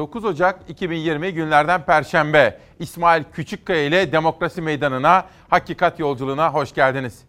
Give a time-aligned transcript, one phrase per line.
[0.00, 2.60] 9 Ocak 2020 günlerden Perşembe.
[2.78, 7.24] İsmail Küçükkaya ile Demokrasi Meydanı'na, Hakikat Yolculuğuna hoş geldiniz.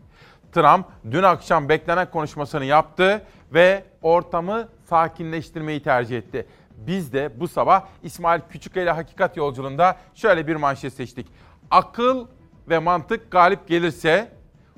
[0.52, 6.48] Trump dün akşam beklenen konuşmasını yaptı ve ortamı sakinleştirmeyi tercih etti.
[6.78, 11.28] Biz de bu sabah İsmail Küçükkaya ile Hakikat Yolculuğunda şöyle bir manşet seçtik.
[11.72, 12.28] Akıl
[12.70, 14.32] ve mantık galip gelirse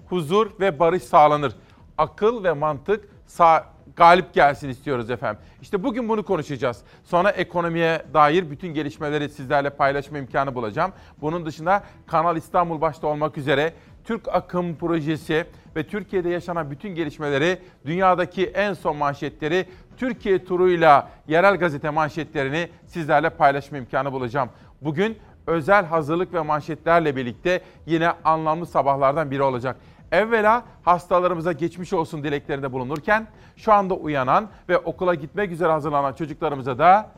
[0.10, 1.56] huzur ve barış sağlanır.
[1.98, 5.42] Akıl ve mantık sağ, galip gelsin istiyoruz efendim.
[5.62, 6.82] İşte bugün bunu konuşacağız.
[7.04, 10.92] Sonra ekonomiye dair bütün gelişmeleri sizlerle paylaşma imkanı bulacağım.
[11.22, 17.60] Bunun dışında Kanal İstanbul başta olmak üzere Türk Akım projesi ve Türkiye'de yaşanan bütün gelişmeleri,
[17.86, 19.66] dünyadaki en son manşetleri,
[19.98, 24.50] Türkiye turuyla yerel gazete manşetlerini sizlerle paylaşma imkanı bulacağım.
[24.82, 29.76] Bugün özel hazırlık ve manşetlerle birlikte yine anlamlı sabahlardan biri olacak.
[30.14, 36.78] Evvela hastalarımıza geçmiş olsun dileklerinde bulunurken şu anda uyanan ve okula gitmek üzere hazırlanan çocuklarımıza
[36.78, 37.10] da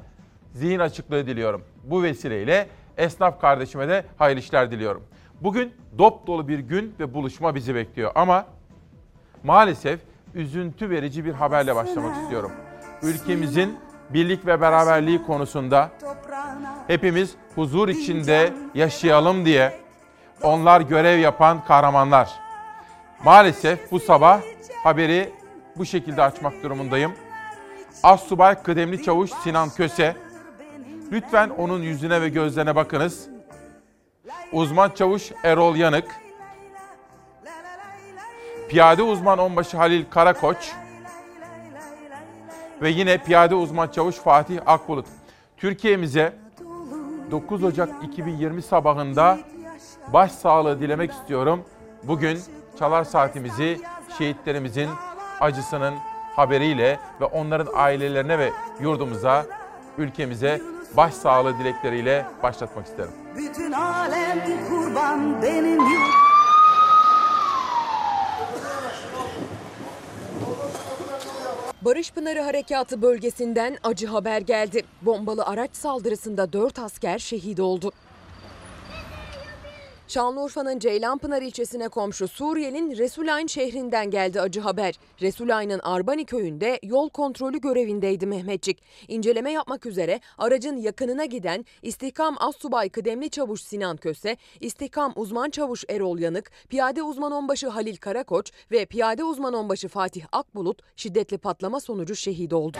[0.54, 1.64] zihin açıklığı diliyorum.
[1.84, 5.04] Bu vesileyle esnaf kardeşime de hayırlı işler diliyorum.
[5.42, 8.46] Bugün dop dolu bir gün ve buluşma bizi bekliyor ama
[9.44, 10.00] maalesef
[10.34, 12.52] üzüntü verici bir haberle başlamak istiyorum.
[13.04, 13.78] Ülkemizin
[14.09, 15.90] birlik ve beraberliği konusunda
[16.88, 19.80] hepimiz huzur içinde yaşayalım diye
[20.44, 22.45] onlar görev yapan kahramanlar.
[23.26, 24.42] Maalesef bu sabah
[24.84, 25.30] haberi
[25.78, 27.14] bu şekilde açmak durumundayım.
[28.04, 30.16] Assubay Kıdemli Çavuş Sinan Köse.
[31.12, 33.28] Lütfen onun yüzüne ve gözlerine bakınız.
[34.52, 36.08] Uzman Çavuş Erol Yanık.
[38.70, 40.72] Piyade Uzman Onbaşı Halil Karakoç.
[42.81, 45.06] Ve yine Piyade Uzman Çavuş Fatih Akbulut.
[45.58, 46.34] Türkiye'mize
[47.31, 49.40] 9 Ocak 2020 sabahında
[50.14, 51.66] başsağlığı dilemek istiyorum.
[52.03, 52.40] Bugün
[52.80, 53.81] çalar saatimizi
[54.18, 54.90] şehitlerimizin
[55.40, 55.94] acısının
[56.36, 59.46] haberiyle ve onların ailelerine ve yurdumuza,
[59.97, 60.62] ülkemize
[60.97, 63.12] başsağlığı dilekleriyle başlatmak isterim.
[63.38, 65.80] Bütün alem kurban benim
[71.86, 74.84] Barış Pınarı Harekatı bölgesinden acı haber geldi.
[75.02, 77.92] Bombalı araç saldırısında 4 asker şehit oldu.
[80.08, 85.00] Şanlıurfa'nın Ceylanpınar ilçesine komşu Suriye'nin Resulayn şehrinden geldi acı haber.
[85.22, 88.84] Resulayn'ın Arbani köyünde yol kontrolü görevindeydi Mehmetçik.
[89.08, 95.84] İnceleme yapmak üzere aracın yakınına giden İstihkam Assubay Kıdemli Çavuş Sinan Köse, İstihkam Uzman Çavuş
[95.90, 101.80] Erol Yanık, Piyade Uzman Onbaşı Halil Karakoç ve Piyade Uzman Onbaşı Fatih Akbulut şiddetli patlama
[101.80, 102.78] sonucu şehit oldu.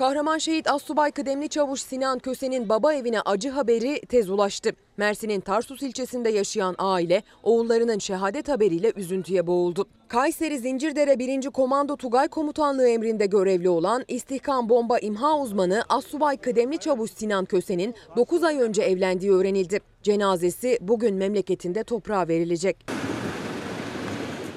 [0.00, 4.70] Kahraman şehit Assubay Kıdemli Çavuş Sinan Köse'nin baba evine acı haberi tez ulaştı.
[4.96, 9.86] Mersin'in Tarsus ilçesinde yaşayan aile oğullarının şehadet haberiyle üzüntüye boğuldu.
[10.08, 11.50] Kayseri Zincirdere 1.
[11.50, 17.94] Komando Tugay Komutanlığı emrinde görevli olan İstihkam Bomba İmha uzmanı Assubay Kıdemli Çavuş Sinan Köse'nin
[18.16, 19.80] 9 ay önce evlendiği öğrenildi.
[20.02, 22.86] Cenazesi bugün memleketinde toprağa verilecek.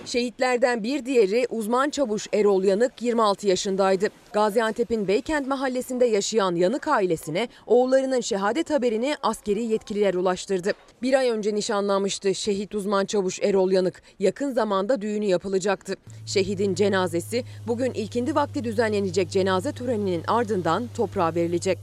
[0.05, 4.07] Şehitlerden bir diğeri uzman çavuş Erol Yanık 26 yaşındaydı.
[4.33, 10.71] Gaziantep'in Beykent mahallesinde yaşayan Yanık ailesine oğullarının şehadet haberini askeri yetkililer ulaştırdı.
[11.01, 14.01] Bir ay önce nişanlanmıştı şehit uzman çavuş Erol Yanık.
[14.19, 15.95] Yakın zamanda düğünü yapılacaktı.
[16.25, 21.77] Şehidin cenazesi bugün ilkindi vakti düzenlenecek cenaze töreninin ardından toprağa verilecek.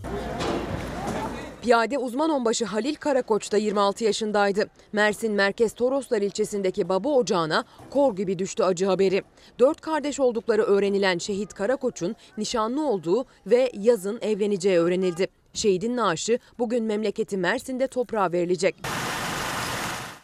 [1.63, 4.69] Piyade uzman onbaşı Halil Karakoç da 26 yaşındaydı.
[4.93, 9.23] Mersin Merkez Toroslar ilçesindeki baba ocağına kor gibi düştü acı haberi.
[9.59, 15.29] Dört kardeş oldukları öğrenilen şehit Karakoç'un nişanlı olduğu ve yazın evleneceği öğrenildi.
[15.55, 18.75] Şehidin naaşı bugün memleketi Mersin'de toprağa verilecek.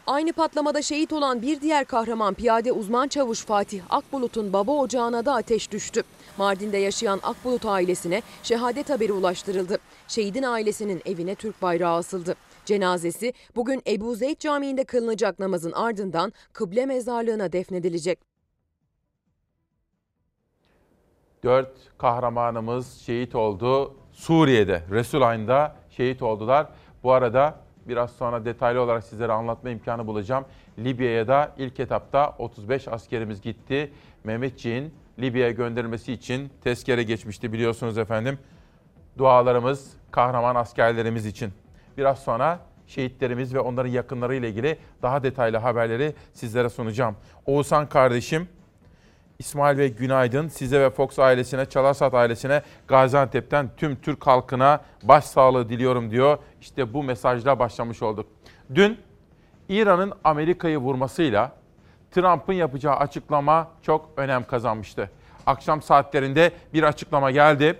[0.06, 5.34] Aynı patlamada şehit olan bir diğer kahraman piyade uzman çavuş Fatih Akbulut'un baba ocağına da
[5.34, 6.02] ateş düştü.
[6.38, 9.78] Mardin'de yaşayan Akbulut ailesine şehadet haberi ulaştırıldı.
[10.08, 12.34] Şehidin ailesinin evine Türk bayrağı asıldı.
[12.64, 18.18] Cenazesi bugün Ebu Zeyd Camii'nde kılınacak namazın ardından kıble mezarlığına defnedilecek.
[21.44, 23.96] Dört kahramanımız şehit oldu.
[24.12, 26.66] Suriye'de, Resulayn'da şehit oldular.
[27.02, 30.44] Bu arada biraz sonra detaylı olarak sizlere anlatma imkanı bulacağım.
[30.78, 33.92] Libya'ya da ilk etapta 35 askerimiz gitti.
[34.24, 38.38] Mehmetçiğin Libya'ya gönderilmesi için tezkere geçmişti biliyorsunuz efendim.
[39.18, 41.52] Dualarımız kahraman askerlerimiz için.
[41.98, 47.16] Biraz sonra şehitlerimiz ve onların yakınları ile ilgili daha detaylı haberleri sizlere sunacağım.
[47.46, 48.48] Oğuzhan kardeşim,
[49.38, 56.10] İsmail ve günaydın size ve Fox ailesine, Çalarsat ailesine, Gaziantep'ten tüm Türk halkına başsağlığı diliyorum
[56.10, 56.38] diyor.
[56.60, 58.26] İşte bu mesajla başlamış olduk.
[58.74, 58.98] Dün
[59.68, 61.52] İran'ın Amerika'yı vurmasıyla
[62.10, 65.10] Trump'ın yapacağı açıklama çok önem kazanmıştı.
[65.46, 67.78] Akşam saatlerinde bir açıklama geldi.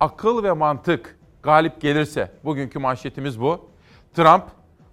[0.00, 3.70] akıl ve mantık galip gelirse bugünkü manşetimiz bu.
[4.14, 4.44] Trump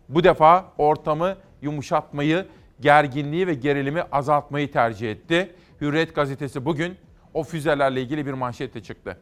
[0.09, 2.47] bu defa ortamı yumuşatmayı,
[2.79, 5.55] gerginliği ve gerilimi azaltmayı tercih etti.
[5.81, 6.97] Hürriyet gazetesi bugün
[7.33, 9.17] o füzelerle ilgili bir manşetle çıktı.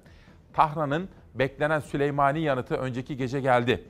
[0.53, 3.85] Tahran'ın beklenen Süleymani yanıtı önceki gece geldi.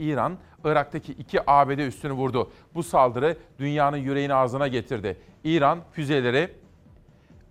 [0.00, 2.50] İran, Irak'taki iki ABD üstünü vurdu.
[2.74, 5.16] Bu saldırı dünyanın yüreğini ağzına getirdi.
[5.44, 6.52] İran füzeleri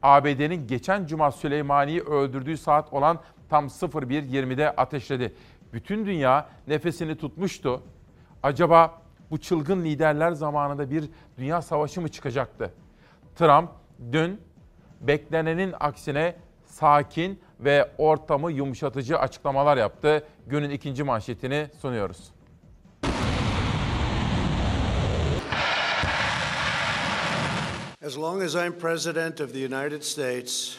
[0.02, 3.20] ABD'nin geçen cuma Süleymani'yi öldürdüğü saat olan
[3.50, 5.34] tam 01.20'de ateşledi.
[5.74, 7.84] Bütün dünya nefesini tutmuştu.
[8.44, 12.74] Acaba bu çılgın liderler zamanında bir dünya savaşı mı çıkacaktı?
[13.36, 13.70] Trump
[14.12, 14.42] dün
[15.02, 16.36] beklenenin aksine
[16.66, 20.24] sakin ve ortamı yumuşatıcı açıklamalar yaptı.
[20.48, 22.32] Günün ikinci manşetini sunuyoruz.
[28.10, 30.78] As long as I'm President of the United States,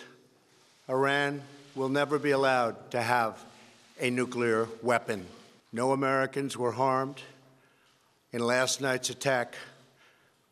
[0.89, 1.41] Iran
[1.77, 3.35] will never be allowed to have
[4.01, 5.25] a nuclear weapon.
[5.73, 7.23] No Americans were harmed
[8.33, 9.55] in last night's attack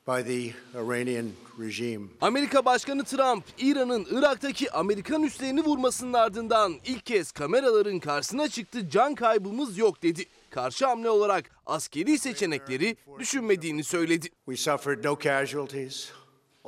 [0.06, 2.10] by the Iranian regime.
[2.20, 9.14] Amerika Başkanı Trump, İran'ın Irak'taki Amerikan üslerini vurmasının ardından ilk kez kameraların karşısına çıktı can
[9.14, 10.24] kaybımız yok dedi.
[10.50, 14.28] Karşı hamle olarak askeri seçenekleri düşünmediğini söyledi.
[14.46, 16.10] We suffered no casualties.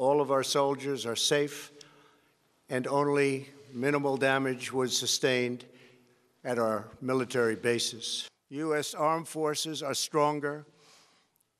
[0.01, 1.71] All of our soldiers are safe,
[2.71, 5.67] and only minimal damage was sustained
[6.43, 8.27] at our military bases.
[8.49, 8.95] U.S.
[8.95, 10.65] armed forces are stronger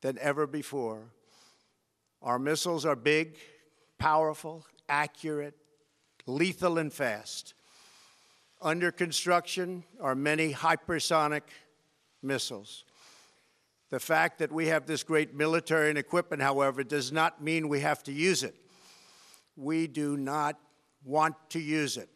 [0.01, 1.03] than ever before.
[2.23, 3.37] Our missiles are big,
[3.99, 5.59] powerful, accurate,
[6.25, 7.53] lethal, and fast.
[8.63, 11.43] Under construction are many hypersonic
[12.23, 12.87] missiles.
[13.91, 17.81] The fact that we have this great military and equipment, however, does not mean we
[17.81, 18.55] have to use it.
[19.57, 20.57] We do not
[21.05, 22.09] want to use it.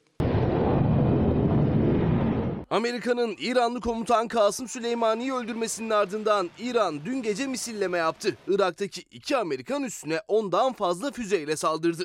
[2.71, 8.37] Amerika'nın İranlı komutan Kasım Süleymani'yi öldürmesinin ardından İran dün gece misilleme yaptı.
[8.49, 12.05] Irak'taki iki Amerikan üssüne ondan fazla füzeyle saldırdı.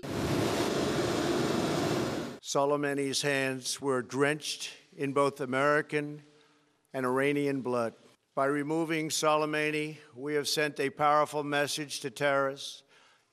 [2.42, 6.20] Soleimani's hands were drenched in both American
[6.94, 8.09] and Iranian blood.
[8.40, 12.84] By removing Soleimani, we have sent a powerful message to terrorists.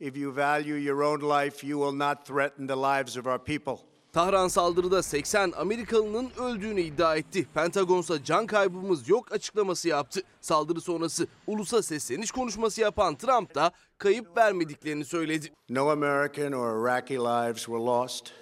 [0.01, 3.79] If you value your own life, you will not threaten the lives of our people.
[4.13, 7.47] Tahran saldırıda 80 Amerikalının öldüğünü iddia etti.
[7.55, 10.23] Pentagonsa can kaybımız yok açıklaması yaptı.
[10.41, 15.53] Saldırı sonrası ulusa sesleniş konuşması yapan Trump da kayıp vermediklerini söyledi.
[15.69, 18.33] No American or Iraqi lives were lost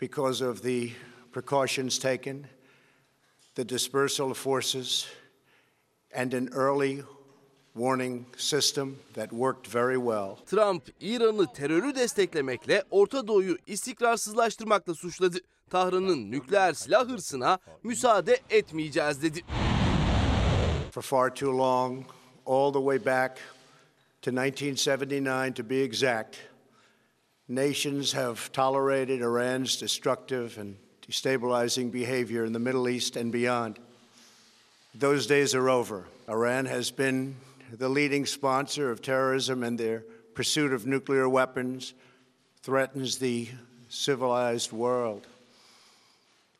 [0.00, 0.88] because of the
[1.32, 2.46] precautions taken,
[3.54, 5.06] the dispersal of forces,
[6.14, 7.02] and an early
[7.74, 10.36] warning system that worked very well.
[10.46, 15.38] Trump, İran'ı terörü desteklemekle Orta Doğu'yu istikrarsızlaştırmakla suçladı.
[15.70, 19.40] Tahran'ın nükleer silah hırsına müsaade etmeyeceğiz dedi.
[20.90, 22.04] For far too long,
[22.46, 23.38] all the way back
[24.22, 26.36] to 1979 to be exact,
[27.48, 30.74] nations have tolerated Iran's destructive and
[31.08, 33.76] destabilizing behavior in the Middle East and beyond.
[34.98, 36.06] Those days are over.
[36.28, 37.36] Iran has been
[37.72, 40.02] the leading sponsor of terrorism, and their
[40.34, 41.94] pursuit of nuclear weapons
[42.62, 43.48] threatens the
[43.88, 45.28] civilized world.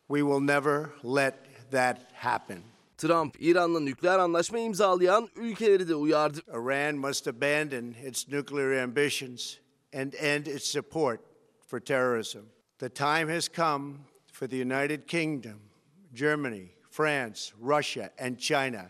[0.07, 2.63] We will never let that happen.
[2.97, 6.39] Trump, İran'la nükleer anlaşma imzalayan ülkeleri de uyardı.
[6.53, 9.57] Iran must abandon its nuclear ambitions
[9.93, 11.19] and end its support
[11.67, 12.41] for terrorism.
[12.77, 13.93] The time has come
[14.31, 15.59] for the United Kingdom,
[16.13, 18.89] Germany, France, Russia, and China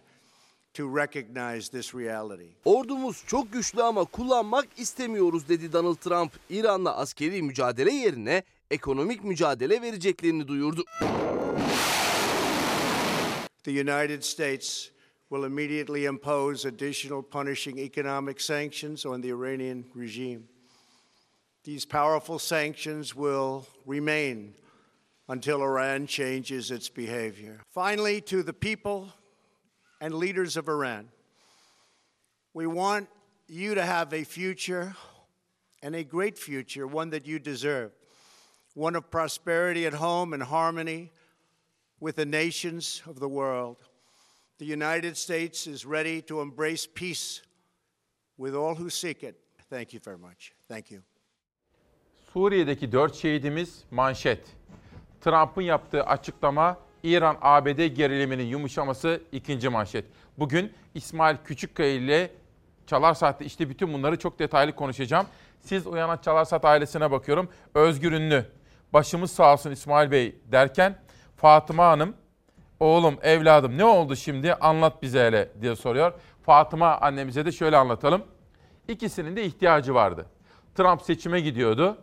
[0.73, 2.49] to recognize this reality.
[2.65, 6.31] Ordumuz çok güçlü ama kullanmak istemiyoruz dedi Donald Trump.
[6.49, 10.83] İran'la askeri mücadele yerine ekonomik mücadele vereceklerini duyurdu.
[13.63, 14.89] The United States
[15.29, 20.41] will immediately impose additional punishing economic sanctions on the Iranian regime.
[21.63, 24.53] These powerful sanctions will remain
[25.29, 27.61] until Iran changes its behavior.
[27.69, 29.09] Finally, to the people
[30.01, 31.09] and leaders of Iran,
[32.53, 33.07] we want
[33.47, 34.95] you to have a future
[35.83, 37.91] and a great future, one that you deserve,
[38.73, 41.11] one of prosperity at home and harmony
[41.99, 43.77] with the nations of the world.
[44.57, 47.41] The United States is ready to embrace peace
[48.37, 49.35] with all who seek it.
[49.69, 50.53] Thank you very much.
[50.67, 51.01] Thank you.
[52.33, 54.58] Suriye'deki 4 şehidimiz manşet.
[55.21, 60.05] Trump'ın yaptığı açıklama İran-ABD geriliminin yumuşaması ikinci manşet.
[60.37, 62.31] Bugün İsmail Küçükkaya ile
[62.87, 65.27] Çalar Saat'te işte bütün bunları çok detaylı konuşacağım.
[65.61, 67.49] Siz uyanan Çalar Saat ailesine bakıyorum.
[67.75, 68.45] Özgür Ünlü,
[68.93, 70.95] başımız sağ olsun İsmail Bey derken
[71.35, 72.13] Fatıma Hanım,
[72.79, 76.13] oğlum, evladım ne oldu şimdi anlat bize hele diye soruyor.
[76.45, 78.23] Fatıma annemize de şöyle anlatalım.
[78.87, 80.25] İkisinin de ihtiyacı vardı.
[80.75, 81.97] Trump seçime gidiyordu.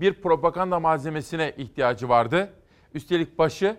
[0.00, 2.52] Bir propaganda malzemesine ihtiyacı vardı.
[2.94, 3.76] Üstelik başı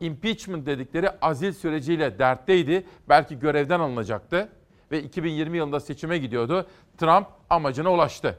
[0.00, 2.86] impeachment dedikleri azil süreciyle dertteydi.
[3.08, 4.48] Belki görevden alınacaktı
[4.90, 6.66] ve 2020 yılında seçime gidiyordu.
[6.98, 8.38] Trump amacına ulaştı.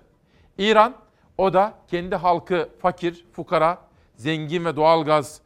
[0.58, 0.96] İran
[1.38, 3.78] o da kendi halkı fakir, fukara,
[4.16, 5.42] zengin ve doğalgaz,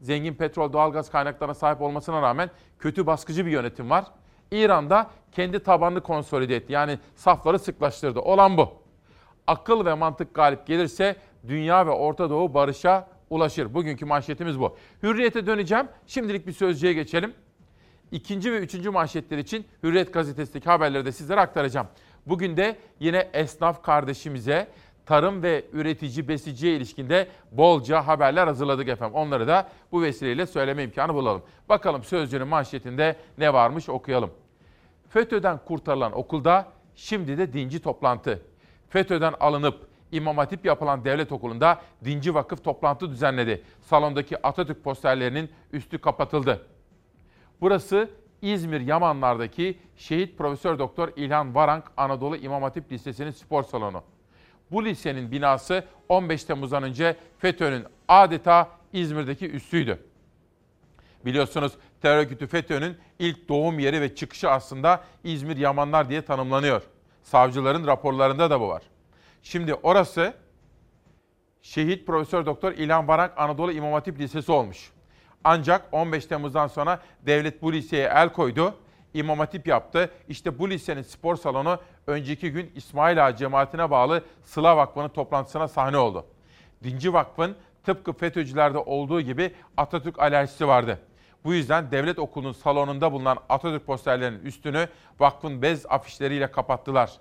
[0.00, 4.04] zengin petrol, doğalgaz kaynaklarına sahip olmasına rağmen kötü baskıcı bir yönetim var.
[4.50, 6.72] İran'da kendi tabanını konsolide etti.
[6.72, 8.20] Yani safları sıklaştırdı.
[8.20, 8.83] Olan bu.
[9.46, 11.16] Akıl ve mantık galip gelirse
[11.48, 13.74] dünya ve Orta Doğu barışa ulaşır.
[13.74, 14.76] Bugünkü manşetimiz bu.
[15.02, 15.88] Hürriyete döneceğim.
[16.06, 17.34] Şimdilik bir sözcüye geçelim.
[18.12, 21.86] İkinci ve üçüncü manşetler için Hürriyet gazetesindeki haberleri de sizlere aktaracağım.
[22.26, 24.68] Bugün de yine esnaf kardeşimize
[25.06, 29.14] tarım ve üretici besiciye ilişkinde bolca haberler hazırladık efendim.
[29.14, 31.42] Onları da bu vesileyle söyleme imkanı bulalım.
[31.68, 34.30] Bakalım sözcünün manşetinde ne varmış okuyalım.
[35.08, 38.42] FETÖ'den kurtarılan okulda şimdi de dinci toplantı.
[38.94, 43.62] FETÖ'den alınıp İmam Hatip yapılan devlet okulunda dinci vakıf toplantı düzenledi.
[43.80, 46.66] Salondaki Atatürk posterlerinin üstü kapatıldı.
[47.60, 48.10] Burası
[48.42, 54.02] İzmir Yamanlar'daki Şehit Profesör Doktor İlhan Varank Anadolu İmam Hatip Lisesi'nin spor salonu.
[54.70, 59.98] Bu lisenin binası 15 Temmuz'dan önce FETÖ'nün adeta İzmir'deki üssüydü.
[61.24, 61.72] Biliyorsunuz
[62.02, 66.82] terör örgütü FETÖ'nün ilk doğum yeri ve çıkışı aslında İzmir Yamanlar diye tanımlanıyor.
[67.24, 68.82] Savcıların raporlarında da bu var.
[69.42, 70.34] Şimdi orası
[71.62, 74.92] Şehit Profesör Doktor İlhan Varank Anadolu İmam Hatip Lisesi olmuş.
[75.44, 78.74] Ancak 15 Temmuz'dan sonra devlet bu liseye el koydu.
[79.14, 80.10] İmam Hatip yaptı.
[80.28, 85.96] İşte bu lisenin spor salonu önceki gün İsmail Ağa cemaatine bağlı Sıla Vakfı'nın toplantısına sahne
[85.96, 86.26] oldu.
[86.82, 90.98] Dinci Vakfı'nın tıpkı FETÖ'cülerde olduğu gibi Atatürk alerjisi vardı.
[91.44, 94.88] Bu yüzden devlet okulunun salonunda bulunan Atatürk posterlerinin üstünü
[95.20, 97.12] vakfın bez afişleriyle kapattılar.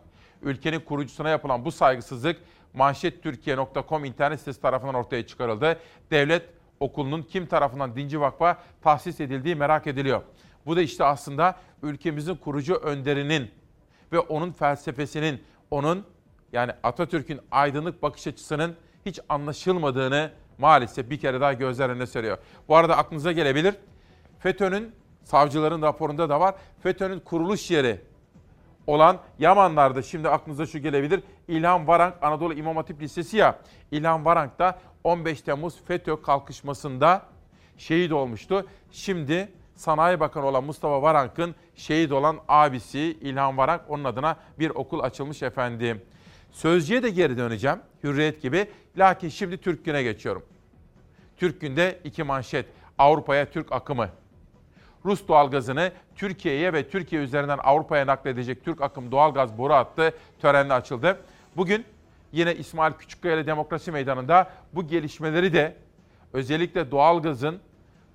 [0.42, 2.38] Ülkenin kurucusuna yapılan bu saygısızlık
[2.74, 5.80] manşettürkiye.com internet sitesi tarafından ortaya çıkarıldı.
[6.12, 6.50] Devlet
[6.80, 10.22] okulunun kim tarafından Dinci Vakf'a tahsis edildiği merak ediliyor.
[10.66, 13.52] Bu da işte aslında ülkemizin kurucu önderinin
[14.12, 16.06] ve onun felsefesinin, onun
[16.54, 18.76] yani Atatürk'ün aydınlık bakış açısının
[19.06, 22.38] hiç anlaşılmadığını maalesef bir kere daha gözler önüne seriyor.
[22.68, 23.76] Bu arada aklınıza gelebilir.
[24.44, 24.92] FETÖ'nün
[25.24, 26.56] savcıların raporunda da var.
[26.84, 28.02] FETÖ'nün kuruluş yeri
[28.88, 31.24] olan Yamanlar'da şimdi aklınıza şu gelebilir.
[31.48, 33.60] İlhan Varank Anadolu İmam Hatip Lisesi ya.
[33.92, 37.22] İlhan Varank da 15 Temmuz FETÖ kalkışmasında
[37.78, 38.68] şehit olmuştu.
[38.92, 45.00] Şimdi Sanayi Bakanı olan Mustafa Varank'ın şehit olan abisi İlhan Varank onun adına bir okul
[45.00, 46.02] açılmış efendim.
[46.52, 47.78] Sözcüye de geri döneceğim.
[48.04, 48.68] Hürriyet gibi.
[48.98, 50.44] Lakin şimdi Türk Gün'e geçiyorum.
[51.38, 52.66] Türk Gün'de iki manşet.
[52.98, 54.10] Avrupa'ya Türk akımı.
[55.06, 61.20] Rus doğalgazını Türkiye'ye ve Türkiye üzerinden Avrupa'ya nakledecek Türk akım doğalgaz boru hattı törenle açıldı.
[61.58, 61.86] Bugün
[62.32, 65.76] yine İsmail Küçükkaya Demokrasi Meydanı'nda bu gelişmeleri de
[66.34, 67.60] özellikle doğalgazın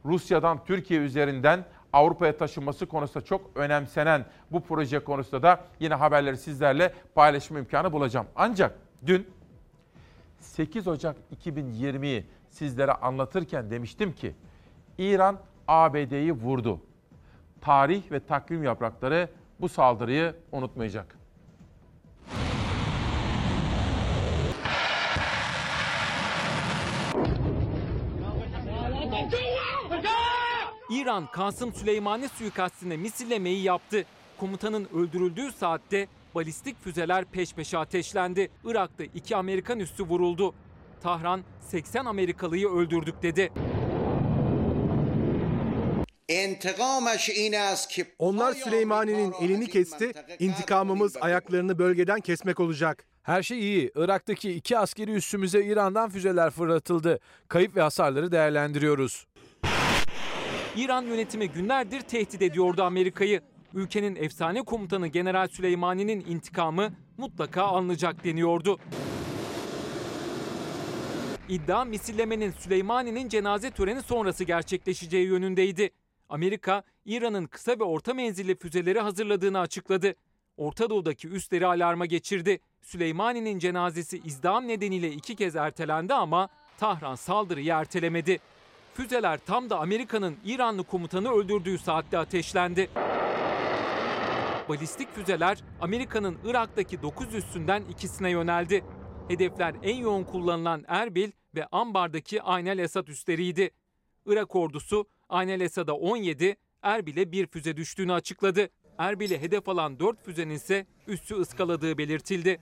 [0.05, 6.93] Rusya'dan Türkiye üzerinden Avrupa'ya taşınması konusunda çok önemsenen bu proje konusunda da yine haberleri sizlerle
[7.15, 8.27] paylaşma imkanı bulacağım.
[8.37, 8.75] Ancak
[9.07, 9.27] dün
[10.41, 14.35] 8 Ocak 2020'yi sizlere anlatırken demiştim ki
[14.99, 16.81] İran ABD'yi vurdu.
[17.61, 19.29] Tarih ve takvim yaprakları
[19.61, 21.19] bu saldırıyı unutmayacak.
[30.91, 34.05] İran Kasım Süleymani suikastine misillemeyi yaptı.
[34.39, 38.51] Komutanın öldürüldüğü saatte balistik füzeler peş peşe ateşlendi.
[38.65, 40.55] Irak'ta iki Amerikan üssü vuruldu.
[41.03, 43.53] Tahran 80 Amerikalıyı öldürdük dedi.
[48.19, 53.05] Onlar Süleymani'nin elini kesti, intikamımız ayaklarını bölgeden kesmek olacak.
[53.23, 53.91] Her şey iyi.
[53.95, 57.19] Irak'taki iki askeri üssümüze İran'dan füzeler fırlatıldı.
[57.49, 59.27] Kayıp ve hasarları değerlendiriyoruz.
[60.77, 63.41] İran yönetimi günlerdir tehdit ediyordu Amerika'yı.
[63.75, 68.79] Ülkenin efsane komutanı General Süleymani'nin intikamı mutlaka alınacak deniyordu.
[71.49, 75.91] İddia misillemenin Süleymani'nin cenaze töreni sonrası gerçekleşeceği yönündeydi.
[76.29, 80.15] Amerika, İran'ın kısa ve orta menzilli füzeleri hazırladığını açıkladı.
[80.57, 82.61] Orta Doğu'daki üsleri alarma geçirdi.
[82.83, 88.39] Süleymani'nin cenazesi izdiham nedeniyle iki kez ertelendi ama Tahran saldırıyı ertelemedi.
[88.95, 92.91] Füzeler tam da Amerika'nın İranlı komutanı öldürdüğü saatte ateşlendi.
[94.69, 98.85] Balistik füzeler Amerika'nın Irak'taki 9 üssünden ikisine yöneldi.
[99.29, 103.71] Hedefler en yoğun kullanılan Erbil ve Ambar'daki Aynel Esad üsleriydi.
[104.27, 108.69] Irak ordusu Aynel Esad'a 17, Erbil'e bir füze düştüğünü açıkladı.
[108.99, 112.61] Erbil'e hedef alan 4 füzenin ise üssü ıskaladığı belirtildi.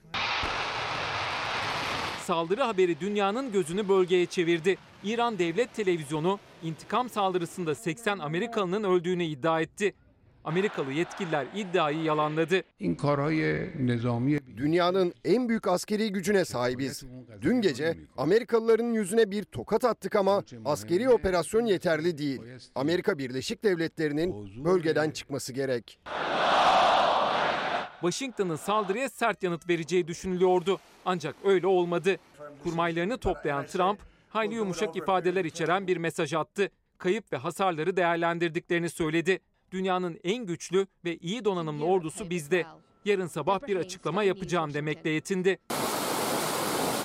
[2.23, 4.77] Saldırı haberi dünyanın gözünü bölgeye çevirdi.
[5.05, 9.95] İran Devlet Televizyonu intikam saldırısında 80 Amerikalının öldüğünü iddia etti.
[10.47, 12.63] Amerikalı yetkililer iddiayı yalanladı.
[14.57, 17.05] Dünyanın en büyük askeri gücüne sahibiz.
[17.43, 22.41] Dün gece Amerikalıların yüzüne bir tokat attık ama askeri operasyon yeterli değil.
[22.75, 26.01] Amerika Birleşik Devletleri'nin bölgeden çıkması gerek.
[28.01, 30.79] Washington'ın saldırıya sert yanıt vereceği düşünülüyordu.
[31.05, 32.17] Ancak öyle olmadı.
[32.63, 36.71] Kurmaylarını toplayan Trump, hayli yumuşak ifadeler içeren bir mesaj attı.
[36.99, 39.41] Kayıp ve hasarları değerlendirdiklerini söyledi.
[39.71, 42.67] Dünyanın en güçlü ve iyi donanımlı ordusu bizde.
[43.05, 45.59] Yarın sabah bir açıklama yapacağım demekle yetindi.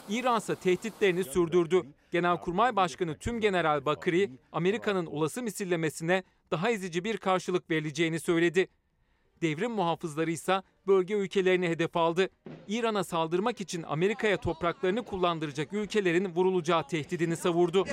[0.10, 1.82] İran ise tehditlerini sürdürdü.
[2.12, 8.68] Genelkurmay Başkanı Tümgeneral Bakri, Amerika'nın olası misillemesine daha ezici bir karşılık verileceğini söyledi.
[9.41, 12.30] Devrim muhafızları ise bölge ülkelerini hedef aldı.
[12.68, 17.86] İran'a saldırmak için Amerika'ya topraklarını kullandıracak ülkelerin vurulacağı tehdidini savurdu.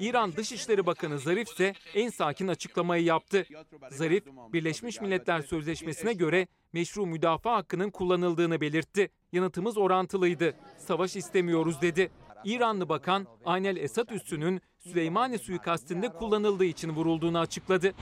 [0.00, 3.46] İran Dışişleri Bakanı Zarif ise en sakin açıklamayı yaptı.
[3.90, 9.10] Zarif, Birleşmiş Milletler Sözleşmesi'ne göre meşru müdafaa hakkının kullanıldığını belirtti.
[9.32, 10.54] Yanıtımız orantılıydı.
[10.78, 12.10] Savaş istemiyoruz dedi.
[12.44, 17.94] İranlı bakan Aynel Esad üssünün Süleymani suikastinde kullanıldığı için vurulduğunu açıkladı.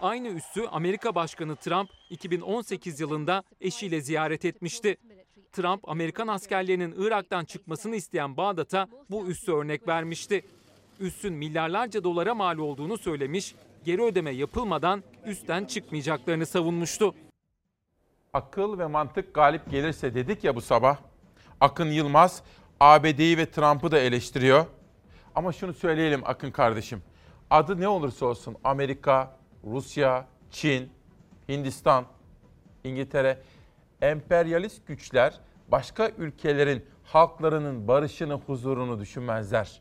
[0.00, 4.96] Aynı üssü Amerika Başkanı Trump 2018 yılında eşiyle ziyaret etmişti.
[5.52, 10.44] Trump, Amerikan askerlerinin Irak'tan çıkmasını isteyen Bağdat'a bu üssü örnek vermişti.
[11.00, 13.54] Üssün milyarlarca dolara mal olduğunu söylemiş,
[13.84, 17.14] geri ödeme yapılmadan üstten çıkmayacaklarını savunmuştu.
[18.32, 20.96] Akıl ve mantık galip gelirse dedik ya bu sabah.
[21.60, 22.42] Akın Yılmaz
[22.80, 24.66] ABD'yi ve Trump'ı da eleştiriyor.
[25.34, 27.02] Ama şunu söyleyelim Akın kardeşim.
[27.50, 30.90] Adı ne olursa olsun Amerika, Rusya, Çin,
[31.48, 32.04] Hindistan,
[32.84, 33.38] İngiltere
[34.02, 39.80] emperyalist güçler başka ülkelerin halklarının barışını, huzurunu düşünmezler.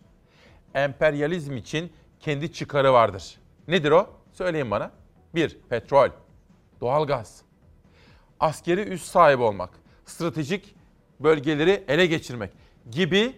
[0.73, 3.39] Emperyalizm için kendi çıkarı vardır.
[3.67, 4.09] Nedir o?
[4.33, 4.91] Söyleyin bana.
[5.35, 6.09] Bir, petrol,
[6.81, 7.41] doğalgaz,
[8.39, 9.69] askeri üs sahibi olmak,
[10.05, 10.75] stratejik
[11.19, 12.51] bölgeleri ele geçirmek
[12.91, 13.35] gibi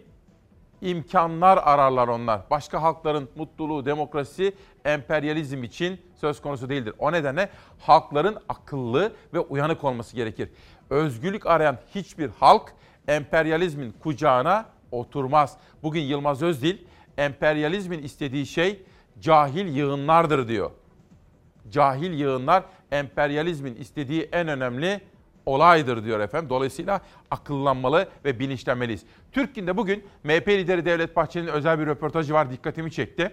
[0.83, 2.41] imkanlar ararlar onlar.
[2.49, 4.53] Başka halkların mutluluğu, demokrasi,
[4.85, 6.93] emperyalizm için söz konusu değildir.
[6.99, 10.49] O nedenle halkların akıllı ve uyanık olması gerekir.
[10.93, 12.73] Özgürlük arayan hiçbir halk
[13.07, 15.57] emperyalizmin kucağına oturmaz.
[15.83, 16.77] Bugün Yılmaz Özdil
[17.17, 18.83] emperyalizmin istediği şey
[19.19, 20.71] cahil yığınlardır diyor.
[21.69, 25.01] Cahil yığınlar emperyalizmin istediği en önemli
[25.45, 26.49] olaydır diyor efendim.
[26.49, 27.01] Dolayısıyla
[27.31, 29.03] akıllanmalı ve bilinçlenmeliyiz.
[29.31, 33.31] Türkiye'de bugün MHP lideri Devlet Bahçeli'nin özel bir röportajı var dikkatimi çekti.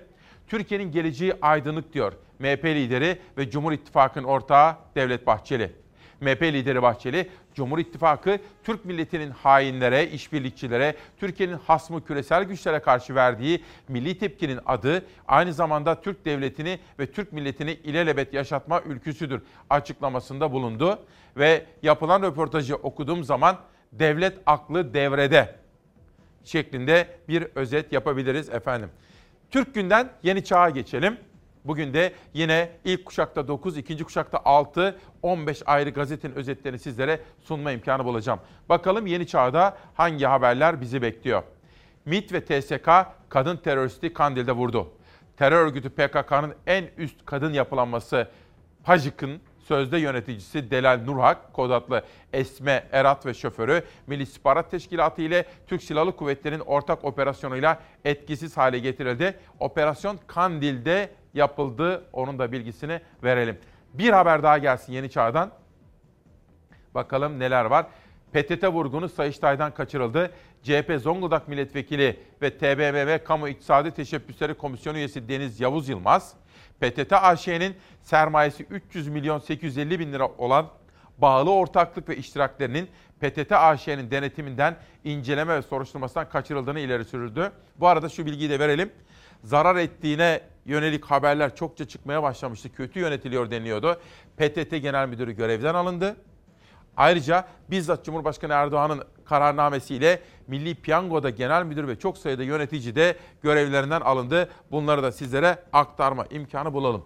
[0.49, 5.80] Türkiye'nin geleceği aydınlık diyor MHP lideri ve Cumhur İttifakı'nın ortağı Devlet Bahçeli.
[6.21, 13.63] MHP lideri Bahçeli, Cumhur İttifakı Türk milletinin hainlere, işbirlikçilere, Türkiye'nin hasmı küresel güçlere karşı verdiği
[13.89, 20.99] milli tepkinin adı aynı zamanda Türk devletini ve Türk milletini ilelebet yaşatma ülküsüdür açıklamasında bulundu.
[21.37, 23.59] Ve yapılan röportajı okuduğum zaman
[23.93, 25.55] devlet aklı devrede
[26.45, 28.91] şeklinde bir özet yapabiliriz efendim.
[29.51, 31.17] Türk günden yeni çağa geçelim.
[31.65, 37.73] Bugün de yine ilk kuşakta 9, ikinci kuşakta 6, 15 ayrı gazetenin özetlerini sizlere sunma
[37.73, 38.41] imkanı bulacağım.
[38.69, 41.43] Bakalım yeni çağda hangi haberler bizi bekliyor.
[42.05, 42.89] MİT ve TSK
[43.29, 44.91] kadın teröristi Kandil'de vurdu.
[45.37, 48.29] Terör örgütü PKK'nın en üst kadın yapılanması
[48.85, 55.45] Pajik'in sözde yöneticisi Delal Nurhak, kod adlı Esme Erat ve şoförü Milli İstihbarat Teşkilatı ile
[55.67, 59.39] Türk Silahlı Kuvvetleri'nin ortak operasyonuyla etkisiz hale getirildi.
[59.61, 62.05] Operasyon Kandil'de yapıldı.
[62.13, 63.59] Onun da bilgisini verelim.
[63.95, 65.51] Bir haber daha gelsin Yeni Çağ'dan.
[66.95, 67.87] Bakalım neler var.
[68.33, 70.31] PTT vurgunu Sayıştay'dan kaçırıldı.
[70.63, 76.35] CHP Zonguldak Milletvekili ve TBMM Kamu İktisadi Teşebbüsleri Komisyonu üyesi Deniz Yavuz Yılmaz,
[76.81, 80.67] PTT AŞ'nin sermayesi 300 milyon 850 bin lira olan
[81.19, 82.89] bağlı ortaklık ve iştiraklerinin
[83.21, 87.53] PTT AŞ'nin denetiminden inceleme ve soruşturmasından kaçırıldığını ileri sürdü.
[87.77, 88.93] Bu arada şu bilgiyi de verelim.
[89.45, 92.73] Zarar ettiğine yönelik haberler çokça çıkmaya başlamıştı.
[92.73, 94.01] Kötü yönetiliyor deniliyordu.
[94.37, 96.17] PTT Genel Müdürü görevden alındı.
[96.97, 104.01] Ayrıca bizzat Cumhurbaşkanı Erdoğan'ın kararnamesiyle Milli Piyango'da genel müdür ve çok sayıda yönetici de görevlerinden
[104.01, 104.49] alındı.
[104.71, 107.05] Bunları da sizlere aktarma imkanı bulalım.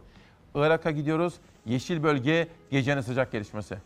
[0.54, 1.34] Irak'a gidiyoruz.
[1.66, 3.76] Yeşil bölge gecenin sıcak gelişmesi.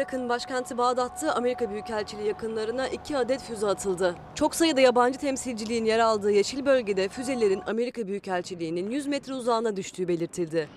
[0.00, 4.14] Irak'ın başkenti Bağdat'ta Amerika Büyükelçiliği yakınlarına iki adet füze atıldı.
[4.34, 10.08] Çok sayıda yabancı temsilciliğin yer aldığı yeşil bölgede füzelerin Amerika Büyükelçiliği'nin 100 metre uzağına düştüğü
[10.08, 10.68] belirtildi.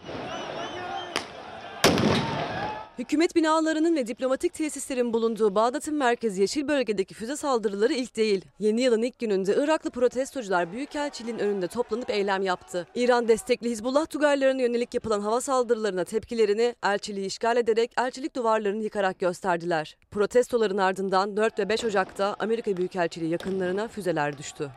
[2.99, 8.45] Hükümet binalarının ve diplomatik tesislerin bulunduğu Bağdat'ın merkezi Yeşil Bölge'deki füze saldırıları ilk değil.
[8.59, 12.87] Yeni yılın ilk gününde Iraklı protestocular Büyükelçiliğin önünde toplanıp eylem yaptı.
[12.95, 19.19] İran destekli Hizbullah tugarlarına yönelik yapılan hava saldırılarına tepkilerini elçiliği işgal ederek elçilik duvarlarını yıkarak
[19.19, 19.97] gösterdiler.
[20.11, 24.71] Protestoların ardından 4 ve 5 Ocak'ta Amerika Büyükelçiliği yakınlarına füzeler düştü.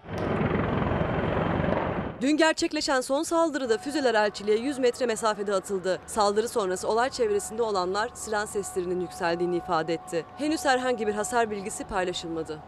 [2.20, 5.98] Dün gerçekleşen son saldırıda füzeler elçiliğe 100 metre mesafede atıldı.
[6.06, 10.24] Saldırı sonrası olay çevresinde olanlar silah seslerinin yükseldiğini ifade etti.
[10.38, 12.58] Henüz herhangi bir hasar bilgisi paylaşılmadı.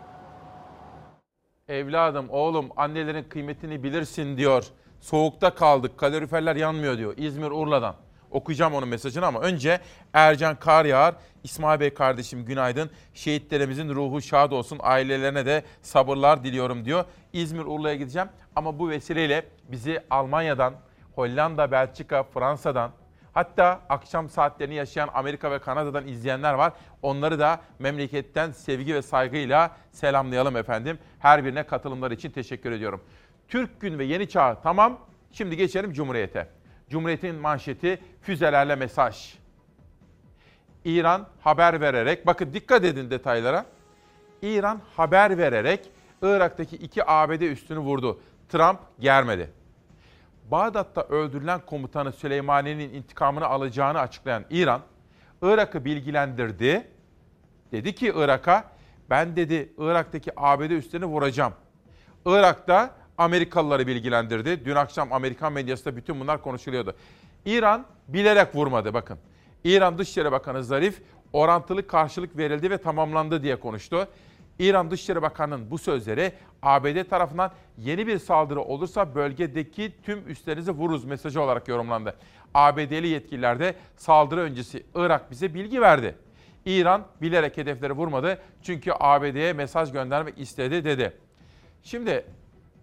[1.69, 4.65] Evladım, oğlum annelerin kıymetini bilirsin diyor.
[5.01, 7.15] Soğukta kaldık, kaloriferler yanmıyor diyor.
[7.17, 7.95] İzmir Urla'dan.
[8.31, 9.81] Okuyacağım onun mesajını ama önce
[10.13, 11.15] Ercan Karyağar,
[11.45, 12.91] İsmail Bey kardeşim günaydın.
[13.15, 17.05] Şehitlerimizin ruhu şad olsun, ailelerine de sabırlar diliyorum diyor.
[17.33, 20.75] İzmir Urla'ya gideceğim ama bu vesileyle bizi Almanya'dan,
[21.15, 22.91] Hollanda, Belçika, Fransa'dan
[23.33, 26.73] hatta akşam saatlerini yaşayan Amerika ve Kanada'dan izleyenler var.
[27.03, 30.99] Onları da memleketten sevgi ve saygıyla selamlayalım efendim.
[31.19, 33.05] Her birine katılımları için teşekkür ediyorum.
[33.49, 34.99] Türk Gün ve Yeni Çağ tamam.
[35.33, 36.58] Şimdi geçelim Cumhuriyet'e.
[36.91, 39.35] Cumhuriyet'in manşeti füzelerle mesaj.
[40.85, 43.65] İran haber vererek, bakın dikkat edin detaylara.
[44.43, 45.91] İran haber vererek
[46.23, 48.21] Irak'taki iki ABD üstünü vurdu.
[48.49, 49.51] Trump germedi.
[50.51, 54.81] Bağdat'ta öldürülen komutanı Süleymani'nin intikamını alacağını açıklayan İran,
[55.43, 56.89] Irak'ı bilgilendirdi.
[57.73, 58.65] Dedi ki Irak'a,
[59.11, 61.53] ben dedi Irak'taki ABD üstlerini vuracağım.
[62.27, 64.65] Irak'ta Amerikalıları bilgilendirdi.
[64.65, 66.95] Dün akşam Amerikan medyasında bütün bunlar konuşuluyordu.
[67.45, 69.19] İran bilerek vurmadı bakın.
[69.65, 71.03] İran Dışişleri Bakanı Zarif
[71.33, 74.09] orantılı karşılık verildi ve tamamlandı diye konuştu.
[74.59, 81.05] İran Dışişleri Bakanı'nın bu sözleri ABD tarafından yeni bir saldırı olursa bölgedeki tüm üslerinizi vururuz
[81.05, 82.17] mesajı olarak yorumlandı.
[82.55, 86.15] ABD'li yetkililer de saldırı öncesi Irak bize bilgi verdi.
[86.65, 91.13] İran bilerek hedefleri vurmadı çünkü ABD'ye mesaj göndermek istedi dedi.
[91.83, 92.25] Şimdi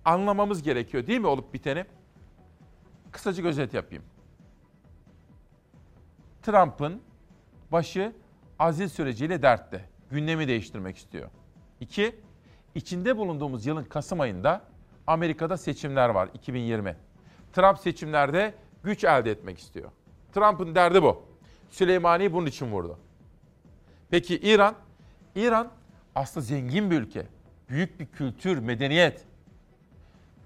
[0.05, 1.85] anlamamız gerekiyor değil mi olup biteni?
[3.11, 4.03] Kısacık özet yapayım.
[6.41, 7.01] Trump'ın
[7.71, 8.13] başı
[8.59, 9.89] azil süreciyle dertte.
[10.11, 11.29] Gündemi değiştirmek istiyor.
[11.79, 12.15] İki,
[12.75, 14.61] içinde bulunduğumuz yılın Kasım ayında
[15.07, 16.95] Amerika'da seçimler var 2020.
[17.53, 19.91] Trump seçimlerde güç elde etmek istiyor.
[20.33, 21.23] Trump'ın derdi bu.
[21.69, 22.99] Süleymani'yi bunun için vurdu.
[24.09, 24.75] Peki İran?
[25.35, 25.71] İran
[26.15, 27.27] aslında zengin bir ülke.
[27.69, 29.25] Büyük bir kültür, medeniyet.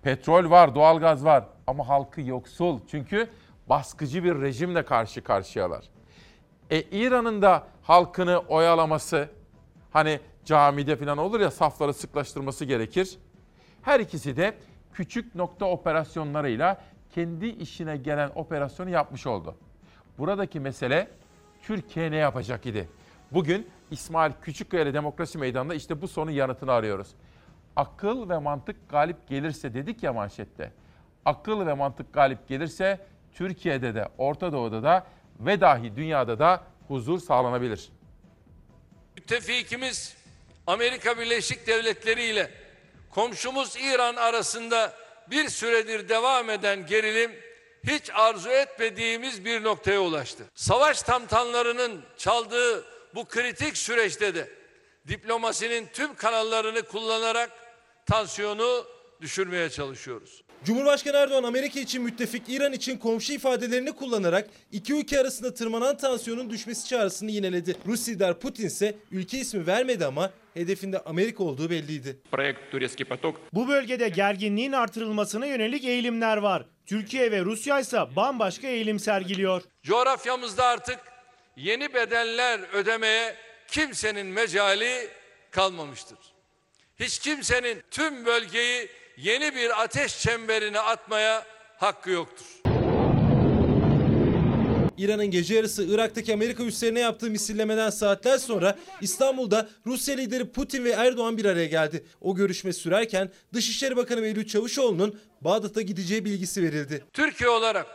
[0.02, 2.80] Petrol var, doğalgaz var ama halkı yoksul.
[2.92, 3.30] Çünkü
[3.70, 5.86] baskıcı bir rejimle karşı karşıyalar.
[6.70, 9.30] E İran'ın da halkını oyalaması,
[9.92, 13.18] hani camide falan olur ya safları sıklaştırması gerekir.
[13.82, 14.54] Her ikisi de
[14.94, 16.82] küçük nokta operasyonlarıyla
[17.16, 19.56] kendi işine gelen operasyonu yapmış oldu.
[20.18, 21.08] Buradaki mesele
[21.64, 22.90] Türkiye ne yapacak idi?
[23.32, 27.08] Bugün İsmail Küçükkaya Demokrasi Meydanı'nda işte bu sorunun yanıtını arıyoruz.
[27.80, 30.72] Akıl ve mantık galip gelirse dedik ya manşette.
[31.26, 33.00] Akıl ve mantık galip gelirse
[33.34, 35.08] Türkiye'de de Orta Doğu'da da
[35.40, 37.90] ve dahi dünyada da huzur sağlanabilir.
[39.18, 40.18] Müttefikimiz
[40.68, 42.52] Amerika Birleşik Devletleri ile
[43.10, 44.94] komşumuz İran arasında
[45.32, 47.32] bir süredir devam eden gerilim
[47.88, 50.44] hiç arzu etmediğimiz bir noktaya ulaştı.
[50.56, 54.50] Savaş tamtanlarının çaldığı bu kritik süreçte de
[55.08, 57.69] diplomasinin tüm kanallarını kullanarak
[58.10, 58.86] tansiyonu
[59.22, 60.44] düşürmeye çalışıyoruz.
[60.64, 66.50] Cumhurbaşkanı Erdoğan Amerika için müttefik, İran için komşu ifadelerini kullanarak iki ülke arasında tırmanan tansiyonun
[66.50, 67.76] düşmesi çağrısını yineledi.
[67.88, 72.20] Rus lider Putin ise ülke ismi vermedi ama hedefinde Amerika olduğu belliydi.
[73.54, 76.66] Bu bölgede gerginliğin artırılmasına yönelik eğilimler var.
[76.86, 79.62] Türkiye ve Rusya ise bambaşka eğilim sergiliyor.
[79.84, 81.00] Coğrafyamızda artık
[81.58, 83.36] yeni bedeller ödemeye
[83.68, 85.08] kimsenin mecali
[85.52, 86.29] kalmamıştır.
[87.00, 91.46] Hiç kimsenin tüm bölgeyi yeni bir ateş çemberine atmaya
[91.78, 92.46] hakkı yoktur.
[94.98, 100.90] İran'ın gece yarısı Irak'taki Amerika üslerine yaptığı misillemeden saatler sonra İstanbul'da Rusya lideri Putin ve
[100.90, 102.06] Erdoğan bir araya geldi.
[102.22, 107.04] O görüşme sürerken Dışişleri Bakanı Mevlüt Çavuşoğlu'nun Bağdat'a gideceği bilgisi verildi.
[107.14, 107.88] Türkiye olarak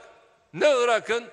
[0.55, 1.25] ne Irak'ın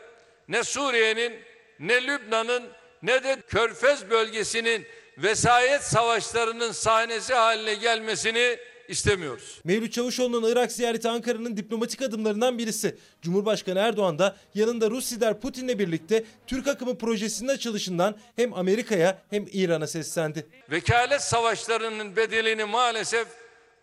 [0.48, 1.34] ne Suriye'nin
[1.80, 2.64] ne Lübnan'ın
[3.04, 4.86] ne de Körfez bölgesinin
[5.17, 9.62] vesayet savaşlarının sahnesi haline gelmesini istemiyoruz.
[9.63, 12.97] Mevlüt Çavuşoğlu'nun Irak ziyareti Ankara'nın diplomatik adımlarından birisi.
[13.21, 19.45] Cumhurbaşkanı Erdoğan da yanında Rus lider Putin'le birlikte Türk akımı projesinin açılışından hem Amerika'ya hem
[19.52, 20.47] İran'a seslendi.
[20.71, 23.28] Vekalet savaşlarının bedelini maalesef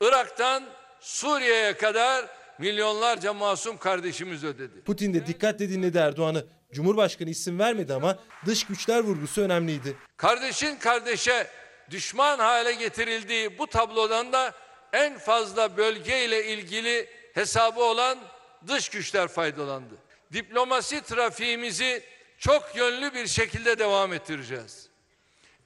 [0.00, 0.64] Irak'tan
[1.00, 4.80] Suriye'ye kadar milyonlarca masum kardeşimiz ödedi.
[4.80, 6.46] Putin de dikkatle dinledi Erdoğan'ı.
[6.72, 9.96] Cumhurbaşkanı isim vermedi ama dış güçler vurgusu önemliydi.
[10.16, 11.46] Kardeşin kardeşe
[11.90, 14.54] düşman hale getirildiği bu tablodan da
[14.92, 18.18] en fazla bölgeyle ilgili hesabı olan
[18.66, 19.94] dış güçler faydalandı.
[20.32, 22.02] Diplomasi trafiğimizi
[22.38, 24.88] çok yönlü bir şekilde devam ettireceğiz.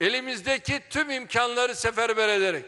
[0.01, 2.65] Elimizdeki tüm imkanları seferber ederek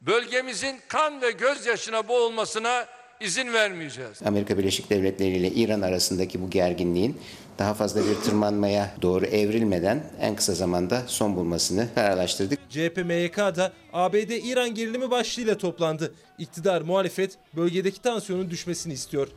[0.00, 2.88] bölgemizin kan ve gözyaşına boğulmasına
[3.20, 4.22] izin vermeyeceğiz.
[4.24, 7.20] Amerika Birleşik Devletleri ile İran arasındaki bu gerginliğin
[7.58, 12.58] daha fazla bir tırmanmaya doğru evrilmeden en kısa zamanda son bulmasını kararlaştırdık.
[12.70, 16.14] CHP MYK da ABD-İran gerilimi başlığıyla toplandı.
[16.38, 19.28] İktidar muhalefet bölgedeki tansiyonun düşmesini istiyor.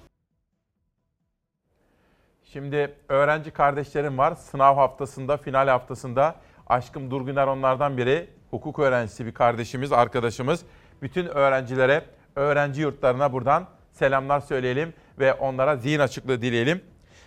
[2.53, 4.35] Şimdi öğrenci kardeşlerim var.
[4.35, 6.35] Sınav haftasında, final haftasında.
[6.67, 8.27] Aşkım Durguner onlardan biri.
[8.51, 10.61] Hukuk öğrencisi bir kardeşimiz, arkadaşımız.
[11.01, 12.05] Bütün öğrencilere,
[12.39, 16.81] öğrenci yurtlarına buradan selamlar söyleyelim ve onlara zihin açıklığı dileyelim.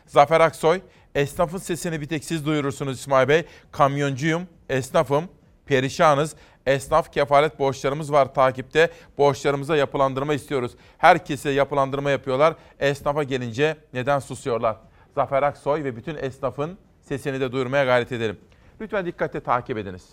[0.07, 0.81] Zafer Aksoy,
[1.15, 3.45] esnafın sesini bir tek siz duyurursunuz İsmail Bey.
[3.73, 5.25] Kamyoncuyum, esnafım,
[5.67, 6.37] perişanız.
[6.67, 8.91] Esnaf kefalet borçlarımız var takipte.
[9.19, 10.73] Borçlarımıza yapılandırma istiyoruz.
[10.99, 12.55] Herkese yapılandırma yapıyorlar.
[12.81, 14.77] Esnafa gelince neden susuyorlar?
[15.15, 18.39] Zafer Aksoy ve bütün esnafın sesini de duyurmaya gayret edelim.
[18.81, 20.09] Lütfen dikkatle takip ediniz.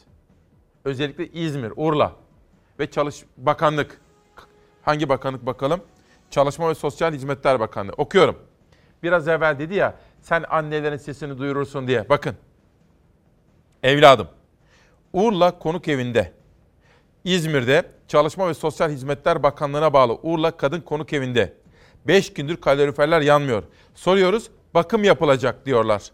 [0.85, 2.11] Özellikle İzmir, Urla
[2.79, 4.01] ve Çalış Bakanlık.
[4.89, 5.81] Hangi bakanlık bakalım?
[6.31, 7.91] Çalışma ve Sosyal Hizmetler Bakanlığı.
[7.97, 8.39] Okuyorum.
[9.03, 12.09] Biraz evvel dedi ya sen annelerin sesini duyurursun diye.
[12.09, 12.35] Bakın.
[13.83, 14.27] Evladım.
[15.13, 16.33] Urla Konuk Evi'nde.
[17.23, 21.53] İzmir'de Çalışma ve Sosyal Hizmetler Bakanlığı'na bağlı Urla Kadın Konuk Evi'nde.
[22.07, 23.63] 5 gündür kaloriferler yanmıyor.
[23.95, 26.11] Soruyoruz bakım yapılacak diyorlar.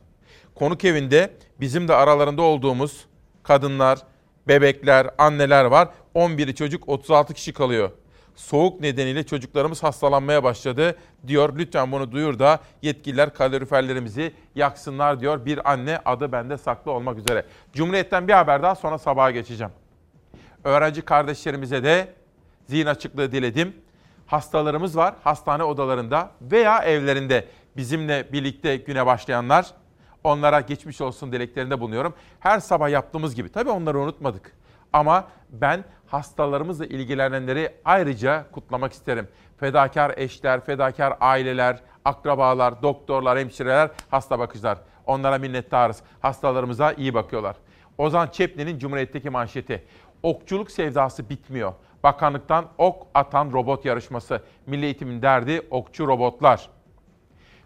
[0.56, 3.06] Konuk evinde bizim de aralarında olduğumuz
[3.44, 4.00] kadınlar,
[4.48, 5.90] bebekler, anneler var.
[6.16, 7.92] 11'i çocuk 36 kişi kalıyor.
[8.36, 10.96] Soğuk nedeniyle çocuklarımız hastalanmaya başladı
[11.28, 11.58] diyor.
[11.58, 15.46] Lütfen bunu duyur da yetkililer kaloriferlerimizi yaksınlar diyor.
[15.46, 17.46] Bir anne adı bende saklı olmak üzere.
[17.74, 19.74] Cumhuriyet'ten bir haber daha sonra sabaha geçeceğim.
[20.64, 22.14] Öğrenci kardeşlerimize de
[22.66, 23.76] zihin açıklığı diledim.
[24.28, 29.66] Hastalarımız var hastane odalarında veya evlerinde bizimle birlikte güne başlayanlar.
[30.24, 32.14] Onlara geçmiş olsun dileklerinde bulunuyorum.
[32.40, 33.50] Her sabah yaptığımız gibi.
[33.50, 34.52] Tabii onları unutmadık.
[34.94, 35.84] Ama ben
[36.16, 39.28] hastalarımızla ilgilenenleri ayrıca kutlamak isterim.
[39.58, 44.78] Fedakar eşler, fedakar aileler, akrabalar, doktorlar, hemşireler, hasta bakıcılar.
[45.06, 46.02] Onlara minnettarız.
[46.20, 47.56] Hastalarımıza iyi bakıyorlar.
[47.98, 49.84] Ozan Çepni'nin Cumhuriyet'teki manşeti.
[50.24, 51.74] Okçuluk sevdası bitmiyor.
[52.04, 54.42] Bakanlıktan ok atan robot yarışması.
[54.66, 56.70] Milli Eğitim'in derdi okçu robotlar.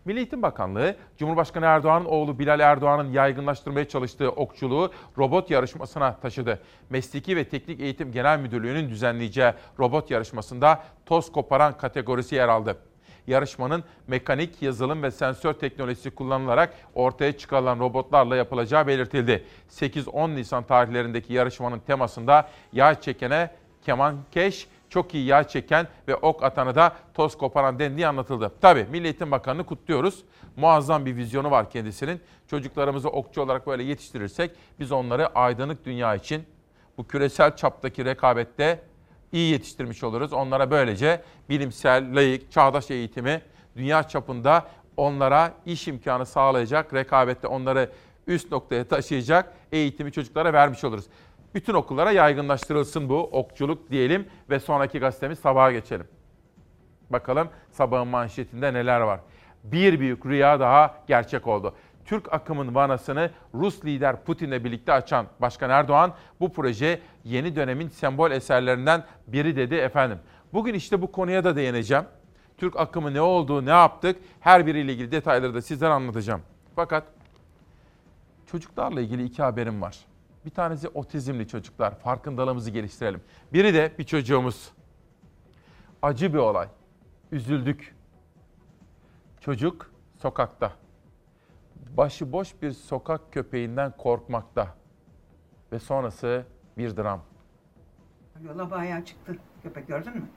[0.09, 6.59] Milli Eğitim Bakanlığı, Cumhurbaşkanı Erdoğan'ın oğlu Bilal Erdoğan'ın yaygınlaştırmaya çalıştığı okçuluğu robot yarışmasına taşıdı.
[6.89, 12.77] Mesleki ve Teknik Eğitim Genel Müdürlüğü'nün düzenleyeceği robot yarışmasında toz koparan kategorisi yer aldı.
[13.27, 19.45] Yarışmanın mekanik, yazılım ve sensör teknolojisi kullanılarak ortaya çıkarılan robotlarla yapılacağı belirtildi.
[19.69, 23.49] 8-10 Nisan tarihlerindeki yarışmanın temasında yağ çekene
[23.81, 28.51] kemankeş, çok iyi yağ çeken ve ok atanı da toz koparan dendiği anlatıldı.
[28.61, 30.23] Tabii Milli Eğitim Bakanı'nı kutluyoruz.
[30.55, 32.21] Muazzam bir vizyonu var kendisinin.
[32.47, 36.43] Çocuklarımızı okçu olarak böyle yetiştirirsek biz onları aydınlık dünya için
[36.97, 38.81] bu küresel çaptaki rekabette
[39.31, 40.33] iyi yetiştirmiş oluruz.
[40.33, 43.41] Onlara böylece bilimsel, layık, çağdaş eğitimi
[43.75, 47.91] dünya çapında onlara iş imkanı sağlayacak, rekabette onları
[48.27, 51.05] üst noktaya taşıyacak eğitimi çocuklara vermiş oluruz.
[51.55, 56.07] Bütün okullara yaygınlaştırılsın bu okçuluk diyelim ve sonraki gazetemiz sabaha geçelim.
[57.09, 59.19] Bakalım sabahın manşetinde neler var.
[59.63, 61.75] Bir büyük rüya daha gerçek oldu.
[62.05, 68.31] Türk akımın vanasını Rus lider Putin'le birlikte açan Başkan Erdoğan bu proje yeni dönemin sembol
[68.31, 70.19] eserlerinden biri dedi efendim.
[70.53, 72.03] Bugün işte bu konuya da değineceğim.
[72.57, 76.41] Türk akımı ne oldu, ne yaptık her biriyle ilgili detayları da sizlere anlatacağım.
[76.75, 77.03] Fakat
[78.51, 80.08] çocuklarla ilgili iki haberim var.
[80.45, 81.99] Bir tanesi otizmli çocuklar.
[81.99, 83.21] Farkındalığımızı geliştirelim.
[83.53, 84.71] Biri de bir çocuğumuz.
[86.01, 86.67] Acı bir olay.
[87.31, 87.95] Üzüldük.
[89.39, 90.73] Çocuk sokakta.
[91.97, 94.75] Başıboş bir sokak köpeğinden korkmakta.
[95.71, 96.45] Ve sonrası
[96.77, 97.21] bir dram.
[98.41, 100.29] Yola bayağı çıktı köpek gördün mü?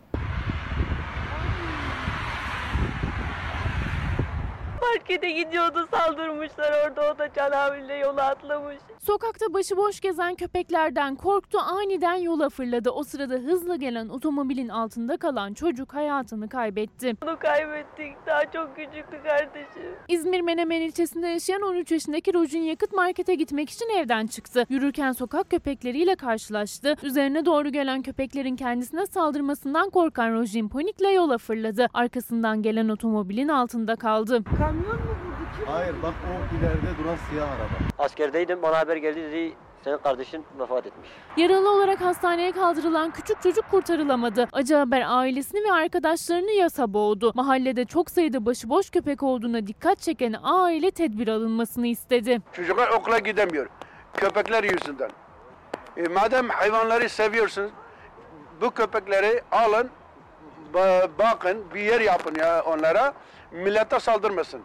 [4.92, 8.76] Markete gidiyordu saldırmışlar orada o da can havliyle yola atlamış.
[9.06, 12.90] Sokakta başıboş gezen köpeklerden korktu aniden yola fırladı.
[12.90, 17.14] O sırada hızla gelen otomobilin altında kalan çocuk hayatını kaybetti.
[17.24, 19.92] Onu kaybettik daha çok küçüktü kardeşim.
[20.08, 24.66] İzmir Menemen ilçesinde yaşayan 13 yaşındaki Rojin Yakıt markete gitmek için evden çıktı.
[24.68, 26.96] Yürürken sokak köpekleriyle karşılaştı.
[27.02, 31.86] Üzerine doğru gelen köpeklerin kendisine saldırmasından korkan Rojin panikle yola fırladı.
[31.94, 34.44] Arkasından gelen otomobilin altında kaldı.
[34.58, 35.70] Kamyon mu vurdu?
[35.70, 38.04] Hayır bak o ileride duran siyah araba.
[38.04, 39.52] Askerdeydim bana haber geldi dedi
[39.84, 41.08] senin kardeşin vefat etmiş.
[41.36, 44.48] Yaralı olarak hastaneye kaldırılan küçük çocuk kurtarılamadı.
[44.52, 47.32] Acı haber ailesini ve arkadaşlarını yasa boğdu.
[47.34, 52.38] Mahallede çok sayıda başıboş köpek olduğuna dikkat çeken aile tedbir alınmasını istedi.
[52.52, 53.66] Çocuklar okula gidemiyor.
[54.14, 55.10] Köpekler yüzünden.
[55.96, 57.70] E, madem hayvanları seviyorsunuz,
[58.60, 59.90] bu köpekleri alın,
[60.74, 63.12] ba- bakın, bir yer yapın ya onlara.
[63.52, 64.60] Millete saldırmasın.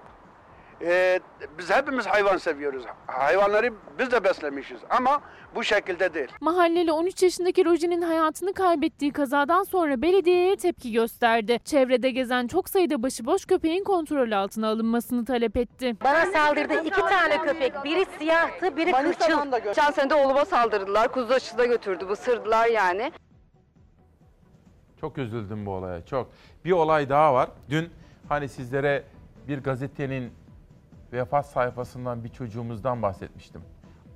[0.81, 1.19] E,
[1.57, 2.83] biz hepimiz hayvan seviyoruz.
[3.07, 5.21] Hayvanları biz de beslemişiz ama
[5.55, 6.27] bu şekilde değil.
[6.41, 11.59] Mahalleli 13 yaşındaki Roji'nin hayatını kaybettiği kazadan sonra belediyeye tepki gösterdi.
[11.65, 15.95] Çevrede gezen çok sayıda başıboş köpeğin kontrol altına alınmasını talep etti.
[16.03, 17.83] Bana saldırdı iki tane köpek.
[17.83, 19.51] Biri siyahtı, biri kırçıl.
[19.63, 21.11] Geçen sene de oğluma saldırdılar.
[21.11, 22.05] Kuzu aşısına götürdü.
[22.13, 23.11] Isırdılar yani.
[25.01, 26.29] Çok üzüldüm bu olaya çok.
[26.65, 27.49] Bir olay daha var.
[27.69, 27.89] Dün
[28.29, 29.03] hani sizlere
[29.47, 30.31] bir gazetenin
[31.13, 33.61] vefat sayfasından bir çocuğumuzdan bahsetmiştim.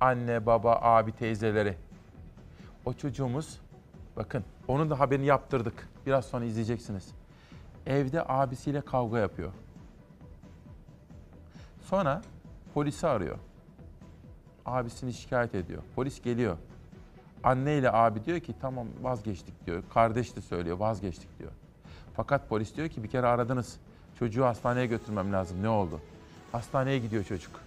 [0.00, 1.76] Anne, baba, abi, teyzeleri.
[2.84, 3.60] O çocuğumuz
[4.16, 5.88] bakın onun da haberini yaptırdık.
[6.06, 7.14] Biraz sonra izleyeceksiniz.
[7.86, 9.52] Evde abisiyle kavga yapıyor.
[11.80, 12.22] Sonra
[12.74, 13.38] polisi arıyor.
[14.66, 15.82] Abisini şikayet ediyor.
[15.94, 16.56] Polis geliyor.
[17.44, 19.82] Anne ile abi diyor ki tamam vazgeçtik diyor.
[19.94, 21.50] Kardeş de söylüyor vazgeçtik diyor.
[22.14, 23.80] Fakat polis diyor ki bir kere aradınız.
[24.22, 25.62] Çocuğu hastaneye götürmem lazım.
[25.62, 26.00] Ne oldu?
[26.52, 27.60] Hastaneye gidiyor çocuk.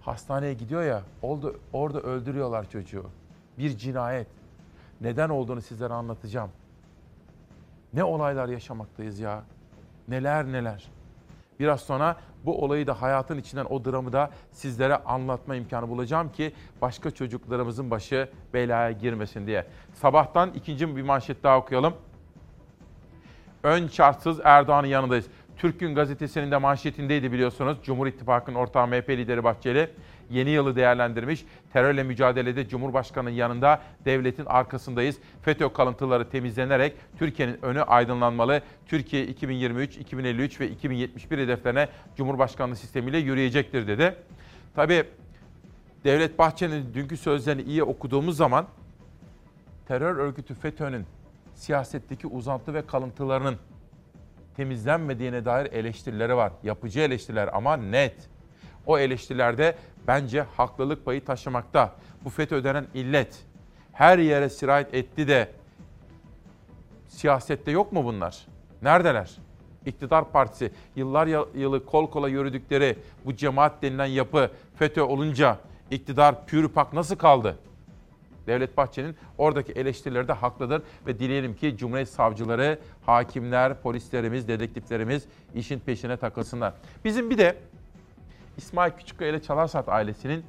[0.00, 3.04] Hastaneye gidiyor ya oldu, orada öldürüyorlar çocuğu.
[3.58, 4.26] Bir cinayet.
[5.00, 6.50] Neden olduğunu sizlere anlatacağım.
[7.92, 9.42] Ne olaylar yaşamaktayız ya.
[10.08, 10.88] Neler neler.
[11.60, 16.52] Biraz sonra bu olayı da hayatın içinden o dramı da sizlere anlatma imkanı bulacağım ki
[16.80, 19.66] başka çocuklarımızın başı belaya girmesin diye.
[19.94, 21.94] Sabahtan ikinci bir manşet daha okuyalım.
[23.62, 25.26] Ön şartsız Erdoğan'ın yanındayız.
[25.56, 27.78] Türk Gün Gazetesi'nin de manşetindeydi biliyorsunuz.
[27.82, 29.90] Cumhur İttifakı'nın ortağı MHP lideri Bahçeli
[30.30, 31.44] yeni yılı değerlendirmiş.
[31.72, 35.16] Terörle mücadelede Cumhurbaşkanı'nın yanında devletin arkasındayız.
[35.42, 38.62] FETÖ kalıntıları temizlenerek Türkiye'nin önü aydınlanmalı.
[38.86, 44.14] Türkiye 2023, 2053 ve 2071 hedeflerine Cumhurbaşkanlığı sistemiyle yürüyecektir dedi.
[44.74, 45.04] Tabii
[46.04, 48.66] Devlet Bahçeli'nin dünkü sözlerini iyi okuduğumuz zaman
[49.88, 51.06] terör örgütü FETÖ'nün
[51.54, 53.56] siyasetteki uzantı ve kalıntılarının
[54.56, 56.52] temizlenmediğine dair eleştirileri var.
[56.62, 58.28] Yapıcı eleştiriler ama net.
[58.86, 61.94] O eleştirilerde bence haklılık payı taşımakta.
[62.24, 63.44] Bu FETÖ denen illet
[63.92, 65.50] her yere sirayet etti de
[67.08, 68.46] siyasette yok mu bunlar?
[68.82, 69.30] Neredeler?
[69.86, 71.26] İktidar partisi yıllar
[71.58, 75.58] yılı kol kola yürüdükleri bu cemaat denilen yapı FETÖ olunca
[75.90, 77.58] iktidar pürüpak nasıl kaldı?
[78.46, 85.24] Devlet Bahçeli'nin oradaki eleştirileri de haklıdır ve dileyelim ki Cumhuriyet savcıları, hakimler, polislerimiz, dedektiflerimiz
[85.54, 86.74] işin peşine takılsınlar.
[87.04, 87.56] Bizim bir de
[88.56, 90.44] İsmail Küçükkaya ile Çalarsat ailesinin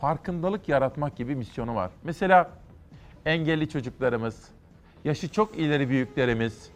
[0.00, 1.90] farkındalık yaratmak gibi misyonu var.
[2.04, 2.50] Mesela
[3.26, 4.48] engelli çocuklarımız,
[5.04, 6.70] yaşı çok ileri büyüklerimiz,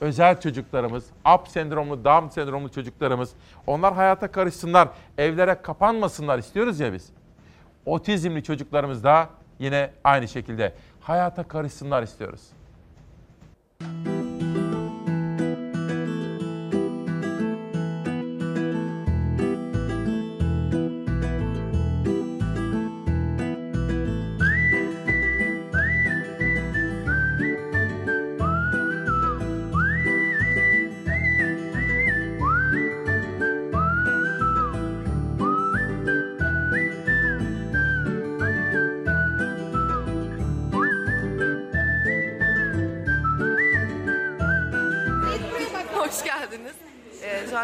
[0.00, 3.32] özel çocuklarımız, AP sendromlu, Down sendromlu çocuklarımız,
[3.66, 7.10] onlar hayata karışsınlar, evlere kapanmasınlar istiyoruz ya biz.
[7.86, 9.28] Otizmli çocuklarımız da
[9.58, 12.42] yine aynı şekilde hayata karışsınlar istiyoruz.
[13.82, 14.13] Hoş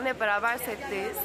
[0.00, 1.16] an hep beraber setteyiz.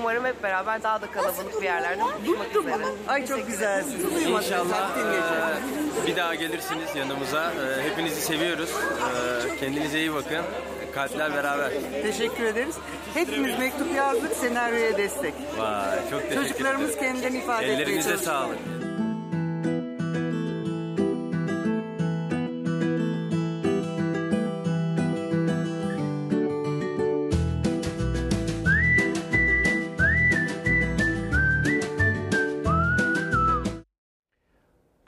[0.00, 2.84] Umarım hep beraber daha da kalabalık bir yerlerde buluşmak üzere.
[3.08, 4.22] Ay çok güzelsiniz.
[4.26, 7.52] İnşallah eee, bir daha gelirsiniz yanımıza.
[7.52, 8.70] Eee, Hepinizi seviyoruz.
[8.70, 10.42] Eee, Kendinize iyi bakın.
[10.94, 11.70] Kalpler beraber.
[12.02, 12.74] Teşekkür ederiz.
[13.14, 15.34] Hepimiz mektup yazdık, senaryoya destek.
[15.58, 17.02] Vay çok teşekkür Çocuklarımız ederim.
[17.02, 18.32] kendilerini ifade etmeye Ellerinize çalışıyor.
[18.34, 18.58] sağlık.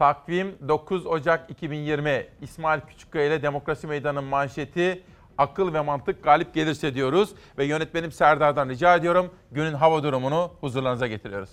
[0.04, 2.26] Takvim 9 Ocak 2020.
[2.42, 5.02] İsmail Küçükkaya ile Demokrasi Meydanı'nın manşeti
[5.38, 7.34] akıl ve mantık galip gelirse diyoruz.
[7.58, 11.50] Ve yönetmenim Serdar'dan rica ediyorum günün hava durumunu huzurlarınıza getiriyoruz.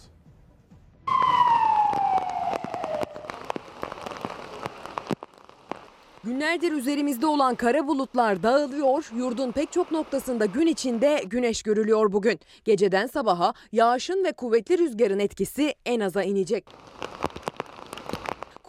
[6.24, 9.10] Günlerdir üzerimizde olan kara bulutlar dağılıyor.
[9.16, 12.40] Yurdun pek çok noktasında gün içinde güneş görülüyor bugün.
[12.66, 16.66] Geceden sabaha yağışın ve kuvvetli rüzgarın etkisi en aza inecek.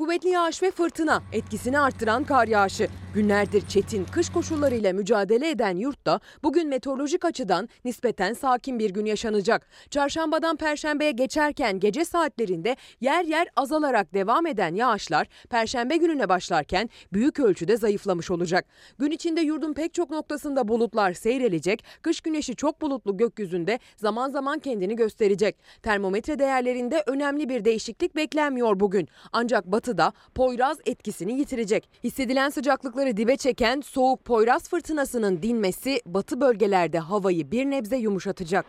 [0.03, 2.89] Kuvvetli yağış ve fırtına etkisini arttıran kar yağışı.
[3.15, 9.67] Günlerdir çetin kış koşullarıyla mücadele eden yurtta bugün meteorolojik açıdan nispeten sakin bir gün yaşanacak.
[9.91, 17.41] Çarşambadan perşembeye geçerken gece saatlerinde yer yer azalarak devam eden yağışlar perşembe gününe başlarken büyük
[17.41, 18.65] ölçüde zayıflamış olacak.
[18.99, 21.85] Gün içinde yurdun pek çok noktasında bulutlar seyrelecek.
[22.03, 25.57] Kış güneşi çok bulutlu gökyüzünde zaman zaman kendini gösterecek.
[25.83, 29.09] Termometre değerlerinde önemli bir değişiklik beklenmiyor bugün.
[29.33, 31.89] Ancak batıda Poyraz etkisini yitirecek.
[32.05, 38.67] Hissedilen sıcaklıkları dibe çeken soğuk Poyraz fırtınasının dinmesi batı bölgelerde havayı bir nebze yumuşatacak.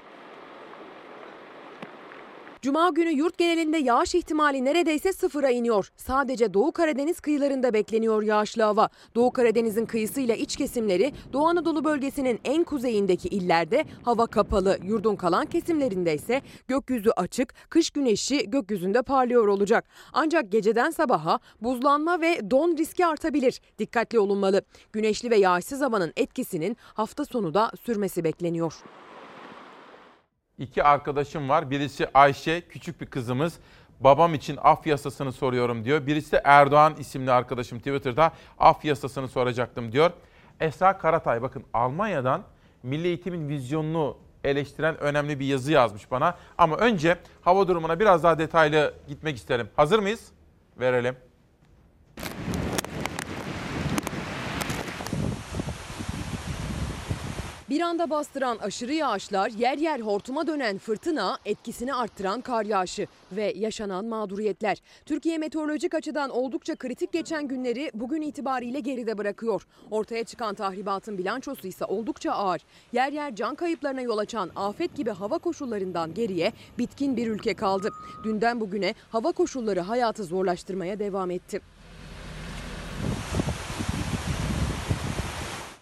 [2.64, 5.89] Cuma günü yurt genelinde yağış ihtimali neredeyse sıfıra iniyor.
[5.97, 8.89] Sadece Doğu Karadeniz kıyılarında bekleniyor yağışlı hava.
[9.16, 14.78] Doğu Karadeniz'in kıyısıyla iç kesimleri, Doğu Anadolu bölgesinin en kuzeyindeki illerde hava kapalı.
[14.84, 19.86] Yurdun kalan kesimlerinde ise gökyüzü açık, kış güneşi gökyüzünde parlıyor olacak.
[20.14, 23.61] Ancak geceden sabaha buzlanma ve don riski artabilir.
[23.80, 24.61] Dikkatli olunmalı.
[24.93, 28.74] Güneşli ve yağışsız havanın etkisinin hafta sonu da sürmesi bekleniyor.
[30.57, 31.71] İki arkadaşım var.
[31.71, 33.59] Birisi Ayşe, küçük bir kızımız.
[33.99, 36.07] Babam için af yasasını soruyorum diyor.
[36.07, 40.11] Birisi de Erdoğan isimli arkadaşım Twitter'da af yasasını soracaktım diyor.
[40.59, 42.43] Esra Karatay bakın Almanya'dan
[42.83, 46.37] milli eğitimin vizyonunu eleştiren önemli bir yazı yazmış bana.
[46.57, 49.69] Ama önce hava durumuna biraz daha detaylı gitmek isterim.
[49.75, 50.31] Hazır mıyız?
[50.79, 51.15] Verelim.
[57.70, 63.53] Bir anda bastıran aşırı yağışlar, yer yer hortuma dönen fırtına, etkisini arttıran kar yağışı ve
[63.55, 64.78] yaşanan mağduriyetler.
[65.05, 69.68] Türkiye meteorolojik açıdan oldukça kritik geçen günleri bugün itibariyle geride bırakıyor.
[69.91, 72.61] Ortaya çıkan tahribatın bilançosu ise oldukça ağır.
[72.93, 77.89] Yer yer can kayıplarına yol açan afet gibi hava koşullarından geriye bitkin bir ülke kaldı.
[78.24, 81.61] Dünden bugüne hava koşulları hayatı zorlaştırmaya devam etti.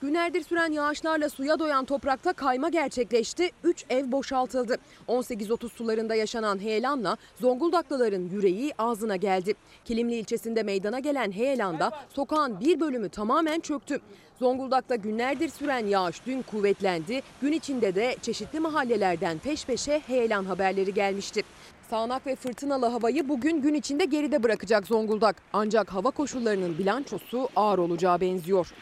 [0.02, 3.50] Günlerdir süren yağışlarla suya doyan toprakta kayma gerçekleşti.
[3.64, 4.78] 3 ev boşaltıldı.
[5.08, 9.54] 18.30 sularında yaşanan heyelanla Zonguldaklıların yüreği ağzına geldi.
[9.86, 14.00] Kilimli ilçesinde meydana gelen heyelanda sokağın bir bölümü tamamen çöktü.
[14.40, 17.22] Zonguldak'ta günlerdir süren yağış dün kuvvetlendi.
[17.42, 21.42] Gün içinde de çeşitli mahallelerden peş peşe heyelan haberleri gelmişti.
[21.90, 25.36] Sağanak ve fırtınalı havayı bugün gün içinde geride bırakacak Zonguldak.
[25.54, 28.74] Ancak hava koşullarının bilançosu ağır olacağı benziyor.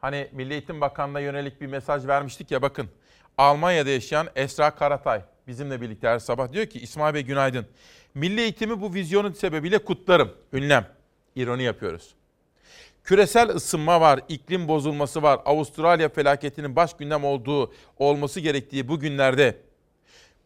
[0.00, 2.88] Hani Milli Eğitim Bakanlığı'na yönelik bir mesaj vermiştik ya bakın.
[3.38, 7.66] Almanya'da yaşayan Esra Karatay bizimle birlikte her sabah diyor ki İsmail Bey günaydın.
[8.14, 10.32] Milli eğitimi bu vizyonun sebebiyle kutlarım.
[10.52, 10.86] Ünlem.
[11.36, 12.14] İroni yapıyoruz.
[13.04, 15.40] Küresel ısınma var, iklim bozulması var.
[15.44, 19.56] Avustralya felaketinin baş gündem olduğu, olması gerektiği bu günlerde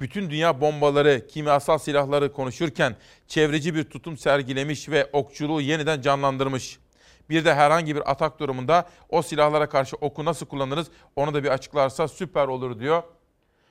[0.00, 2.96] bütün dünya bombaları, kimyasal silahları konuşurken
[3.28, 6.78] çevreci bir tutum sergilemiş ve okçuluğu yeniden canlandırmış.
[7.30, 11.48] Bir de herhangi bir atak durumunda o silahlara karşı oku nasıl kullanırız onu da bir
[11.48, 13.02] açıklarsa süper olur diyor.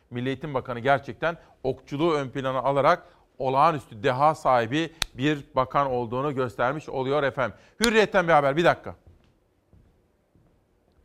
[0.10, 6.90] Milli Eğitim Bakanı gerçekten okçuluğu ön plana alarak olağanüstü deha sahibi bir bakan olduğunu göstermiş
[6.90, 7.58] oluyor efendim.
[7.80, 8.96] Hürriyetten bir haber bir dakika.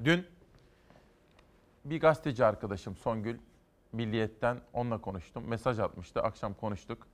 [0.04, 0.26] Dün
[1.84, 3.38] bir gazeteci arkadaşım Songül
[3.92, 5.44] Milliyet'ten onunla konuştum.
[5.46, 6.22] Mesaj atmıştı.
[6.22, 7.06] Akşam konuştuk.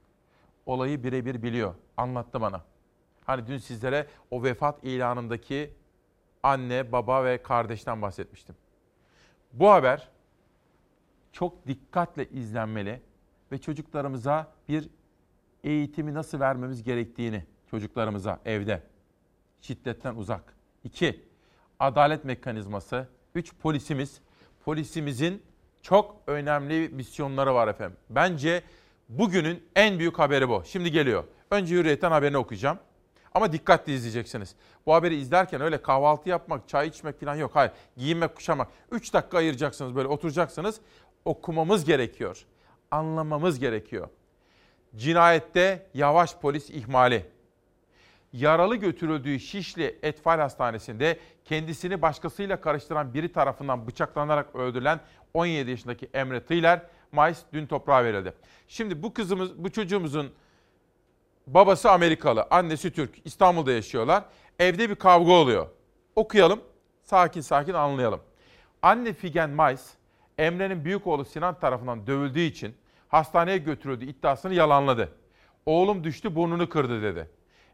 [0.66, 1.74] Olayı birebir biliyor.
[1.96, 2.60] Anlattı bana.
[3.24, 5.74] Hani dün sizlere o vefat ilanındaki
[6.42, 8.54] anne, baba ve kardeşten bahsetmiştim.
[9.52, 10.08] Bu haber
[11.32, 13.00] çok dikkatle izlenmeli
[13.52, 14.88] ve çocuklarımıza bir
[15.64, 18.82] eğitimi nasıl vermemiz gerektiğini çocuklarımıza evde
[19.60, 20.54] şiddetten uzak.
[20.84, 21.24] İki,
[21.80, 23.08] adalet mekanizması.
[23.34, 24.20] Üç, polisimiz.
[24.64, 25.42] Polisimizin
[25.82, 27.96] çok önemli misyonları var efendim.
[28.10, 28.62] Bence
[29.08, 30.62] bugünün en büyük haberi bu.
[30.66, 31.24] Şimdi geliyor.
[31.50, 32.78] Önce Hürriyet'ten haberini okuyacağım.
[33.34, 34.54] Ama dikkatli izleyeceksiniz.
[34.86, 37.50] Bu haberi izlerken öyle kahvaltı yapmak, çay içmek falan yok.
[37.54, 38.68] Hayır, giyinmek, kuşamak.
[38.90, 40.80] 3 dakika ayıracaksınız böyle oturacaksınız.
[41.24, 42.44] Okumamız gerekiyor.
[42.90, 44.08] Anlamamız gerekiyor.
[44.96, 47.26] Cinayette yavaş polis ihmali.
[48.32, 55.00] Yaralı götürüldüğü Şişli Etfal Hastanesi'nde kendisini başkasıyla karıştıran biri tarafından bıçaklanarak öldürülen
[55.34, 56.82] 17 yaşındaki Emre Tıyler
[57.12, 58.32] Mayıs dün toprağa verildi.
[58.68, 60.32] Şimdi bu kızımız, bu çocuğumuzun
[61.46, 63.26] Babası Amerikalı, annesi Türk.
[63.26, 64.24] İstanbul'da yaşıyorlar.
[64.58, 65.66] Evde bir kavga oluyor.
[66.16, 66.60] Okuyalım,
[67.02, 68.20] sakin sakin anlayalım.
[68.82, 69.90] Anne Figen Mays,
[70.38, 72.74] Emre'nin büyük oğlu Sinan tarafından dövüldüğü için
[73.08, 75.12] hastaneye götürüldüğü iddiasını yalanladı.
[75.66, 77.30] Oğlum düştü burnunu kırdı dedi.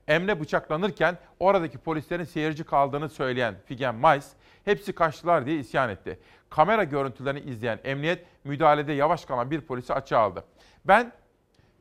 [0.09, 4.29] Emre bıçaklanırken oradaki polislerin seyirci kaldığını söyleyen Figen Mays,
[4.65, 6.19] hepsi kaçtılar diye isyan etti.
[6.51, 10.45] Kamera görüntülerini izleyen emniyet müdahalede yavaş kalan bir polisi açığa aldı.
[10.85, 11.13] Ben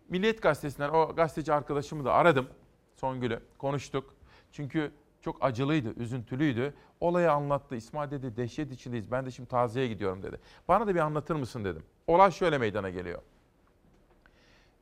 [0.10, 2.48] Milliyet Gazetesi'nden o gazeteci arkadaşımı da aradım.
[2.96, 4.16] Songül'ü konuştuk.
[4.52, 4.92] Çünkü
[5.22, 6.74] çok acılıydı, üzüntülüydü.
[7.00, 7.76] Olayı anlattı.
[7.76, 9.12] İsmail dedi dehşet içindeyiz.
[9.12, 10.40] Ben de şimdi taziyeye gidiyorum dedi.
[10.68, 11.84] Bana da bir anlatır mısın dedim.
[12.08, 13.22] Olay şöyle meydana geliyor.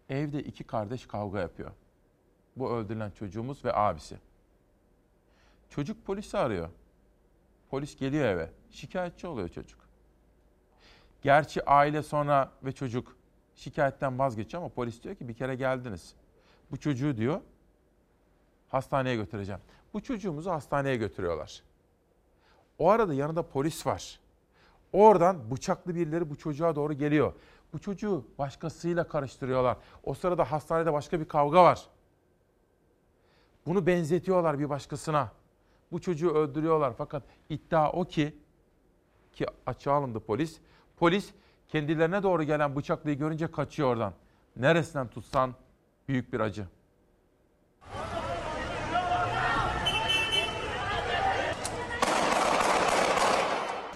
[0.09, 1.71] Evde iki kardeş kavga yapıyor.
[2.55, 4.17] Bu öldürülen çocuğumuz ve abisi.
[5.69, 6.69] Çocuk polisi arıyor.
[7.69, 8.51] Polis geliyor eve.
[8.71, 9.79] Şikayetçi oluyor çocuk.
[11.21, 13.16] Gerçi aile sonra ve çocuk
[13.57, 16.13] şikayetten vazgeçiyor ama polis diyor ki bir kere geldiniz.
[16.71, 17.41] Bu çocuğu diyor
[18.67, 19.61] hastaneye götüreceğim.
[19.93, 21.63] Bu çocuğumuzu hastaneye götürüyorlar.
[22.79, 24.19] O arada yanında polis var.
[24.93, 27.33] Oradan bıçaklı birileri bu çocuğa doğru geliyor.
[27.73, 29.77] Bu çocuğu başkasıyla karıştırıyorlar.
[30.03, 31.87] O sırada hastanede başka bir kavga var.
[33.65, 35.31] Bunu benzetiyorlar bir başkasına.
[35.91, 38.35] Bu çocuğu öldürüyorlar fakat iddia o ki
[39.33, 40.59] ki açığa alındı polis.
[40.97, 41.33] Polis
[41.69, 44.13] kendilerine doğru gelen bıçaklıyı görünce kaçıyor oradan.
[44.55, 45.55] Neresinden tutsan
[46.07, 46.67] büyük bir acı.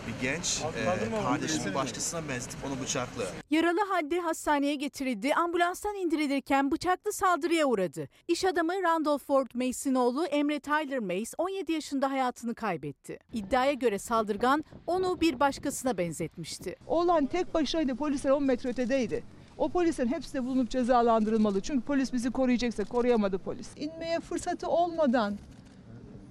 [0.07, 3.30] Bir genç e, kardeşini başkasına benzetip onu bıçaklıyor.
[3.49, 5.34] Yaralı halde hastaneye getirildi.
[5.34, 8.07] Ambulanstan indirilirken bıçaklı saldırıya uğradı.
[8.28, 13.19] İş adamı Randolph Ford Mace'in oğlu Emre Tyler Mace 17 yaşında hayatını kaybetti.
[13.34, 16.76] İddiaya göre saldırgan onu bir başkasına benzetmişti.
[16.88, 17.95] Oğlan tek başınaydı.
[17.95, 19.24] Polisler 10 metre ötedeydi.
[19.57, 21.61] O polislerin hepsi de bulunup cezalandırılmalı.
[21.61, 23.67] Çünkü polis bizi koruyacaksa koruyamadı polis.
[23.76, 25.38] İnmeye fırsatı olmadan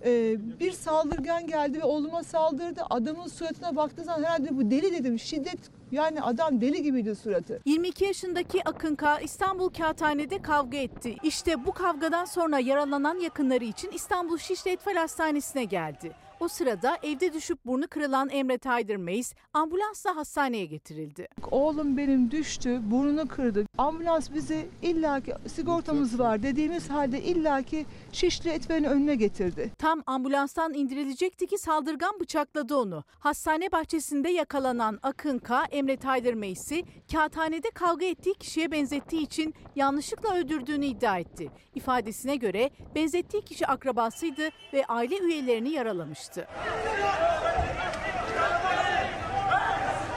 [0.05, 2.83] e, bir saldırgan geldi ve oğluma saldırdı.
[2.91, 5.19] Adamın suratına baktığı zaman herhalde bu deli dedim.
[5.19, 5.59] Şiddet
[5.93, 7.61] yani adam deli gibiydi suratı.
[7.65, 9.21] 22 yaşındaki Akın K.
[9.21, 11.17] İstanbul Kağıthane'de kavga etti.
[11.23, 16.13] İşte bu kavgadan sonra yaralanan yakınları için İstanbul Şişli Etfal Hastanesi'ne geldi.
[16.41, 21.29] O sırada evde düşüp burnu kırılan Emre Tyler Mace ambulansla hastaneye getirildi.
[21.51, 23.67] Oğlum benim düştü, burnunu kırdı.
[23.79, 29.71] Ambulans bizi illaki sigortamız var dediğimiz halde illaki Şişli Etfal'in önüne getirdi.
[29.79, 33.05] Tam ambulanstan indirilecekti ki saldırgan bıçakladı onu.
[33.19, 35.65] Hastane bahçesinde yakalanan Akın K.
[35.65, 41.51] Emre Tyler Mace'i kağıthanede kavga ettiği kişiye benzettiği için yanlışlıkla öldürdüğünü iddia etti.
[41.75, 46.30] İfadesine göre benzettiği kişi akrabasıydı ve aile üyelerini yaralamıştı.
[46.31, 46.47] 子。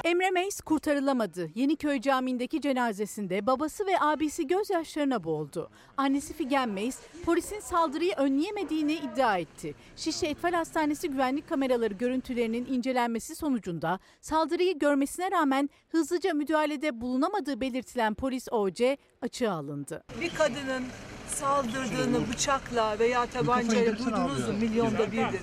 [0.04, 1.49] Emre Meys kurtarılamadı.
[1.56, 5.70] Yeniköy Camii'ndeki cenazesinde babası ve abisi gözyaşlarına boğuldu.
[5.97, 9.76] Annesi Figen Meys, polisin saldırıyı önleyemediğini iddia etti.
[9.95, 18.14] Şişli Etfal Hastanesi güvenlik kameraları görüntülerinin incelenmesi sonucunda saldırıyı görmesine rağmen hızlıca müdahalede bulunamadığı belirtilen
[18.14, 20.04] polis OC açığa alındı.
[20.22, 20.84] Bir kadının
[21.28, 25.41] saldırdığını bıçakla veya tabancayla duydunuz mu milyonda birdir.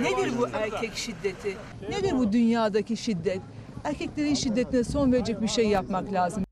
[0.00, 1.56] Nedir bu erkek şiddeti?
[1.90, 3.40] Nedir bu dünyadaki şiddet?
[3.84, 6.44] Erkeklerin şiddetine son verecek bir şey yapmak lazım.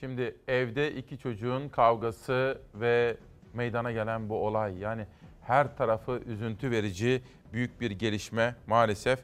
[0.00, 3.16] Şimdi evde iki çocuğun kavgası ve
[3.54, 5.06] meydana gelen bu olay yani
[5.42, 7.22] her tarafı üzüntü verici
[7.52, 9.18] büyük bir gelişme maalesef.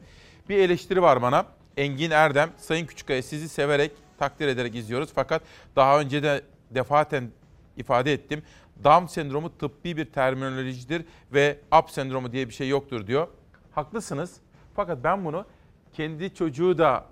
[0.48, 1.46] Bir eleştiri var bana.
[1.76, 5.10] Engin Erdem, Sayın Küçükkaya sizi severek, takdir ederek izliyoruz.
[5.14, 5.42] Fakat
[5.76, 7.30] daha önce de defaten
[7.76, 8.42] ifade ettim.
[8.84, 13.28] Down sendromu tıbbi bir terminolojidir ve up sendromu diye bir şey yoktur diyor.
[13.72, 14.36] Haklısınız.
[14.74, 15.44] Fakat ben bunu
[15.92, 17.04] kendi çocuğu da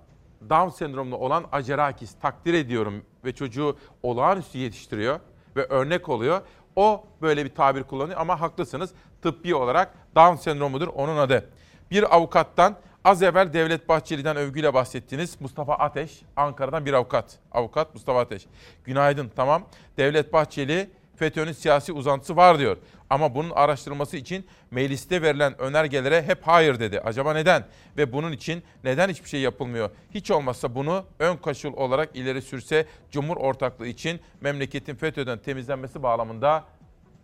[0.50, 5.20] Down sendromlu olan Acerakis takdir ediyorum ve çocuğu olağanüstü yetiştiriyor
[5.56, 6.40] ve örnek oluyor.
[6.76, 8.90] O böyle bir tabir kullanıyor ama haklısınız.
[9.22, 11.50] Tıbbi olarak Down sendromudur onun adı.
[11.90, 15.40] Bir avukattan az evvel Devlet Bahçeli'den övgüyle bahsettiniz.
[15.40, 17.38] Mustafa Ateş, Ankara'dan bir avukat.
[17.52, 18.46] Avukat Mustafa Ateş.
[18.84, 19.62] Günaydın tamam.
[19.96, 22.76] Devlet Bahçeli FETÖ'nün siyasi uzantısı var diyor.
[23.10, 27.00] Ama bunun araştırılması için mecliste verilen önergelere hep hayır dedi.
[27.00, 27.64] Acaba neden?
[27.96, 29.90] Ve bunun için neden hiçbir şey yapılmıyor?
[30.14, 36.64] Hiç olmazsa bunu ön kaşıl olarak ileri sürse Cumhur ortaklığı için memleketin FETÖ'den temizlenmesi bağlamında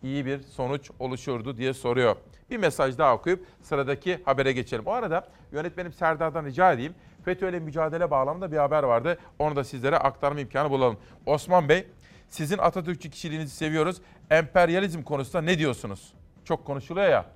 [0.03, 2.17] iyi bir sonuç oluşurdu diye soruyor.
[2.51, 4.87] Bir mesaj daha okuyup sıradaki habere geçelim.
[4.87, 6.95] O arada yönetmenim Serdar'dan rica edeyim.
[7.25, 9.19] FETÖ ile mücadele bağlamında bir haber vardı.
[9.39, 10.97] Onu da sizlere aktarma imkanı bulalım.
[11.27, 11.87] Osman Bey
[12.29, 14.01] sizin Atatürkçü kişiliğinizi seviyoruz.
[14.31, 16.15] Emperyalizm konusunda ne diyorsunuz?
[16.45, 17.27] Çok konuşuluyor ya.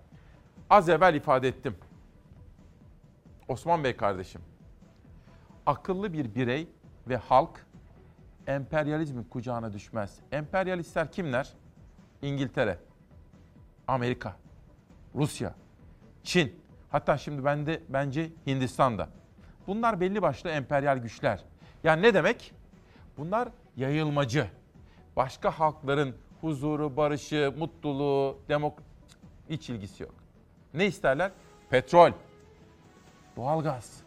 [0.71, 1.77] Az evvel ifade ettim.
[3.49, 4.41] Osman Bey kardeşim.
[5.67, 6.69] Akıllı bir birey
[7.09, 7.67] ve halk
[8.47, 10.19] emperyalizmin kucağına düşmez.
[10.33, 11.53] Emperyalistler kimler?
[12.23, 12.79] İngiltere,
[13.89, 14.37] Amerika,
[15.15, 15.55] Rusya,
[16.25, 16.61] Çin,
[16.91, 19.09] hatta şimdi bende bence Hindistan'da.
[19.67, 21.45] Bunlar belli başlı emperyal güçler.
[21.85, 22.53] Yani ne demek?
[23.17, 24.47] Bunlar yayılmacı.
[25.21, 28.83] Başka halkların huzuru, barışı, mutluluğu, demok
[29.51, 30.15] hiç ilgisi yok.
[30.75, 31.33] Ne isterler?
[31.71, 32.13] Petrol,
[33.37, 34.03] doğalgaz,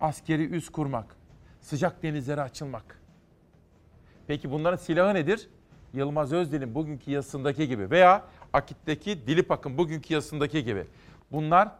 [0.00, 1.16] askeri üs kurmak,
[1.60, 3.00] sıcak denizlere açılmak.
[4.26, 5.48] Peki bunların silahı nedir?
[5.92, 10.86] Yılmaz Özdil'in bugünkü yazısındaki gibi veya Akit'teki Dilip Akın bugünkü yazısındaki gibi.
[11.32, 11.72] Bunlar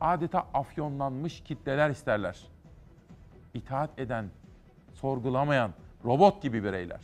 [0.00, 2.38] adeta afyonlanmış kitleler isterler.
[3.54, 4.30] İtaat eden,
[4.92, 5.72] sorgulamayan,
[6.04, 7.00] robot gibi bireyler.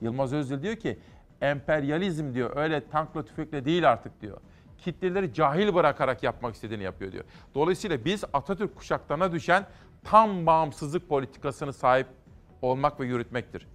[0.00, 0.98] Yılmaz Özdil diyor ki
[1.40, 4.40] emperyalizm diyor öyle tankla tüfekle değil artık diyor.
[4.78, 7.24] Kitleleri cahil bırakarak yapmak istediğini yapıyor diyor.
[7.54, 9.66] Dolayısıyla biz Atatürk kuşaklarına düşen
[10.04, 12.06] tam bağımsızlık politikasını sahip
[12.62, 13.66] olmak ve yürütmektir.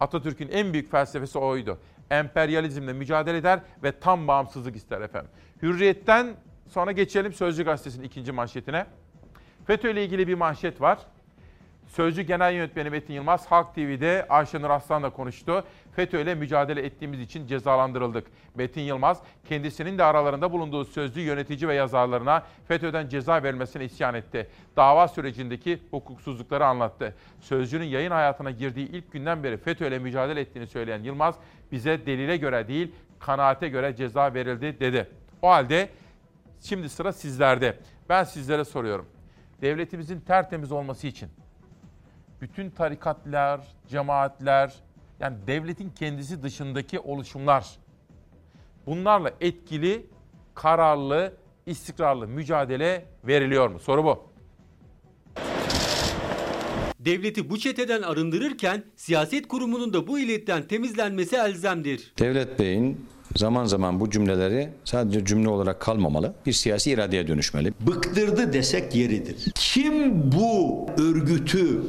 [0.00, 1.78] Atatürk'ün en büyük felsefesi oydu.
[2.10, 5.30] Emperyalizmle mücadele eder ve tam bağımsızlık ister efendim.
[5.62, 6.34] Hürriyetten
[6.68, 8.86] sonra geçelim Sözcü Gazetesi'nin ikinci manşetine.
[9.66, 10.98] FETÖ ile ilgili bir manşet var.
[11.88, 15.64] Sözcü Genel Yönetmeni Metin Yılmaz Halk TV'de Ayşenur Aslan'la konuştu.
[15.92, 18.26] FETÖ ile mücadele ettiğimiz için cezalandırıldık.
[18.54, 24.48] Metin Yılmaz kendisinin de aralarında bulunduğu sözlü yönetici ve yazarlarına FETÖ'den ceza verilmesine isyan etti.
[24.76, 27.14] Dava sürecindeki hukuksuzlukları anlattı.
[27.40, 31.34] Sözcünün yayın hayatına girdiği ilk günden beri FETÖ ile mücadele ettiğini söyleyen Yılmaz
[31.72, 35.08] bize delile göre değil kanaate göre ceza verildi dedi.
[35.42, 35.88] O halde
[36.60, 37.76] şimdi sıra sizlerde.
[38.08, 39.06] Ben sizlere soruyorum.
[39.62, 41.28] Devletimizin tertemiz olması için
[42.40, 44.74] bütün tarikatlar, cemaatler,
[45.20, 47.66] yani devletin kendisi dışındaki oluşumlar
[48.86, 50.06] bunlarla etkili,
[50.54, 51.32] kararlı,
[51.66, 53.78] istikrarlı mücadele veriliyor mu?
[53.78, 54.24] Soru bu.
[57.00, 62.12] Devleti bu çeteden arındırırken siyaset kurumunun da bu illetten temizlenmesi elzemdir.
[62.18, 63.06] Devlet Bey'in
[63.36, 67.72] zaman zaman bu cümleleri sadece cümle olarak kalmamalı, bir siyasi iradeye dönüşmeli.
[67.80, 69.52] Bıktırdı desek yeridir.
[69.54, 71.82] Kim bu örgütü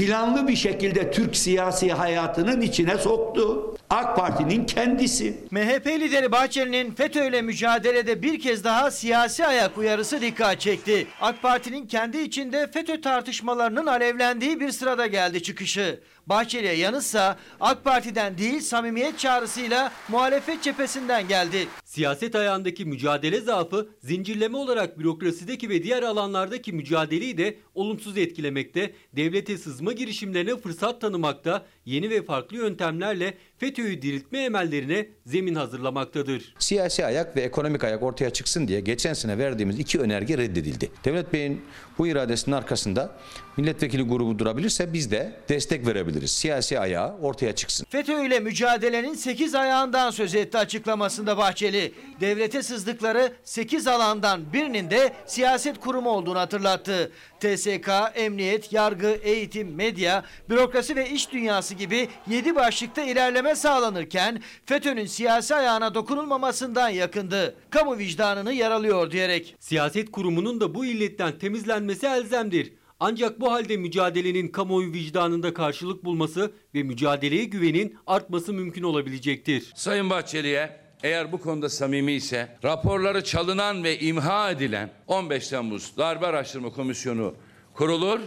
[0.00, 3.76] planlı bir şekilde Türk siyasi hayatının içine soktu.
[3.90, 5.44] AK Parti'nin kendisi.
[5.50, 11.06] MHP lideri Bahçeli'nin FETÖ ile mücadelede bir kez daha siyasi ayak uyarısı dikkat çekti.
[11.20, 16.00] AK Parti'nin kendi içinde FETÖ tartışmalarının alevlendiği bir sırada geldi çıkışı.
[16.30, 21.68] Bahçeli'ye yanıtsa AK Parti'den değil samimiyet çağrısıyla muhalefet cephesinden geldi.
[21.84, 29.58] Siyaset ayağındaki mücadele zaafı zincirleme olarak bürokrasideki ve diğer alanlardaki mücadeleyi de olumsuz etkilemekte, devlete
[29.58, 36.54] sızma girişimlerine fırsat tanımakta, yeni ve farklı yöntemlerle FETÖ'yü diriltme emellerine zemin hazırlamaktadır.
[36.58, 40.90] Siyasi ayak ve ekonomik ayak ortaya çıksın diye geçen sene verdiğimiz iki önerge reddedildi.
[41.04, 41.62] Devlet Bey'in
[41.98, 43.16] bu iradesinin arkasında
[43.56, 46.30] milletvekili grubu durabilirse biz de destek verebiliriz.
[46.30, 47.86] Siyasi ayağı ortaya çıksın.
[47.90, 51.94] FETÖ ile mücadelenin 8 ayağından söz etti açıklamasında Bahçeli.
[52.20, 57.12] Devlete sızdıkları 8 alandan birinin de siyaset kurumu olduğunu hatırlattı.
[57.40, 65.06] TSK, emniyet, yargı, eğitim, medya, bürokrasi ve iş dünyası gibi 7 başlıkta ilerleme sağlanırken FETÖ'nün
[65.06, 67.54] siyasi ayağına dokunulmamasından yakındı.
[67.70, 69.56] Kamu vicdanını yaralıyor diyerek.
[69.60, 72.72] Siyaset kurumunun da bu illetten temizlenmesi elzemdir.
[73.00, 79.72] Ancak bu halde mücadelenin kamuoyu vicdanında karşılık bulması ve mücadeleye güvenin artması mümkün olabilecektir.
[79.74, 86.26] Sayın Bahçeli'ye eğer bu konuda samimi ise raporları çalınan ve imha edilen 15 Temmuz Darbe
[86.26, 87.34] Araştırma Komisyonu
[87.74, 88.20] kurulur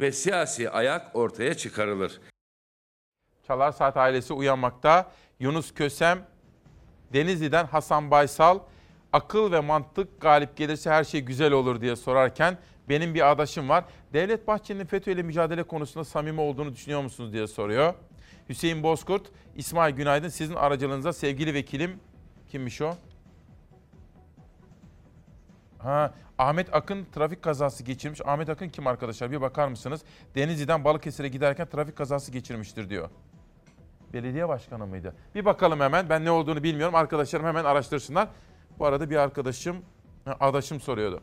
[0.00, 2.20] ve siyasi ayak ortaya çıkarılır.
[3.46, 5.12] Çalar Saat ailesi uyanmakta.
[5.40, 6.26] Yunus Kösem,
[7.12, 8.58] Denizli'den Hasan Baysal,
[9.12, 12.58] akıl ve mantık galip gelirse her şey güzel olur diye sorarken
[12.88, 13.84] benim bir adaşım var.
[14.12, 17.94] Devlet Bahçeli'nin FETÖ ile mücadele konusunda samimi olduğunu düşünüyor musunuz diye soruyor.
[18.48, 22.00] Hüseyin Bozkurt, İsmail Günaydın sizin aracılığınızda sevgili vekilim
[22.48, 22.94] kimmiş o?
[25.78, 28.20] Ha, Ahmet Akın trafik kazası geçirmiş.
[28.24, 29.30] Ahmet Akın kim arkadaşlar?
[29.30, 30.02] Bir bakar mısınız?
[30.34, 33.10] Denizli'den Balıkesir'e giderken trafik kazası geçirmiştir diyor.
[34.12, 35.14] Belediye başkanı mıydı?
[35.34, 36.08] Bir bakalım hemen.
[36.08, 36.94] Ben ne olduğunu bilmiyorum.
[36.94, 38.28] Arkadaşlarım hemen araştırsınlar.
[38.78, 39.76] Bu arada bir arkadaşım,
[40.40, 41.20] adaşım soruyordu.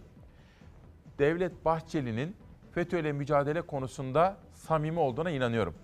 [1.19, 2.35] Devlet Bahçeli'nin
[2.71, 5.75] FETÖ ile mücadele konusunda samimi olduğuna inanıyorum.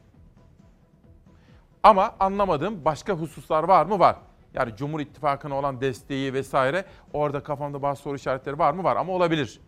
[1.83, 3.99] Ama anlamadığım başka hususlar var mı?
[3.99, 4.15] Var.
[4.53, 8.83] Yani Cumhur İttifakı'na olan desteği vesaire orada kafamda bazı soru işaretleri var mı?
[8.83, 9.59] Var ama olabilir.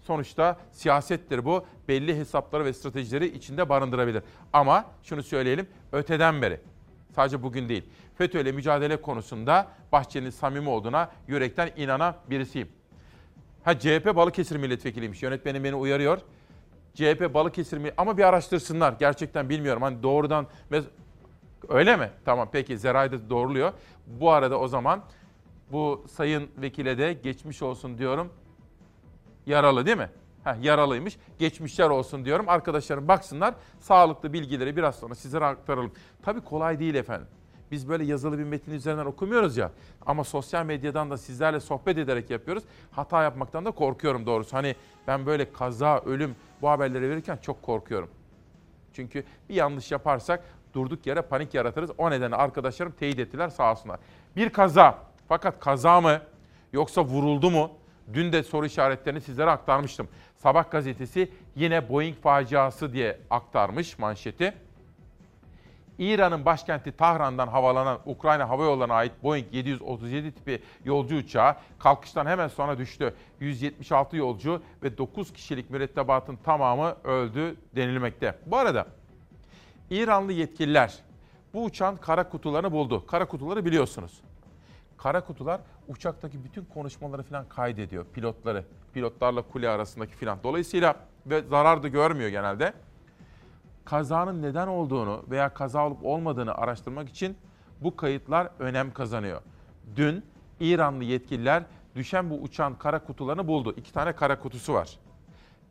[0.00, 1.64] Sonuçta siyasettir bu.
[1.88, 4.22] Belli hesapları ve stratejileri içinde barındırabilir.
[4.52, 6.60] Ama şunu söyleyelim öteden beri
[7.14, 7.88] sadece bugün değil.
[8.14, 12.68] FETÖ ile mücadele konusunda Bahçeli'nin samimi olduğuna yürekten inanan birisiyim.
[13.64, 15.22] Ha CHP Balıkesir milletvekiliymiş.
[15.22, 16.18] Yönetmenim beni uyarıyor.
[16.94, 18.92] CHP Balıkesir mi ama bir araştırsınlar.
[18.98, 19.82] Gerçekten bilmiyorum.
[19.82, 20.46] Hani doğrudan
[21.68, 22.10] Öyle mi?
[22.24, 23.72] Tamam peki Zeray da doğruluyor.
[24.06, 25.02] Bu arada o zaman
[25.72, 28.32] bu sayın vekile de geçmiş olsun diyorum.
[29.46, 30.10] Yaralı değil mi?
[30.44, 31.16] Heh, yaralıymış.
[31.38, 32.48] Geçmişler olsun diyorum.
[32.48, 33.54] Arkadaşlarım baksınlar.
[33.80, 35.92] Sağlıklı bilgileri biraz sonra sizlere aktaralım.
[36.22, 37.26] Tabii kolay değil efendim.
[37.74, 39.70] Biz böyle yazılı bir metin üzerinden okumuyoruz ya.
[40.06, 42.64] Ama sosyal medyadan da sizlerle sohbet ederek yapıyoruz.
[42.90, 44.56] Hata yapmaktan da korkuyorum doğrusu.
[44.56, 44.74] Hani
[45.06, 48.10] ben böyle kaza, ölüm bu haberleri verirken çok korkuyorum.
[48.92, 50.44] Çünkü bir yanlış yaparsak
[50.74, 51.90] durduk yere panik yaratırız.
[51.98, 54.00] O nedenle arkadaşlarım teyit ettiler sağ olsunlar.
[54.36, 54.98] Bir kaza.
[55.28, 56.20] Fakat kaza mı
[56.72, 57.70] yoksa vuruldu mu?
[58.12, 60.08] Dün de soru işaretlerini sizlere aktarmıştım.
[60.36, 64.63] Sabah gazetesi yine Boeing faciası diye aktarmış manşeti.
[65.98, 72.48] İran'ın başkenti Tahran'dan havalanan Ukrayna Hava Yolları'na ait Boeing 737 tipi yolcu uçağı kalkıştan hemen
[72.48, 73.14] sonra düştü.
[73.40, 78.38] 176 yolcu ve 9 kişilik mürettebatın tamamı öldü denilmekte.
[78.46, 78.86] Bu arada
[79.90, 80.94] İranlı yetkililer
[81.54, 83.06] bu uçağın kara kutularını buldu.
[83.06, 84.20] Kara kutuları biliyorsunuz.
[84.96, 88.64] Kara kutular uçaktaki bütün konuşmaları falan kaydediyor pilotları.
[88.94, 90.38] Pilotlarla kule arasındaki falan.
[90.42, 92.72] Dolayısıyla ve zarar da görmüyor genelde.
[93.84, 97.36] Kazanın neden olduğunu veya kaza olup olmadığını araştırmak için
[97.80, 99.40] bu kayıtlar önem kazanıyor.
[99.96, 100.24] Dün
[100.60, 101.62] İranlı yetkililer
[101.94, 103.74] düşen bu uçağın kara kutularını buldu.
[103.76, 104.98] İki tane kara kutusu var.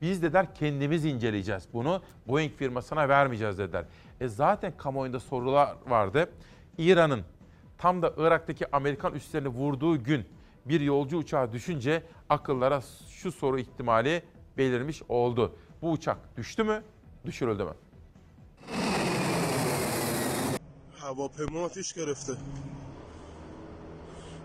[0.01, 2.01] Biz dediler kendimiz inceleyeceğiz bunu.
[2.27, 3.85] Boeing firmasına vermeyeceğiz dediler.
[4.21, 6.29] E zaten kamuoyunda sorular vardı.
[6.77, 7.21] İran'ın
[7.77, 10.25] tam da Irak'taki Amerikan üslerini vurduğu gün
[10.65, 14.23] bir yolcu uçağı düşünce akıllara şu soru ihtimali
[14.57, 15.55] belirmiş oldu.
[15.81, 16.83] Bu uçak düştü mü,
[17.25, 17.73] düşürüldü mü?
[21.02, 22.34] هواپیما آتیش گرفته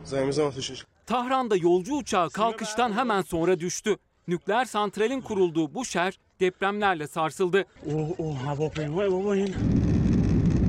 [0.06, 3.98] زمین آتیشش Tahran'da yolcu uçağı kalkıştan hemen sonra düştü.
[4.28, 7.66] Nükleer santralin kurulduğu bu şehir depremlerle sarsıldı.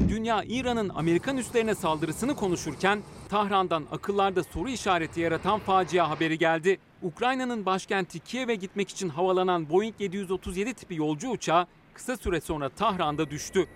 [0.08, 6.78] Dünya İran'ın Amerikan üslerine saldırısını konuşurken Tahran'dan akıllarda soru işareti yaratan facia haberi geldi.
[7.02, 13.30] Ukrayna'nın başkenti Kiev'e gitmek için havalanan Boeing 737 tipi yolcu uçağı kısa süre sonra Tahran'da
[13.30, 13.66] düştü.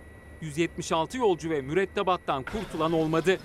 [0.43, 3.39] 176 yolcu ve mürettebattan kurtulan olmadı.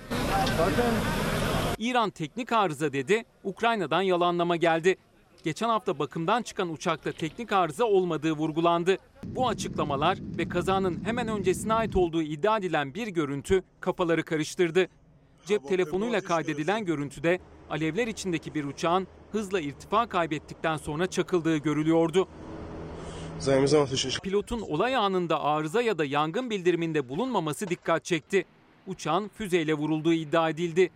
[1.77, 4.95] İran teknik arıza dedi, Ukrayna'dan yalanlama geldi.
[5.43, 8.97] Geçen hafta bakımdan çıkan uçakta teknik arıza olmadığı vurgulandı.
[9.23, 14.87] Bu açıklamalar ve kazanın hemen öncesine ait olduğu iddia edilen bir görüntü kafaları karıştırdı.
[15.45, 17.39] Cep telefonuyla kaydedilen görüntüde
[17.69, 22.27] alevler içindeki bir uçağın hızla irtifa kaybettikten sonra çakıldığı görülüyordu.
[24.19, 28.45] Pilotun olay anında arıza ya da yangın bildiriminde bulunmaması dikkat çekti.
[28.87, 30.89] Uçağın füzeyle vurulduğu iddia edildi.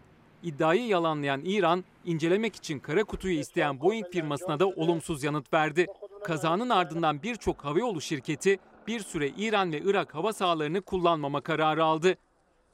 [0.43, 5.87] İddiayı yalanlayan İran, incelemek için kara kutuyu isteyen Boeing firmasına da olumsuz yanıt verdi.
[6.23, 12.15] Kazanın ardından birçok havayolu şirketi bir süre İran ve Irak hava sahalarını kullanmama kararı aldı.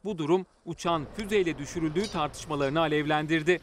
[0.04, 3.62] Bu durum uçağın füzeyle düşürüldüğü tartışmalarını alevlendirdi.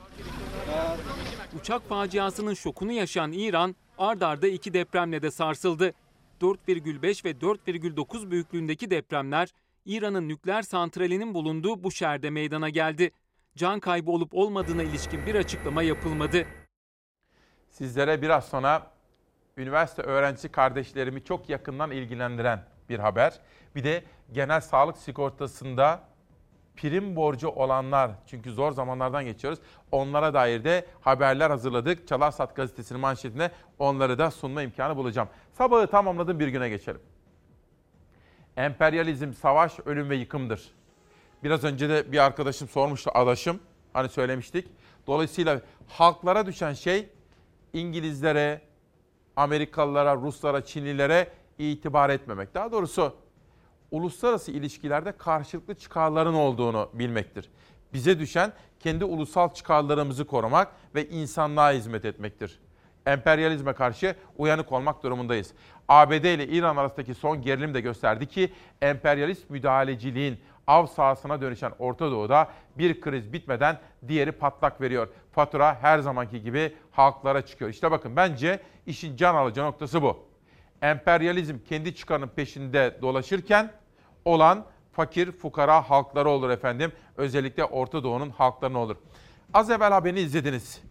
[1.60, 5.92] Uçak faciasının şokunu yaşayan İran, ard arda iki depremle de sarsıldı.
[6.40, 9.48] 4,5 ve 4,9 büyüklüğündeki depremler
[9.84, 13.10] İran'ın nükleer santralinin bulunduğu bu şehirde meydana geldi.
[13.56, 16.46] Can kaybı olup olmadığına ilişkin bir açıklama yapılmadı.
[17.70, 18.90] Sizlere biraz sonra
[19.56, 23.40] üniversite öğrencisi kardeşlerimi çok yakından ilgilendiren bir haber.
[23.74, 26.08] Bir de genel sağlık sigortasında
[26.76, 29.58] prim borcu olanlar çünkü zor zamanlardan geçiyoruz.
[29.92, 32.08] Onlara dair de haberler hazırladık.
[32.08, 35.28] Çalarsat gazetesinin manşetine onları da sunma imkanı bulacağım.
[35.52, 37.00] Sabahı tamamladım bir güne geçelim.
[38.56, 40.70] Emperyalizm, savaş, ölüm ve yıkımdır.
[41.44, 43.60] Biraz önce de bir arkadaşım sormuştu, adaşım.
[43.92, 44.68] Hani söylemiştik.
[45.06, 47.08] Dolayısıyla halklara düşen şey
[47.72, 48.60] İngilizlere,
[49.36, 52.54] Amerikalılara, Ruslara, Çinlilere itibar etmemek.
[52.54, 53.16] Daha doğrusu
[53.90, 57.50] uluslararası ilişkilerde karşılıklı çıkarların olduğunu bilmektir.
[57.92, 62.60] Bize düşen kendi ulusal çıkarlarımızı korumak ve insanlığa hizmet etmektir.
[63.06, 65.52] Emperyalizme karşı uyanık olmak durumundayız.
[65.88, 72.10] ABD ile İran arasındaki son gerilim de gösterdi ki emperyalist müdahaleciliğin av sahasına dönüşen Orta
[72.10, 73.78] Doğu'da bir kriz bitmeden
[74.08, 75.08] diğeri patlak veriyor.
[75.32, 77.70] Fatura her zamanki gibi halklara çıkıyor.
[77.70, 80.26] İşte bakın bence işin can alıcı noktası bu
[80.81, 83.71] Emperyalizm kendi çıkarının peşinde dolaşırken
[84.25, 86.91] olan fakir fukara halkları olur efendim.
[87.17, 88.95] Özellikle Orta Doğu'nun halklarına olur.
[89.53, 90.81] Az evvel haberini izlediniz.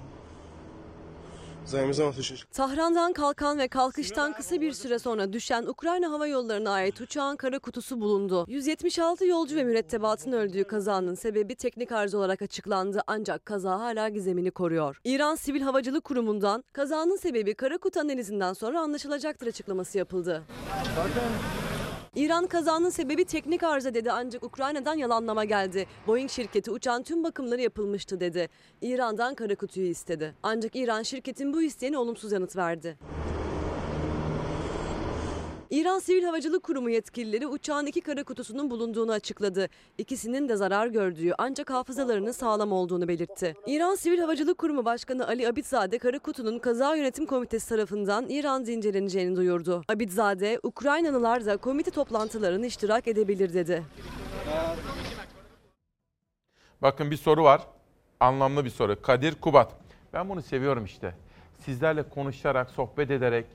[2.53, 7.59] Tahran'dan kalkan ve kalkıştan kısa bir süre sonra düşen Ukrayna Hava Yolları'na ait uçağın kara
[7.59, 8.45] kutusu bulundu.
[8.47, 14.51] 176 yolcu ve mürettebatın öldüğü kazanın sebebi teknik arıza olarak açıklandı ancak kaza hala gizemini
[14.51, 15.01] koruyor.
[15.03, 20.43] İran Sivil Havacılık Kurumu'ndan kazanın sebebi kara kutu analizinden sonra anlaşılacaktır açıklaması yapıldı.
[22.15, 25.85] İran kazanın sebebi teknik arıza dedi ancak Ukrayna'dan yalanlama geldi.
[26.07, 28.49] Boeing şirketi uçağın tüm bakımları yapılmıştı dedi.
[28.81, 30.35] İran'dan kara kutuyu istedi.
[30.43, 32.97] Ancak İran şirketin bu isteğine olumsuz yanıt verdi.
[35.69, 39.69] İran Sivil Havacılık Kurumu yetkilileri uçağın iki kara kutusunun bulunduğunu açıkladı.
[39.97, 43.55] İkisinin de zarar gördüğü ancak hafızalarının sağlam olduğunu belirtti.
[43.65, 49.35] İran Sivil Havacılık Kurumu Başkanı Ali Abidzade kara kutunun kaza yönetim komitesi tarafından İran'da inceleneceğini
[49.35, 49.83] duyurdu.
[49.87, 53.83] Abidzade, Ukraynalılar da komite toplantılarına iştirak edebilir dedi.
[56.81, 57.61] Bakın bir soru var.
[58.19, 59.01] Anlamlı bir soru.
[59.01, 59.71] Kadir Kubat.
[60.13, 61.15] Ben bunu seviyorum işte.
[61.65, 63.45] Sizlerle konuşarak, sohbet ederek,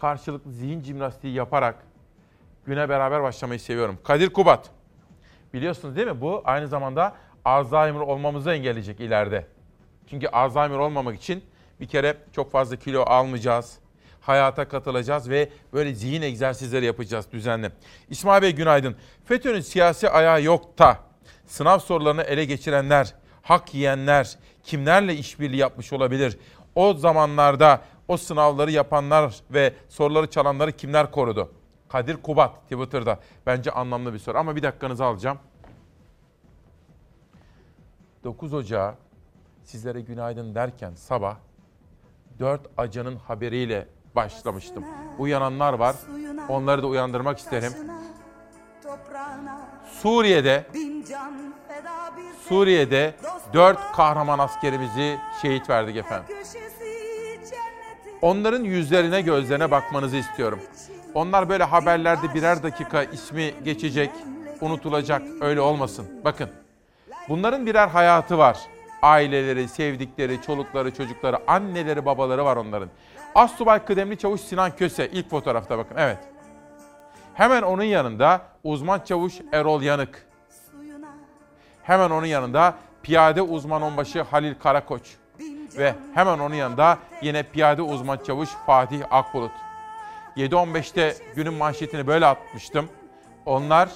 [0.00, 1.74] karşılıklı zihin jimnastiği yaparak
[2.66, 3.98] güne beraber başlamayı seviyorum.
[4.04, 4.70] Kadir Kubat.
[5.54, 6.20] Biliyorsunuz değil mi?
[6.20, 9.46] Bu aynı zamanda Alzheimer olmamızı engelleyecek ileride.
[10.10, 11.44] Çünkü Alzheimer olmamak için
[11.80, 13.78] bir kere çok fazla kilo almayacağız.
[14.20, 17.70] Hayata katılacağız ve böyle zihin egzersizleri yapacağız düzenli.
[18.10, 18.96] İsmail Bey günaydın.
[19.24, 20.98] FETÖ'nün siyasi ayağı yok da
[21.46, 26.38] sınav sorularını ele geçirenler, hak yiyenler kimlerle işbirliği yapmış olabilir?
[26.74, 31.52] O zamanlarda o sınavları yapanlar ve soruları çalanları kimler korudu?
[31.88, 33.18] Kadir Kubat Twitter'da.
[33.46, 35.38] Bence anlamlı bir soru ama bir dakikanızı alacağım.
[38.24, 38.94] 9 Ocağı
[39.64, 41.36] sizlere günaydın derken sabah
[42.38, 44.84] 4 acanın haberiyle başlamıştım.
[45.18, 45.96] Uyananlar var.
[46.48, 47.72] Onları da uyandırmak isterim.
[50.02, 50.66] Suriye'de
[52.48, 53.14] Suriye'de
[53.52, 56.36] 4 kahraman askerimizi şehit verdik efendim.
[58.22, 60.60] Onların yüzlerine gözlerine bakmanızı istiyorum.
[61.14, 64.10] Onlar böyle haberlerde birer dakika ismi geçecek,
[64.60, 66.06] unutulacak öyle olmasın.
[66.24, 66.50] Bakın
[67.28, 68.58] bunların birer hayatı var.
[69.02, 72.88] Aileleri, sevdikleri, çolukları, çocukları, anneleri, babaları var onların.
[73.34, 76.18] Asubay Kıdemli Çavuş Sinan Köse ilk fotoğrafta bakın evet.
[77.34, 80.26] Hemen onun yanında uzman çavuş Erol Yanık.
[81.82, 85.02] Hemen onun yanında piyade uzman onbaşı Halil Karakoç.
[85.78, 89.52] Ve hemen onun yanında yine piyade uzman çavuş Fatih Akbulut.
[90.36, 92.88] 7.15'te günün manşetini böyle atmıştım.
[93.46, 93.88] Onlar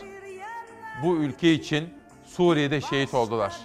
[1.02, 3.56] bu ülke için Suriye'de şehit oldular.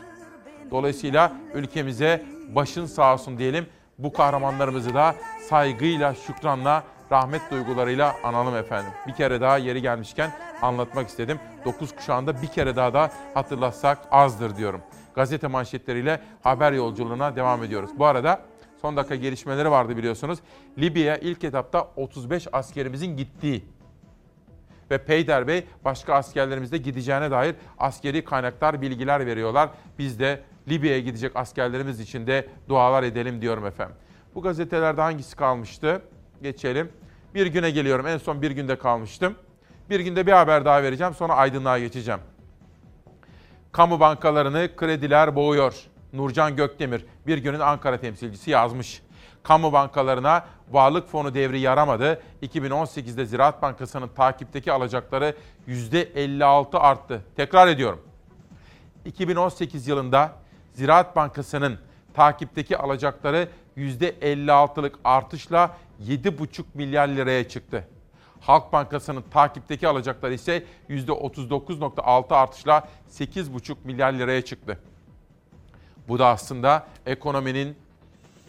[0.71, 3.65] Dolayısıyla ülkemize başın sağ olsun diyelim.
[3.97, 5.15] Bu kahramanlarımızı da
[5.49, 8.91] saygıyla, şükranla, rahmet duygularıyla analım efendim.
[9.07, 11.39] Bir kere daha yeri gelmişken anlatmak istedim.
[11.65, 14.81] 9 kuşağında bir kere daha da hatırlatsak azdır diyorum.
[15.17, 17.89] Gazete manşetleriyle haber yolculuğuna devam ediyoruz.
[17.97, 18.41] Bu arada
[18.81, 20.39] son dakika gelişmeleri vardı biliyorsunuz.
[20.77, 23.65] Libya'ya ilk etapta 35 askerimizin gittiği
[24.91, 29.69] ve Peyder Bey başka askerlerimiz de gideceğine dair askeri kaynaklar bilgiler veriyorlar.
[29.99, 33.95] Biz de Libya'ya gidecek askerlerimiz için de dualar edelim diyorum efendim.
[34.35, 36.01] Bu gazetelerde hangisi kalmıştı?
[36.41, 36.89] Geçelim.
[37.35, 38.07] Bir güne geliyorum.
[38.07, 39.35] En son bir günde kalmıştım.
[39.89, 41.13] Bir günde bir haber daha vereceğim.
[41.13, 42.19] Sonra aydınlığa geçeceğim.
[43.71, 45.75] Kamu bankalarını krediler boğuyor.
[46.13, 49.01] Nurcan Gökdemir bir günün Ankara temsilcisi yazmış.
[49.43, 52.21] Kamu bankalarına varlık fonu devri yaramadı.
[52.43, 55.35] 2018'de Ziraat Bankası'nın takipteki alacakları
[55.67, 57.21] %56 arttı.
[57.35, 58.01] Tekrar ediyorum.
[59.05, 60.31] 2018 yılında
[60.73, 61.79] Ziraat Bankası'nın
[62.13, 63.47] takipteki alacakları
[63.77, 67.87] %56'lık artışla 7,5 milyar liraya çıktı.
[68.41, 74.79] Halk Bankası'nın takipteki alacakları ise %39.6 artışla 8,5 milyar liraya çıktı.
[76.07, 77.75] Bu da aslında ekonominin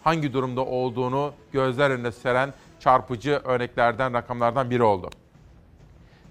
[0.03, 5.11] hangi durumda olduğunu gözler önüne seren çarpıcı örneklerden, rakamlardan biri oldu.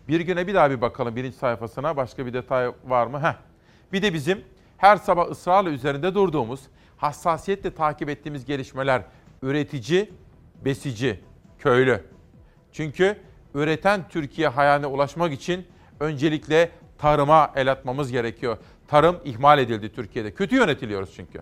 [0.08, 1.98] Bir güne bir daha bir bakalım birinci sayfasına.
[1.98, 3.22] Başka bir detay var mı?
[3.22, 3.36] Heh.
[3.94, 4.44] Bir de bizim
[4.78, 6.60] her sabah ısrarla üzerinde durduğumuz,
[6.98, 9.02] hassasiyetle takip ettiğimiz gelişmeler
[9.42, 10.12] üretici,
[10.66, 11.20] besici,
[11.60, 12.04] köylü.
[12.72, 13.18] Çünkü
[13.58, 15.68] üreten Türkiye hayaline ulaşmak için
[16.00, 18.58] öncelikle tarıma el atmamız gerekiyor.
[18.88, 20.34] Tarım ihmal edildi Türkiye'de.
[20.34, 21.42] Kötü yönetiliyoruz çünkü.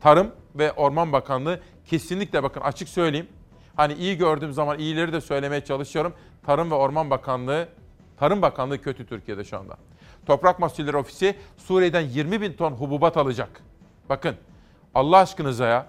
[0.00, 3.28] Tarım ve Orman Bakanlığı kesinlikle bakın açık söyleyeyim.
[3.76, 6.14] Hani iyi gördüğüm zaman iyileri de söylemeye çalışıyorum.
[6.46, 7.68] Tarım ve Orman Bakanlığı,
[8.16, 9.76] Tarım Bakanlığı kötü Türkiye'de şu anda.
[10.26, 13.62] Toprak Mahsulleri Ofisi Suriye'den 20 bin ton hububat alacak.
[14.08, 14.36] Bakın
[14.94, 15.86] Allah aşkınıza ya.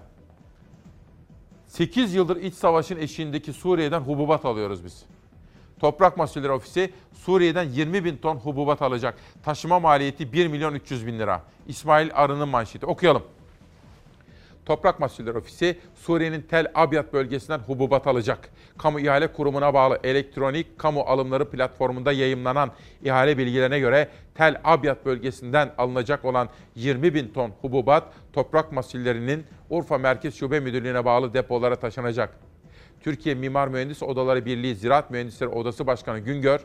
[1.66, 5.04] 8 yıldır iç savaşın eşiğindeki Suriye'den hububat alıyoruz biz.
[5.80, 9.14] Toprak Mahsulleri Ofisi Suriye'den 20 bin ton hububat alacak.
[9.44, 11.42] Taşıma maliyeti 1 milyon 300 bin lira.
[11.66, 12.86] İsmail Arı'nın manşeti.
[12.86, 13.22] Okuyalım.
[14.66, 18.50] Toprak Mahsulleri Ofisi Suriye'nin Tel Abyad bölgesinden hububat alacak.
[18.78, 22.70] Kamu İhale Kurumu'na bağlı elektronik kamu alımları platformunda yayımlanan
[23.04, 29.98] ihale bilgilerine göre Tel Abyad bölgesinden alınacak olan 20 bin ton hububat Toprak Mahsulleri'nin Urfa
[29.98, 32.45] Merkez Şube Müdürlüğü'ne bağlı depolara taşınacak.
[33.06, 36.60] Türkiye Mimar Mühendis Odaları Birliği Ziraat Mühendisleri Odası Başkanı Güngör,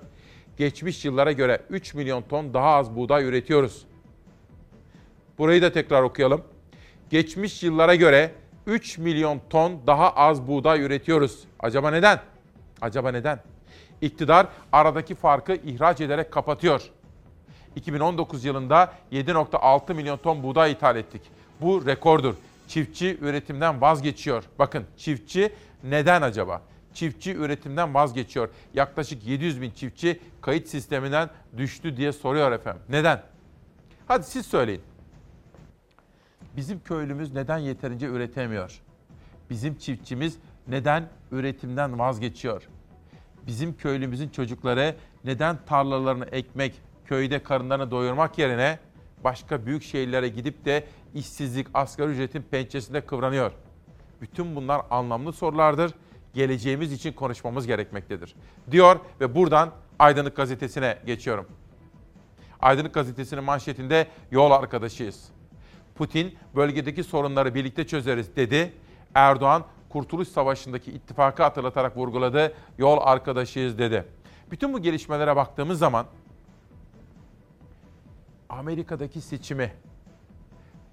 [0.57, 3.85] geçmiş yıllara göre 3 milyon ton daha az buğday üretiyoruz.
[5.37, 6.41] Burayı da tekrar okuyalım.
[7.09, 8.31] Geçmiş yıllara göre
[8.67, 11.43] 3 milyon ton daha az buğday üretiyoruz.
[11.59, 12.19] Acaba neden?
[12.81, 13.39] Acaba neden?
[14.01, 16.81] İktidar aradaki farkı ihraç ederek kapatıyor.
[17.75, 21.21] 2019 yılında 7.6 milyon ton buğday ithal ettik.
[21.61, 22.33] Bu rekordur.
[22.71, 24.43] Çiftçi üretimden vazgeçiyor.
[24.59, 25.53] Bakın çiftçi
[25.83, 26.61] neden acaba?
[26.93, 28.49] Çiftçi üretimden vazgeçiyor.
[28.73, 32.81] Yaklaşık 700 bin çiftçi kayıt sisteminden düştü diye soruyor efendim.
[32.89, 33.23] Neden?
[34.07, 34.81] Hadi siz söyleyin.
[36.57, 38.81] Bizim köylümüz neden yeterince üretemiyor?
[39.49, 42.67] Bizim çiftçimiz neden üretimden vazgeçiyor?
[43.47, 48.79] Bizim köylümüzün çocukları neden tarlalarını ekmek, köyde karınlarını doyurmak yerine
[49.23, 50.83] başka büyük şehirlere gidip de
[51.15, 53.51] işsizlik, asgari ücretin pençesinde kıvranıyor?
[54.21, 55.93] Bütün bunlar anlamlı sorulardır.
[56.33, 58.35] Geleceğimiz için konuşmamız gerekmektedir.
[58.71, 61.47] Diyor ve buradan Aydınlık Gazetesi'ne geçiyorum.
[62.59, 65.29] Aydınlık Gazetesi'nin manşetinde yol arkadaşıyız.
[65.95, 68.73] Putin bölgedeki sorunları birlikte çözeriz dedi.
[69.15, 72.53] Erdoğan Kurtuluş Savaşı'ndaki ittifakı hatırlatarak vurguladı.
[72.77, 74.05] Yol arkadaşıyız dedi.
[74.51, 76.05] Bütün bu gelişmelere baktığımız zaman
[78.49, 79.73] Amerika'daki seçimi,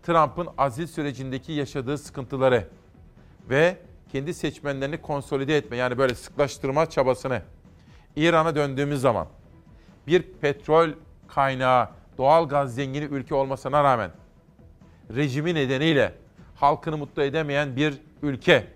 [0.09, 2.69] Trump'ın azil sürecindeki yaşadığı sıkıntıları
[3.51, 3.77] ve
[4.13, 7.43] kendi seçmenlerini konsolide etme yani böyle sıklaştırma çabasını
[8.17, 9.27] İran'a döndüğümüz zaman
[10.07, 10.91] bir petrol
[11.27, 11.89] kaynağı,
[12.19, 14.11] doğal gaz zengini ülke olmasına rağmen
[15.15, 16.15] rejimi nedeniyle
[16.55, 18.67] halkını mutlu edemeyen bir ülke.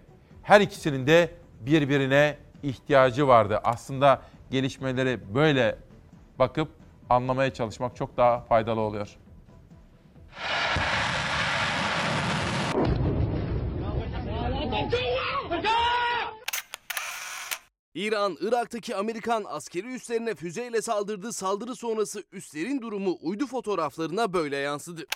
[0.43, 1.30] Her ikisinin de
[1.61, 3.61] birbirine ihtiyacı vardı.
[3.64, 5.78] Aslında gelişmeleri böyle
[6.39, 6.68] bakıp
[7.11, 9.16] anlamaya çalışmak çok daha faydalı oluyor.
[17.95, 25.07] İran, Irak'taki Amerikan askeri üslerine füzeyle saldırdığı saldırı sonrası üslerin durumu uydu fotoğraflarına böyle yansıdı.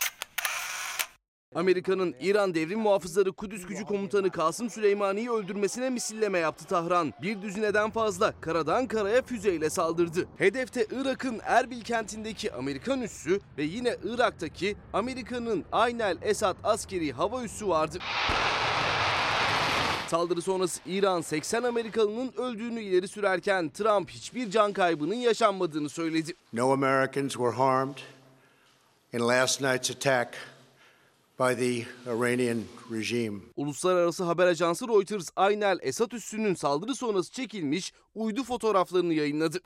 [1.55, 7.12] Amerika'nın İran Devrim Muhafızları Kudüs Gücü Komutanı Kasım Süleymani'yi öldürmesine misilleme yaptı Tahran.
[7.22, 10.29] Bir düzineden fazla karadan karaya füzeyle saldırdı.
[10.37, 17.68] Hedefte Irak'ın Erbil kentindeki Amerikan üssü ve yine Irak'taki Amerika'nın Aynel Esad askeri hava üssü
[17.68, 17.99] vardı.
[20.09, 26.34] Saldırı sonrası İran 80 Amerikalının öldüğünü ileri sürerken Trump hiçbir can kaybının yaşanmadığını söyledi.
[26.52, 27.96] No Americans were harmed
[29.12, 30.36] in last night's attack
[31.40, 33.38] by the Iranian regime.
[33.57, 39.61] Uluslararası haber ajansı Reuters Aynel Esad üssünün saldırı sonrası çekilmiş uydu fotoğraflarını yayınladı.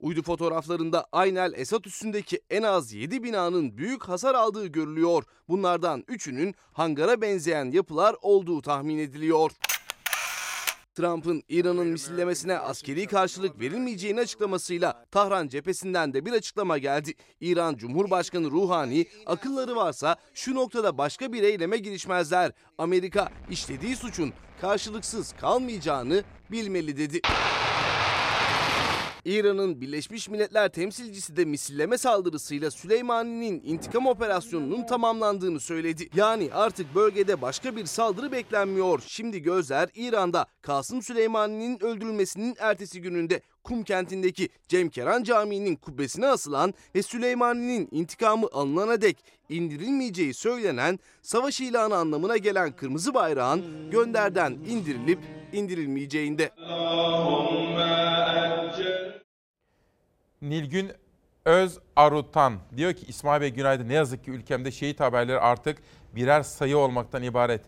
[0.00, 5.24] Uydu fotoğraflarında Aynel Esad üssündeki en az 7 binanın büyük hasar aldığı görülüyor.
[5.48, 9.50] Bunlardan 3'ünün hangara benzeyen yapılar olduğu tahmin ediliyor.
[10.94, 17.14] Trump'ın İran'ın misillemesine askeri karşılık verilmeyeceğini açıklamasıyla Tahran cephesinden de bir açıklama geldi.
[17.40, 22.52] İran Cumhurbaşkanı Ruhani akılları varsa şu noktada başka bir eyleme girişmezler.
[22.78, 27.20] Amerika işlediği suçun karşılıksız kalmayacağını bilmeli dedi.
[29.24, 36.08] İran'ın Birleşmiş Milletler temsilcisi de misilleme saldırısıyla Süleymani'nin intikam operasyonunun tamamlandığını söyledi.
[36.14, 39.02] Yani artık bölgede başka bir saldırı beklenmiyor.
[39.06, 46.74] Şimdi gözler İran'da Kasım Süleymani'nin öldürülmesinin ertesi gününde Kum kentindeki Cem Keran Camii'nin kubbesine asılan
[46.94, 49.16] ve Süleymani'nin intikamı alınana dek
[49.48, 55.18] indirilmeyeceği söylenen savaş ilanı anlamına gelen kırmızı bayrağın gönderden indirilip
[55.52, 56.50] indirilmeyeceğinde.
[60.42, 60.92] Nilgün
[61.44, 63.88] Öz Arutan diyor ki İsmail Bey günaydın.
[63.88, 65.78] Ne yazık ki ülkemde şehit haberleri artık
[66.16, 67.60] birer sayı olmaktan ibaret.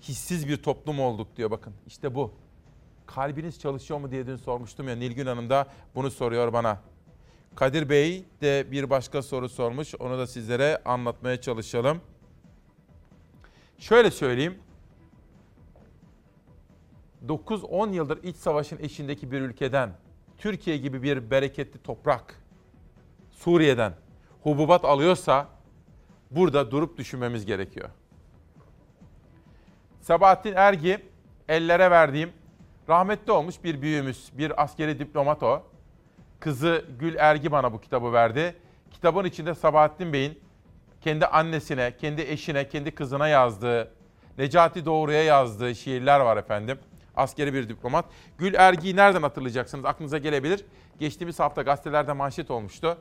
[0.00, 1.74] Hissiz bir toplum olduk diyor bakın.
[1.86, 2.45] İşte bu.
[3.06, 6.80] Kalbiniz çalışıyor mu diye dün sormuştum ya Nilgün Hanım da bunu soruyor bana.
[7.54, 9.94] Kadir Bey de bir başka soru sormuş.
[9.94, 12.00] Onu da sizlere anlatmaya çalışalım.
[13.78, 14.58] Şöyle söyleyeyim.
[17.28, 19.90] 9-10 yıldır iç savaşın eşindeki bir ülkeden
[20.38, 22.40] Türkiye gibi bir bereketli toprak
[23.30, 23.92] Suriye'den
[24.42, 25.48] hububat alıyorsa
[26.30, 27.88] burada durup düşünmemiz gerekiyor.
[30.00, 30.98] Sabahattin Ergi
[31.48, 32.32] ellere verdiğim
[32.88, 35.62] rahmetli olmuş bir büyüğümüz, bir askeri diplomat o.
[36.40, 38.56] Kızı Gül Ergi bana bu kitabı verdi.
[38.90, 40.40] Kitabın içinde Sabahattin Bey'in
[41.00, 43.92] kendi annesine, kendi eşine, kendi kızına yazdığı,
[44.38, 46.78] Necati Doğru'ya yazdığı şiirler var efendim.
[47.16, 48.04] Askeri bir diplomat.
[48.38, 49.84] Gül Ergi'yi nereden hatırlayacaksınız?
[49.84, 50.64] Aklınıza gelebilir.
[50.98, 52.98] Geçtiğimiz hafta gazetelerde manşet olmuştu.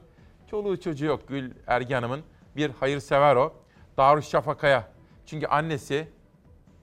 [0.52, 2.22] Çoluğu çocuğu yok Gül Ergi Hanım'ın.
[2.56, 3.54] Bir hayırsever o.
[3.98, 4.88] Darüşşafaka'ya.
[5.26, 6.08] Çünkü annesi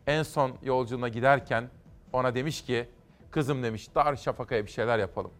[0.06, 1.68] en son yolculuğuna giderken
[2.12, 2.88] ona demiş ki
[3.30, 5.30] kızım demiş Darüşşafaka'ya bir şeyler yapalım.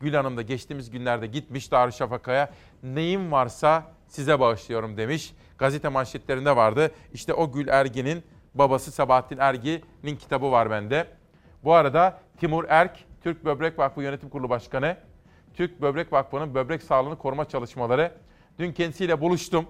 [0.00, 2.50] Gül Hanım da geçtiğimiz günlerde gitmiş Darüşşafaka'ya
[2.82, 5.34] neyim varsa size bağışlıyorum demiş.
[5.58, 6.90] Gazete manşetlerinde vardı.
[7.12, 8.22] İşte o Gül Ergin'in
[8.54, 11.06] babası Sabahattin Ergi'nin kitabı var bende.
[11.64, 14.96] Bu arada Timur Erk, Türk Böbrek Vakfı Yönetim Kurulu Başkanı.
[15.54, 18.12] Türk Böbrek Vakfı'nın böbrek sağlığını koruma çalışmaları.
[18.58, 19.66] Dün kendisiyle buluştum.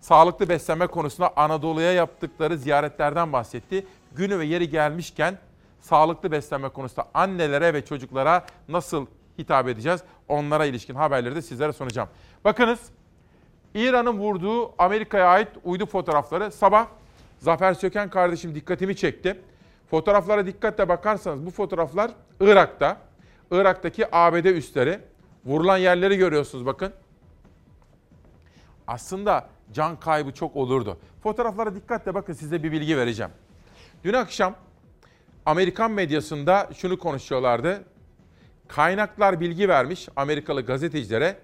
[0.00, 3.86] Sağlıklı beslenme konusunda Anadolu'ya yaptıkları ziyaretlerden bahsetti.
[4.16, 5.38] Günü ve yeri gelmişken
[5.80, 9.06] sağlıklı beslenme konusunda annelere ve çocuklara nasıl
[9.38, 10.00] hitap edeceğiz?
[10.28, 12.08] Onlara ilişkin haberleri de sizlere sunacağım.
[12.44, 12.80] Bakınız
[13.74, 16.86] İran'ın vurduğu Amerika'ya ait uydu fotoğrafları sabah
[17.38, 19.40] Zafer Söken kardeşim dikkatimi çekti.
[19.90, 22.10] Fotoğraflara dikkatle bakarsanız bu fotoğraflar
[22.40, 22.96] Irak'ta.
[23.50, 25.00] Irak'taki ABD üsleri.
[25.44, 26.92] Vurulan yerleri görüyorsunuz bakın.
[28.86, 30.98] Aslında can kaybı çok olurdu.
[31.22, 33.32] Fotoğraflara dikkatle bakın size bir bilgi vereceğim.
[34.04, 34.56] Dün akşam
[35.46, 37.84] Amerikan medyasında şunu konuşuyorlardı.
[38.68, 41.38] Kaynaklar bilgi vermiş Amerikalı gazetecilere.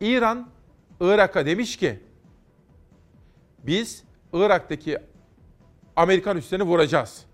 [0.00, 0.48] İran
[1.00, 2.00] Irak'a demiş ki
[3.58, 4.98] biz Irak'taki
[5.96, 7.24] Amerikan üslerini vuracağız.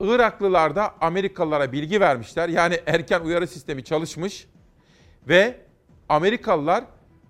[0.00, 2.48] Iraklılar da Amerikalılara bilgi vermişler.
[2.48, 4.46] Yani erken uyarı sistemi çalışmış
[5.28, 5.60] ve
[6.08, 6.84] Amerikalılar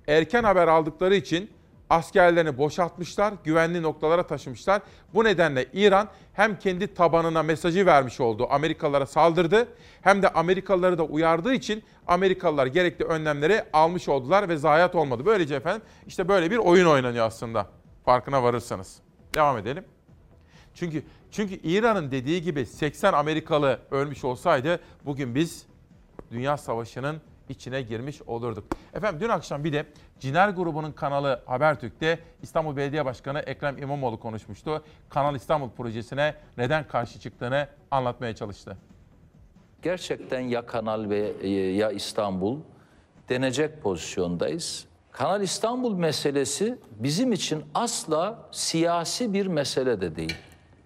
[0.09, 1.51] erken haber aldıkları için
[1.95, 4.83] askerlerini boşaltmışlar, güvenli noktalara taşımışlar.
[5.15, 9.69] Bu nedenle İran hem kendi tabanına mesajı vermiş oldu, Amerikalılara saldırdı,
[10.03, 15.27] hem de Amerikalıları da uyardığı için Amerikalılar gerekli önlemleri almış oldular ve zayiat olmadı.
[15.27, 17.67] Böylece efendim işte böyle bir oyun oynanıyor aslında.
[18.05, 18.99] Farkına varırsanız.
[19.35, 19.85] Devam edelim.
[20.75, 25.67] Çünkü çünkü İran'ın dediği gibi 80 Amerikalı ölmüş olsaydı bugün biz
[26.31, 28.65] Dünya Savaşı'nın içine girmiş olurduk.
[28.95, 29.87] Efendim dün akşam bir de
[30.21, 34.85] Ciner grubunun kanalı Habertürk'te İstanbul Belediye Başkanı Ekrem İmamoğlu konuşmuştu.
[35.09, 38.77] Kanal İstanbul projesine neden karşı çıktığını anlatmaya çalıştı.
[39.83, 42.59] Gerçekten ya Kanal ve e, ya İstanbul
[43.29, 44.87] denecek pozisyondayız.
[45.13, 50.37] Kanal İstanbul meselesi bizim için asla siyasi bir mesele de değil.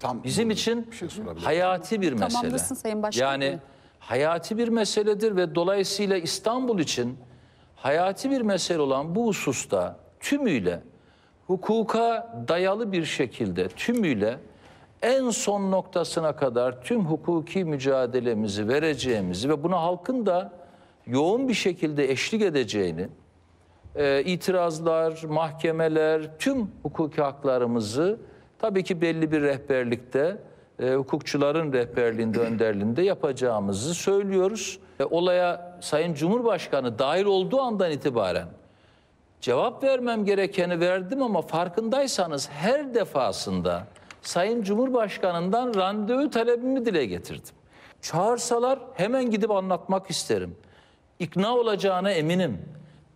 [0.00, 0.90] Tam bizim için
[1.36, 2.28] hayati bir mesele.
[2.28, 3.26] Tamamlasın Sayın Başkan.
[3.26, 3.58] Yani
[4.08, 7.18] hayati bir meseledir ve dolayısıyla İstanbul için
[7.76, 10.80] hayati bir mesele olan bu hususta tümüyle
[11.46, 14.38] hukuka dayalı bir şekilde tümüyle
[15.02, 20.52] en son noktasına kadar tüm hukuki mücadelemizi vereceğimizi ve buna halkın da
[21.06, 23.08] yoğun bir şekilde eşlik edeceğini,
[23.96, 28.18] e, itirazlar, mahkemeler, tüm hukuki haklarımızı
[28.58, 30.36] tabii ki belli bir rehberlikte,
[30.80, 34.78] e, hukukçuların rehberliğinde, önderliğinde yapacağımızı söylüyoruz.
[35.00, 38.48] E, olaya Sayın Cumhurbaşkanı dahil olduğu andan itibaren
[39.40, 43.86] cevap vermem gerekeni verdim ama farkındaysanız her defasında
[44.22, 47.54] Sayın Cumhurbaşkanı'ndan randevu talebimi dile getirdim.
[48.02, 50.56] Çağırsalar hemen gidip anlatmak isterim.
[51.18, 52.58] İkna olacağına eminim.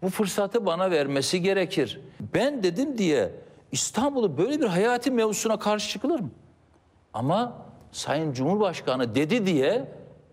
[0.03, 2.01] Bu fırsatı bana vermesi gerekir.
[2.35, 3.31] Ben dedim diye
[3.73, 6.31] İstanbul'u böyle bir hayati mevzusuna karşı çıkılır mı?
[7.13, 7.53] Ama
[7.93, 9.89] Sayın Cumhurbaşkanı dedi diye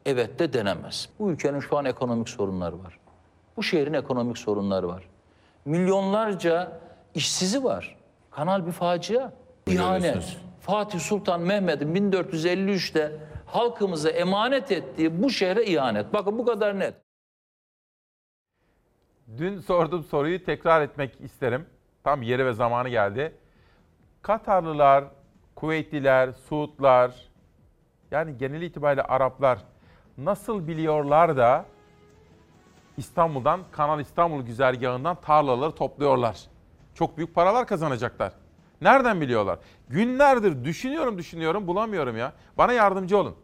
[0.05, 1.09] evet de denemez.
[1.19, 2.99] Bu ülkenin şu an ekonomik sorunları var.
[3.57, 5.03] Bu şehrin ekonomik sorunları var.
[5.65, 6.79] Milyonlarca
[7.15, 7.97] işsizi var.
[8.31, 9.31] Kanal bir facia.
[9.67, 10.37] İhanet.
[10.61, 13.11] Fatih Sultan Mehmet'in 1453'te
[13.45, 16.13] halkımıza emanet ettiği bu şehre ihanet.
[16.13, 16.93] Bakın bu kadar net.
[19.37, 21.65] Dün sorduğum soruyu tekrar etmek isterim.
[22.03, 23.33] Tam yeri ve zamanı geldi.
[24.21, 25.03] Katarlılar,
[25.59, 27.15] Kuveytliler, Suudlar,
[28.11, 29.59] yani genel itibariyle Araplar
[30.17, 31.65] nasıl biliyorlar da
[32.97, 36.39] İstanbul'dan, Kanal İstanbul güzergahından tarlaları topluyorlar.
[36.93, 38.33] Çok büyük paralar kazanacaklar.
[38.81, 39.59] Nereden biliyorlar?
[39.89, 42.33] Günlerdir düşünüyorum düşünüyorum bulamıyorum ya.
[42.57, 43.35] Bana yardımcı olun.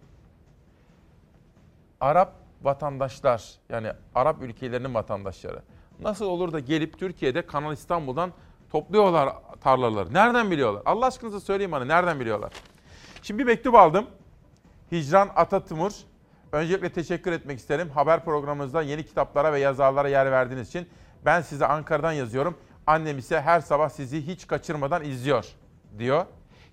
[2.00, 5.62] Arap vatandaşlar yani Arap ülkelerinin vatandaşları
[6.00, 8.32] nasıl olur da gelip Türkiye'de Kanal İstanbul'dan
[8.76, 10.14] topluyorlar tarlaları?
[10.14, 10.82] Nereden biliyorlar?
[10.86, 12.54] Allah aşkınıza söyleyin bana nereden biliyorlar?
[13.22, 14.06] Şimdi bir mektup aldım.
[14.92, 15.92] Hicran Atatimur.
[16.52, 17.90] Öncelikle teşekkür etmek isterim.
[17.90, 20.90] Haber programımızda yeni kitaplara ve yazarlara yer verdiğiniz için.
[21.26, 22.58] Ben size Ankara'dan yazıyorum.
[22.88, 25.46] Annem ise her sabah sizi hiç kaçırmadan izliyor
[26.00, 26.26] diyor.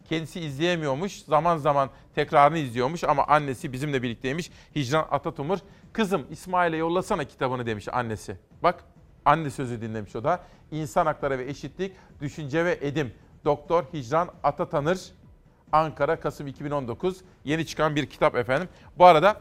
[0.08, 1.22] Kendisi izleyemiyormuş.
[1.22, 4.50] Zaman zaman tekrarını izliyormuş ama annesi bizimle birlikteymiş.
[4.76, 5.58] Hicran Atatumur.
[5.92, 8.36] Kızım İsmail'e yollasana kitabını demiş annesi.
[8.62, 8.84] Bak
[9.24, 10.40] Anne sözü dinlemiş o da.
[10.70, 13.12] İnsan Hakları ve Eşitlik, Düşünce ve Edim.
[13.44, 15.00] Doktor Hicran Atatanır,
[15.72, 17.20] Ankara, Kasım 2019.
[17.44, 18.68] Yeni çıkan bir kitap efendim.
[18.98, 19.40] Bu arada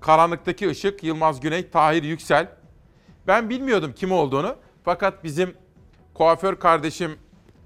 [0.00, 2.48] Karanlıktaki Işık, Yılmaz Güney, Tahir Yüksel.
[3.26, 4.56] Ben bilmiyordum kim olduğunu.
[4.84, 5.54] Fakat bizim
[6.14, 7.18] kuaför kardeşim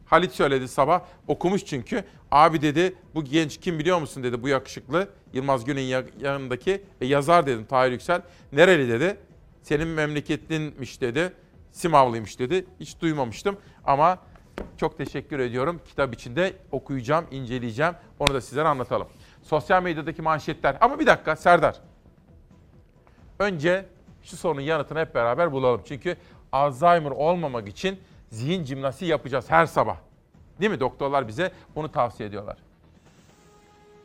[0.07, 1.01] Halit söyledi sabah.
[1.29, 2.05] Okumuş çünkü.
[2.31, 5.09] Abi dedi bu genç kim biliyor musun dedi bu yakışıklı.
[5.33, 8.23] Yılmaz Güney'in yanındaki e, yazar dedim Tahir Yüksel.
[8.53, 9.17] Nereli dedi.
[9.63, 11.33] Senin memleketinmiş dedi.
[11.73, 12.67] Simavlıymış dedi.
[12.81, 14.19] Hiç duymamıştım ama
[14.77, 15.81] çok teşekkür ediyorum.
[15.85, 17.95] Kitap içinde okuyacağım, inceleyeceğim.
[18.19, 19.09] Onu da sizlere anlatalım.
[19.43, 20.77] Sosyal medyadaki manşetler.
[20.81, 21.81] Ama bir dakika Serdar.
[23.39, 23.87] Önce
[24.23, 25.83] şu sorunun yanıtını hep beraber bulalım.
[25.85, 26.17] Çünkü
[26.53, 28.01] Alzheimer olmamak için
[28.31, 29.97] zihin jimnastiği yapacağız her sabah.
[30.61, 30.81] Değil mi?
[30.81, 32.57] Doktorlar bize bunu tavsiye ediyorlar.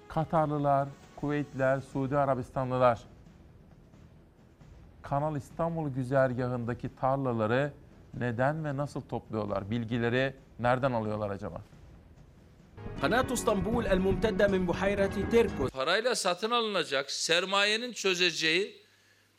[0.07, 3.03] Katarlılar, Kuveytliler, Suudi Arabistanlılar
[5.09, 7.73] Kanal İstanbul güzergahındaki tarlaları
[8.13, 9.71] neden ve nasıl topluyorlar?
[9.71, 11.61] Bilgileri nereden alıyorlar acaba?
[13.01, 15.71] Kanat İstanbul el mumtedde min buhayreti Terkos.
[15.71, 18.81] Parayla satın alınacak sermayenin çözeceği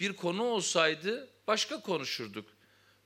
[0.00, 2.55] bir konu olsaydı başka konuşurduk.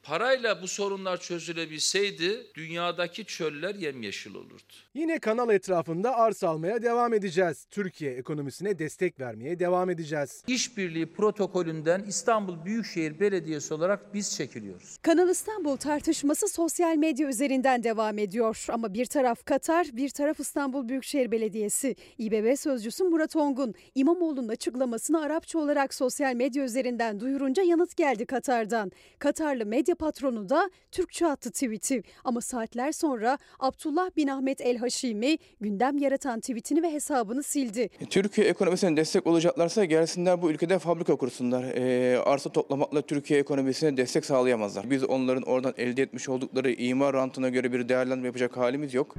[0.02, 4.72] Parayla bu sorunlar çözülebilseydi dünyadaki çöller yemyeşil olurdu.
[4.94, 7.66] Yine kanal etrafında arsa almaya devam edeceğiz.
[7.70, 10.43] Türkiye ekonomisine destek vermeye devam edeceğiz.
[10.47, 14.97] İşbirliği protokolünden İstanbul Büyükşehir Belediyesi olarak biz çekiliyoruz.
[15.02, 18.66] Kanal İstanbul tartışması sosyal medya üzerinden devam ediyor.
[18.68, 21.97] Ama bir taraf Katar, bir taraf İstanbul Büyükşehir Belediyesi.
[22.18, 28.93] İBB sözcüsü Murat Ongun, İmamoğlu'nun açıklamasını Arapça olarak sosyal medya üzerinden duyurunca yanıt geldi Katar'dan.
[29.18, 32.02] Katarlı medya medya patronu da Türkçe attı tweet'i.
[32.24, 37.90] Ama saatler sonra Abdullah bin Ahmet El Haşimi gündem yaratan tweetini ve hesabını sildi.
[38.00, 41.64] E, Türkiye ekonomisine destek olacaklarsa gelsinler bu ülkede fabrika kursunlar.
[41.64, 44.90] E, arsa toplamakla Türkiye ekonomisine destek sağlayamazlar.
[44.90, 49.14] Biz onların oradan elde etmiş oldukları imar rantına göre bir değerlendirme yapacak halimiz yok.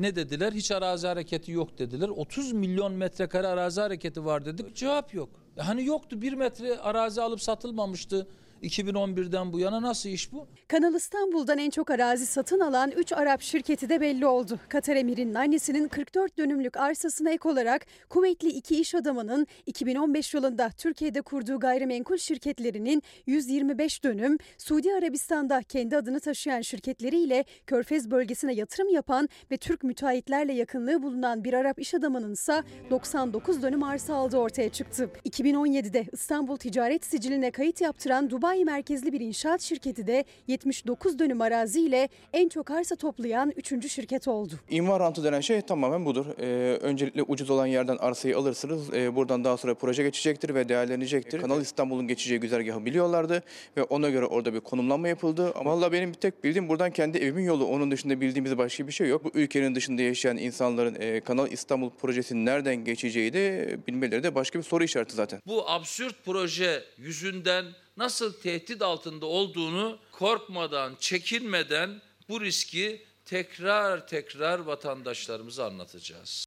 [0.00, 0.52] Ne dediler?
[0.52, 2.08] Hiç arazi hareketi yok dediler.
[2.08, 4.76] 30 milyon metrekare arazi hareketi var dedik.
[4.76, 5.41] Cevap yok.
[5.58, 8.26] Hani yoktu bir metre arazi alıp satılmamıştı.
[8.62, 10.46] 2011'den bu yana nasıl iş bu?
[10.68, 14.60] Kanal İstanbul'dan en çok arazi satın alan 3 Arap şirketi de belli oldu.
[14.68, 21.22] Katar emirinin annesinin 44 dönümlük arsasına ek olarak Kuveytli iki iş adamının 2015 yılında Türkiye'de
[21.22, 29.28] kurduğu gayrimenkul şirketlerinin 125 dönüm, Suudi Arabistan'da kendi adını taşıyan şirketleriyle Körfez bölgesine yatırım yapan
[29.50, 34.68] ve Türk müteahhitlerle yakınlığı bulunan bir Arap iş adamının ise 99 dönüm arsa aldığı ortaya
[34.68, 35.10] çıktı.
[35.24, 42.08] 2017'de İstanbul Ticaret Sicili'ne kayıt yaptıran Dubai merkezli bir inşaat şirketi de 79 dönüm araziyle
[42.32, 43.92] en çok arsa toplayan 3.
[43.92, 44.54] şirket oldu.
[44.70, 46.26] İmar rantı denen şey tamamen budur.
[46.40, 48.94] Ee, öncelikle ucuz olan yerden arsayı alırsınız.
[48.94, 51.40] Ee, buradan daha sonra proje geçecektir ve değerlenecektir.
[51.40, 53.42] Kanal İstanbul'un geçeceği güzergahı biliyorlardı
[53.76, 55.52] ve ona göre orada bir konumlanma yapıldı.
[55.54, 57.66] Ama valla benim bir tek bildiğim buradan kendi evimin yolu.
[57.66, 59.24] Onun dışında bildiğimiz başka bir şey yok.
[59.24, 64.58] Bu ülkenin dışında yaşayan insanların e, Kanal İstanbul projesinin nereden geçeceği de bilmeleri de başka
[64.58, 65.40] bir soru işareti zaten.
[65.46, 67.64] Bu absürt proje yüzünden
[68.02, 71.90] nasıl tehdit altında olduğunu korkmadan, çekinmeden
[72.28, 76.44] bu riski tekrar tekrar vatandaşlarımıza anlatacağız.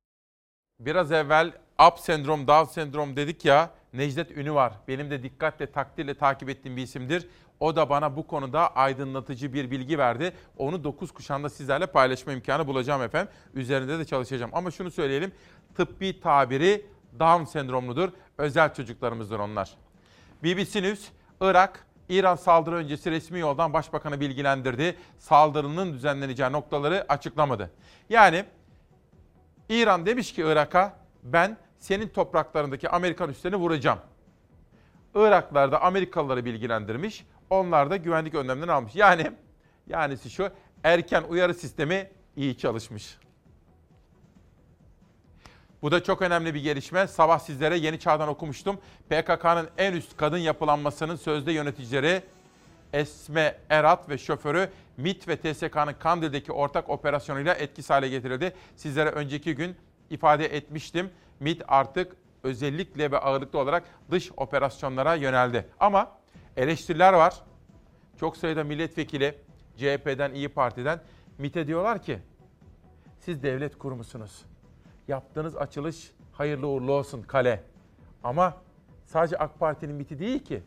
[0.80, 1.52] Biraz evvel
[1.88, 3.70] UP sendrom, Down sendrom dedik ya.
[3.94, 4.74] Necdet Ünü var.
[4.88, 7.28] Benim de dikkatle, takdirle takip ettiğim bir isimdir.
[7.60, 10.34] O da bana bu konuda aydınlatıcı bir bilgi verdi.
[10.58, 13.34] Onu 9 kuşağında sizlerle paylaşma imkanı bulacağım efendim.
[13.54, 14.52] Üzerinde de çalışacağım.
[14.54, 15.32] Ama şunu söyleyelim.
[15.76, 16.86] Tıbbi tabiri
[17.20, 18.10] Down sendromludur.
[18.38, 19.78] Özel çocuklarımızdır onlar.
[20.44, 21.10] BBC News,
[21.42, 24.96] Irak, İran saldırı öncesi resmi yoldan başbakanı bilgilendirdi.
[25.20, 27.72] Saldırının düzenleneceği noktaları açıklamadı.
[28.10, 28.46] Yani
[29.70, 30.94] İran demiş ki Irak'a
[31.24, 34.00] ben senin topraklarındaki Amerikan üslerini vuracağım.
[35.16, 37.26] Iraklar da Amerikalıları bilgilendirmiş.
[37.50, 38.96] Onlar da güvenlik önlemlerini almış.
[38.96, 39.32] Yani
[39.88, 40.50] yanisi şu
[40.84, 43.18] erken uyarı sistemi iyi çalışmış.
[45.86, 47.08] Bu da çok önemli bir gelişme.
[47.08, 48.78] Sabah sizlere Yeni Çağ'dan okumuştum.
[49.10, 52.22] PKK'nın en üst kadın yapılanmasının sözde yöneticileri
[52.94, 58.54] Esme Erat ve şoförü MIT ve TSK'nın Kandil'deki ortak operasyonuyla etkisiz hale getirildi.
[58.76, 59.76] Sizlere önceki gün
[60.10, 61.10] ifade etmiştim.
[61.40, 65.68] MIT artık özellikle ve ağırlıklı olarak dış operasyonlara yöneldi.
[65.80, 66.12] Ama
[66.58, 67.42] eleştiriler var.
[68.20, 69.36] Çok sayıda milletvekili
[69.78, 71.00] CHP'den, İyi Parti'den
[71.38, 72.20] MIT'e diyorlar ki
[73.20, 74.55] siz devlet kurumusunuz.
[75.08, 77.64] Yaptığınız açılış hayırlı uğurlu olsun kale.
[78.24, 78.58] Ama
[79.06, 80.64] sadece AK Parti'nin MIT'i değil ki.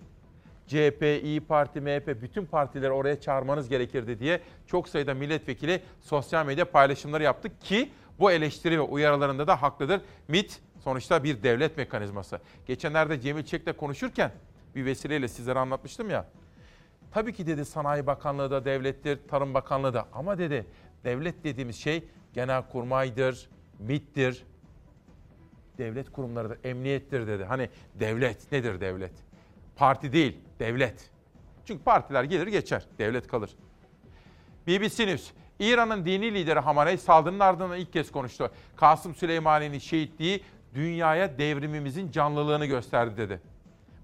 [0.67, 6.71] CHP, İyi Parti, MHP bütün partileri oraya çağırmanız gerekirdi diye çok sayıda milletvekili sosyal medya
[6.71, 10.01] paylaşımları yaptık ki bu eleştiri ve uyarılarında da haklıdır.
[10.29, 12.41] MIT sonuçta bir devlet mekanizması.
[12.67, 14.33] Geçenlerde Cemil Çek'le konuşurken
[14.75, 16.27] bir vesileyle sizlere anlatmıştım ya.
[17.11, 20.67] Tabii ki dedi Sanayi Bakanlığı da devlettir, Tarım Bakanlığı da ama dedi
[21.05, 22.05] devlet dediğimiz şey
[22.35, 23.49] genelkurmaydır,
[23.79, 24.45] MİT'tir,
[25.79, 27.45] devlet kurumlarıdır, emniyettir dedi.
[27.45, 29.13] Hani devlet nedir devlet?
[29.77, 31.11] Parti değil, devlet.
[31.65, 33.51] Çünkü partiler gelir geçer, devlet kalır.
[34.67, 38.51] BBC News, İran'ın dini lideri Hamaney saldırının ardından ilk kez konuştu.
[38.77, 40.43] Kasım Süleymani'nin şehitliği
[40.75, 43.41] dünyaya devrimimizin canlılığını gösterdi dedi.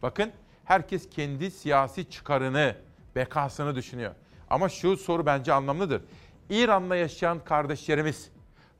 [0.02, 0.32] Bakın
[0.64, 2.76] herkes kendi siyasi çıkarını,
[3.16, 4.14] bekasını düşünüyor.
[4.50, 6.02] Ama şu soru bence anlamlıdır.
[6.50, 8.30] İran'da yaşayan kardeşlerimiz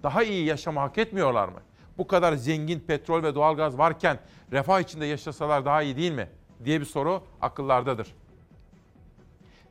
[0.05, 1.61] daha iyi yaşamı hak etmiyorlar mı?
[1.99, 4.19] Bu kadar zengin petrol ve doğalgaz varken
[4.53, 6.29] refah içinde yaşasalar daha iyi değil mi?
[6.65, 8.15] diye bir soru akıllardadır.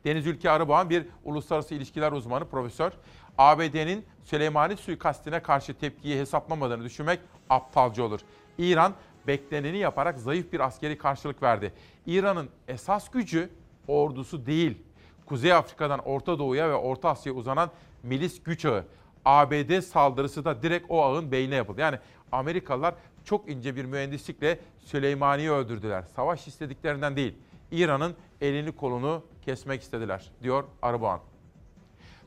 [0.04, 2.92] Deniz Ülke Arıboğan bir uluslararası ilişkiler uzmanı profesör.
[3.38, 7.20] ABD'nin Süleymani suikastine karşı tepkiyi hesaplamadığını düşünmek
[7.50, 8.20] aptalca olur.
[8.58, 8.94] İran
[9.26, 11.72] bekleneni yaparak zayıf bir askeri karşılık verdi.
[12.06, 13.50] İran'ın esas gücü
[13.88, 14.78] ordusu değil.
[15.26, 17.70] Kuzey Afrika'dan Orta Doğu'ya ve Orta Asya'ya uzanan
[18.02, 18.84] milis güç ağı.
[19.24, 21.80] ABD saldırısı da direkt o ağın beynine yapıldı.
[21.80, 21.98] Yani
[22.32, 22.94] Amerikalılar
[23.24, 26.02] çok ince bir mühendislikle Süleymani'yi öldürdüler.
[26.02, 27.34] Savaş istediklerinden değil.
[27.70, 31.20] İran'ın elini kolunu kesmek istediler diyor Arıboğan.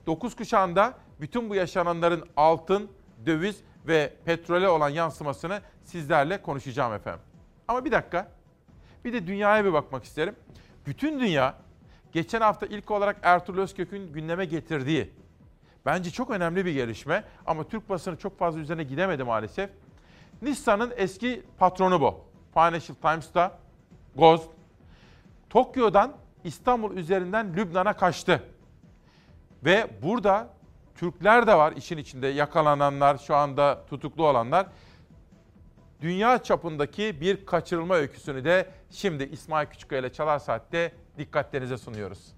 [0.06, 2.91] 9 kuşağında bütün bu yaşananların altın,
[3.26, 7.22] döviz ve petrole olan yansımasını sizlerle konuşacağım efendim.
[7.68, 8.32] Ama bir dakika.
[9.06, 10.36] Bir de dünyaya bir bakmak isterim.
[10.86, 11.56] Bütün dünya
[12.11, 15.14] geçen hafta ilk olarak Ertuğrul Özkök'ün gündeme getirdiği
[15.88, 19.69] bence çok önemli bir gelişme ama Türk basını çok fazla üzerine gidemedi maalesef.
[20.41, 22.15] Nissan'ın eski patronu bu.
[22.53, 23.57] Financial Times'ta
[24.15, 24.41] Goz
[25.49, 28.43] Tokyo'dan İstanbul üzerinden Lübnan'a kaçtı.
[29.65, 30.47] Ve burada
[30.95, 34.68] Türkler de var işin içinde yakalananlar, şu anda tutuklu olanlar.
[36.01, 42.34] Dünya çapındaki bir kaçırılma öyküsünü de şimdi İsmail Küçükkaya ile Çalar Saat'te dikkatlerinize sunuyoruz.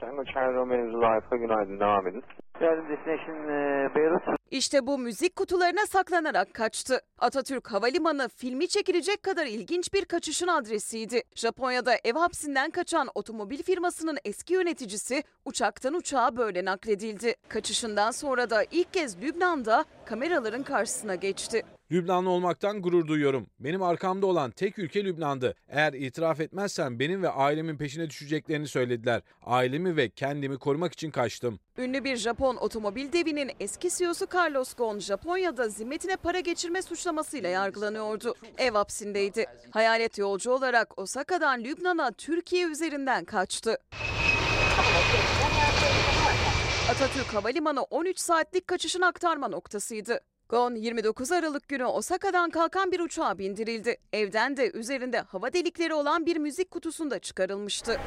[0.00, 2.24] Charlie Romeo Zulu günaydın devam edin.
[2.60, 4.56] E.
[4.56, 7.00] İşte bu müzik kutularına saklanarak kaçtı.
[7.18, 11.22] Atatürk Havalimanı filmi çekilecek kadar ilginç bir kaçışın adresiydi.
[11.34, 17.34] Japonya'da ev hapsinden kaçan otomobil firmasının eski yöneticisi uçaktan uçağa böyle nakledildi.
[17.48, 21.62] Kaçışından sonra da ilk kez Lübnan'da kameraların karşısına geçti.
[21.92, 23.46] Lübnanlı olmaktan gurur duyuyorum.
[23.60, 25.54] Benim arkamda olan tek ülke Lübnan'dı.
[25.68, 29.22] Eğer itiraf etmezsem benim ve ailemin peşine düşeceklerini söylediler.
[29.42, 31.60] Ailemi ve kendimi korumak için kaçtım.
[31.78, 38.34] Ünlü bir Japon otomobil devinin eski CEO'su Carlos Ghosn Japonya'da zimmetine para geçirme suçlamasıyla yargılanıyordu.
[38.58, 39.46] Ev hapsindeydi.
[39.70, 43.78] Hayalet yolcu olarak Osaka'dan Lübnan'a Türkiye üzerinden kaçtı.
[46.90, 50.20] Atatürk Havalimanı 13 saatlik kaçışın aktarma noktasıydı.
[50.50, 53.96] Gon 29 Aralık günü Osaka'dan kalkan bir uçağa bindirildi.
[54.12, 58.00] Evden de üzerinde hava delikleri olan bir müzik kutusunda çıkarılmıştı.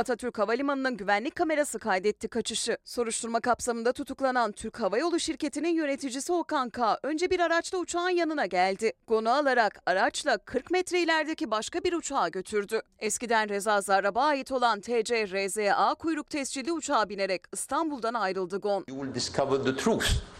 [0.00, 2.76] Atatürk Havalimanı'nın güvenlik kamerası kaydetti kaçışı.
[2.84, 6.98] Soruşturma kapsamında tutuklanan Türk Hava Yolu şirketinin yöneticisi Okan K.
[7.02, 8.92] önce bir araçla uçağın yanına geldi.
[9.06, 12.80] Gonu alarak araçla 40 metre ilerideki başka bir uçağa götürdü.
[12.98, 18.84] Eskiden Reza Zarrab'a ait olan TC RZA kuyruk tescilli uçağa binerek İstanbul'dan ayrıldı Gon.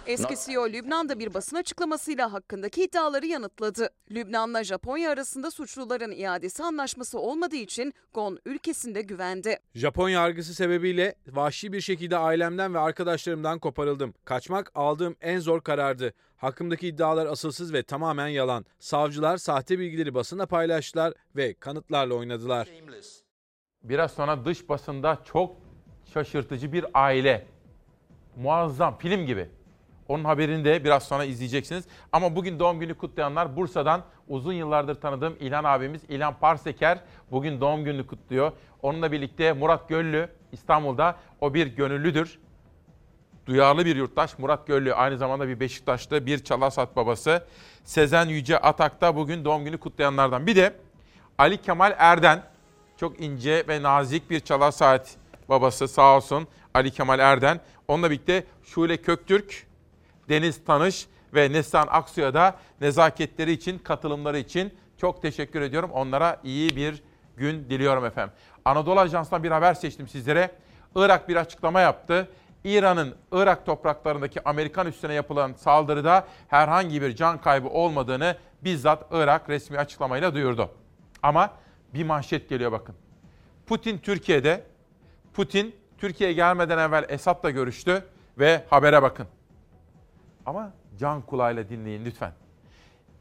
[0.06, 3.90] Eski CEO Lübnan'da bir basın açıklamasıyla hakkındaki iddiaları yanıtladı.
[4.10, 9.49] Lübnan'la Japonya arasında suçluların iadesi anlaşması olmadığı için Gon ülkesinde güvende.
[9.74, 14.14] Japon yargısı sebebiyle vahşi bir şekilde ailemden ve arkadaşlarımdan koparıldım.
[14.24, 16.12] Kaçmak aldığım en zor karardı.
[16.36, 18.64] Hakkımdaki iddialar asılsız ve tamamen yalan.
[18.78, 22.68] Savcılar sahte bilgileri basına paylaştılar ve kanıtlarla oynadılar.
[23.82, 25.56] Biraz sonra dış basında çok
[26.14, 27.46] şaşırtıcı bir aile.
[28.36, 29.48] Muazzam film gibi.
[30.10, 31.84] Onun haberini de biraz sonra izleyeceksiniz.
[32.12, 37.00] Ama bugün doğum günü kutlayanlar Bursa'dan uzun yıllardır tanıdığım İlhan abimiz İlhan Parseker
[37.30, 38.52] bugün doğum gününü kutluyor.
[38.82, 42.38] Onunla birlikte Murat Göllü İstanbul'da o bir gönüllüdür.
[43.46, 47.46] Duyarlı bir yurttaş Murat Göllü aynı zamanda bir Beşiktaşlı bir Çalasat babası.
[47.84, 50.46] Sezen Yüce Atak da bugün doğum günü kutlayanlardan.
[50.46, 50.74] Bir de
[51.38, 52.42] Ali Kemal Erden
[52.96, 55.16] çok ince ve nazik bir Çalasat
[55.48, 57.60] babası sağ olsun Ali Kemal Erden.
[57.88, 59.69] Onunla birlikte Şule Köktürk,
[60.30, 65.90] Deniz Tanış ve Neslihan Aksu'ya da nezaketleri için, katılımları için çok teşekkür ediyorum.
[65.90, 67.02] Onlara iyi bir
[67.36, 68.34] gün diliyorum efendim.
[68.64, 70.50] Anadolu Ajansı'ndan bir haber seçtim sizlere.
[70.94, 72.28] Irak bir açıklama yaptı.
[72.64, 79.78] İran'ın Irak topraklarındaki Amerikan üssüne yapılan saldırıda herhangi bir can kaybı olmadığını bizzat Irak resmi
[79.78, 80.70] açıklamayla duyurdu.
[81.22, 81.50] Ama
[81.94, 82.94] bir manşet geliyor bakın.
[83.66, 84.64] Putin Türkiye'de,
[85.34, 88.04] Putin Türkiye'ye gelmeden evvel Esad'la görüştü
[88.38, 89.26] ve habere bakın.
[90.46, 92.32] Ama can kulağıyla dinleyin lütfen.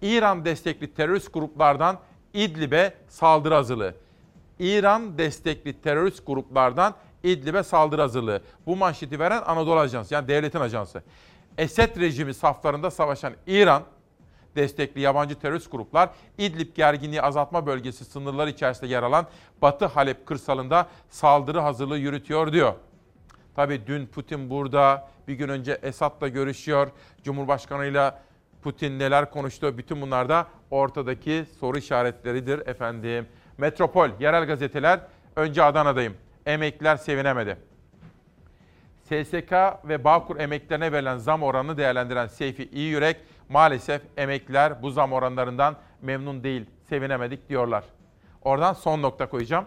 [0.02, 2.00] İran destekli terörist gruplardan
[2.34, 3.96] İdlib'e saldırı hazırlığı.
[4.60, 6.94] İran destekli terörist gruplardan
[7.24, 8.41] İdlib'e saldırı hazırlığı.
[8.66, 11.04] Bu manşeti veren Anadolu Ajansı yani devletin ajansı.
[11.58, 13.84] Esed rejimi saflarında savaşan İran
[14.56, 19.28] destekli yabancı terörist gruplar İdlib gerginliği azaltma bölgesi sınırları içerisinde yer alan
[19.62, 22.74] Batı Halep kırsalında saldırı hazırlığı yürütüyor diyor.
[23.60, 26.91] Tabii dün Putin burada, bir gün önce Esad'la görüşüyor.
[27.23, 28.22] Cumhurbaşkanıyla
[28.61, 29.77] Putin neler konuştu?
[29.77, 33.27] Bütün bunlar da ortadaki soru işaretleridir efendim.
[33.57, 34.99] Metropol, yerel gazeteler.
[35.36, 36.14] Önce Adana'dayım.
[36.45, 37.57] Emekliler sevinemedi.
[39.03, 39.53] SSK
[39.88, 43.18] ve Bağkur emeklilerine verilen zam oranını değerlendiren Seyfi İyi Yürek,
[43.49, 47.84] maalesef emekliler bu zam oranlarından memnun değil, sevinemedik diyorlar.
[48.41, 49.65] Oradan son nokta koyacağım.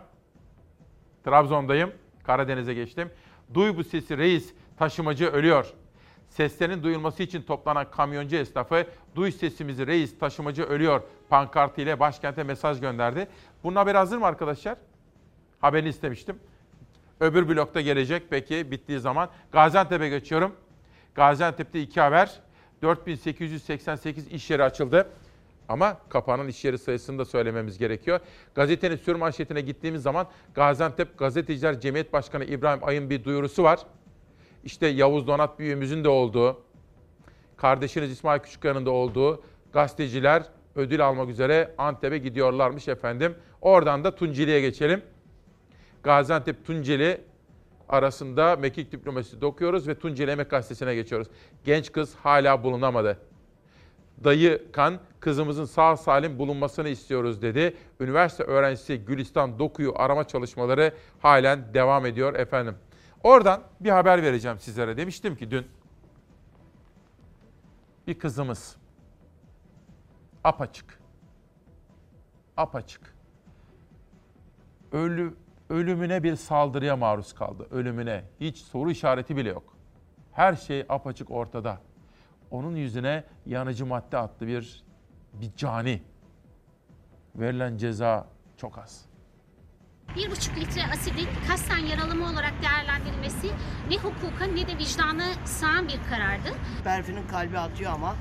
[1.24, 1.92] Trabzon'dayım,
[2.24, 3.10] Karadeniz'e geçtim.
[3.54, 5.72] Duy bu sesi reis, taşımacı ölüyor.
[6.28, 12.80] Seslerin duyulması için toplanan kamyoncu esnafı duy sesimizi reis taşımacı ölüyor pankartı ile başkente mesaj
[12.80, 13.28] gönderdi.
[13.64, 14.76] Bunun haberi hazır mı arkadaşlar?
[15.60, 16.38] Haberini istemiştim.
[17.20, 19.28] Öbür blokta gelecek peki bittiği zaman.
[19.52, 20.56] Gaziantep'e geçiyorum.
[21.14, 22.40] Gaziantep'te iki haber.
[22.82, 25.08] 4888 iş yeri açıldı.
[25.68, 28.20] Ama kapanan iş yeri sayısını da söylememiz gerekiyor.
[28.54, 33.80] Gazetenin sür manşetine gittiğimiz zaman Gaziantep Gazeteciler Cemiyet Başkanı İbrahim Ay'ın bir duyurusu var.
[34.64, 36.62] İşte Yavuz Donat büyüğümüzün de olduğu,
[37.56, 40.42] kardeşiniz İsmail Küçükkaya'nın da olduğu gazeteciler
[40.76, 43.34] ödül almak üzere Antep'e gidiyorlarmış efendim.
[43.60, 45.02] Oradan da Tunceli'ye geçelim.
[46.02, 47.20] Gaziantep Tunceli
[47.88, 51.28] arasında mekik diplomasisi dokuyoruz ve Tunceli Emek Gazetesi'ne geçiyoruz.
[51.64, 53.18] Genç kız hala bulunamadı.
[54.24, 57.76] Dayı Kan kızımızın sağ salim bulunmasını istiyoruz dedi.
[58.00, 62.74] Üniversite öğrencisi Gülistan Doku'yu arama çalışmaları halen devam ediyor efendim.
[63.22, 64.96] Oradan bir haber vereceğim sizlere.
[64.96, 65.66] Demiştim ki dün
[68.06, 68.76] bir kızımız
[70.44, 70.98] apaçık
[72.56, 73.14] apaçık
[74.92, 75.34] ölü
[75.70, 77.66] ölümüne bir saldırıya maruz kaldı.
[77.70, 79.76] Ölümüne hiç soru işareti bile yok.
[80.32, 81.78] Her şey apaçık ortada.
[82.52, 84.82] Onun yüzüne yanıcı madde attı bir
[85.32, 86.02] bir cani.
[87.36, 88.26] Verilen ceza
[88.56, 89.04] çok az.
[90.16, 93.50] Bir buçuk litre asidin kasten yaralama olarak değerlendirilmesi
[93.88, 96.48] ne hukuka ne de vicdana sığan bir karardı.
[96.84, 98.14] Berfi'nin kalbi atıyor ama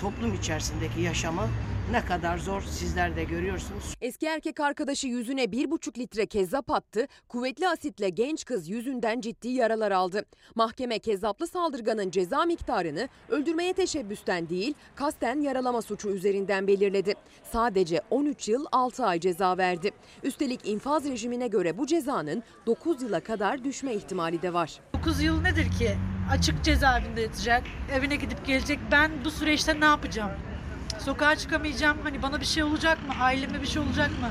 [0.00, 1.48] toplum içerisindeki yaşamı
[1.92, 3.94] ne kadar zor sizler de görüyorsunuz.
[4.00, 9.48] Eski erkek arkadaşı yüzüne bir buçuk litre kezzap attı, kuvvetli asitle genç kız yüzünden ciddi
[9.48, 10.24] yaralar aldı.
[10.54, 17.14] Mahkeme kezzaplı saldırganın ceza miktarını öldürmeye teşebbüsten değil, kasten yaralama suçu üzerinden belirledi.
[17.52, 19.90] Sadece 13 yıl 6 ay ceza verdi.
[20.22, 24.80] Üstelik infaz rejimine göre bu cezanın 9 yıla kadar düşme ihtimali de var.
[24.94, 25.96] 9 yıl nedir ki?
[26.30, 27.62] Açık cezaevinde yatacak,
[27.92, 28.78] evine gidip gelecek.
[28.92, 30.51] Ben bu süreçte ne yapacağım?
[30.98, 31.98] Sokağa çıkamayacağım.
[32.02, 33.14] Hani bana bir şey olacak mı?
[33.20, 34.30] Aileme bir şey olacak mı?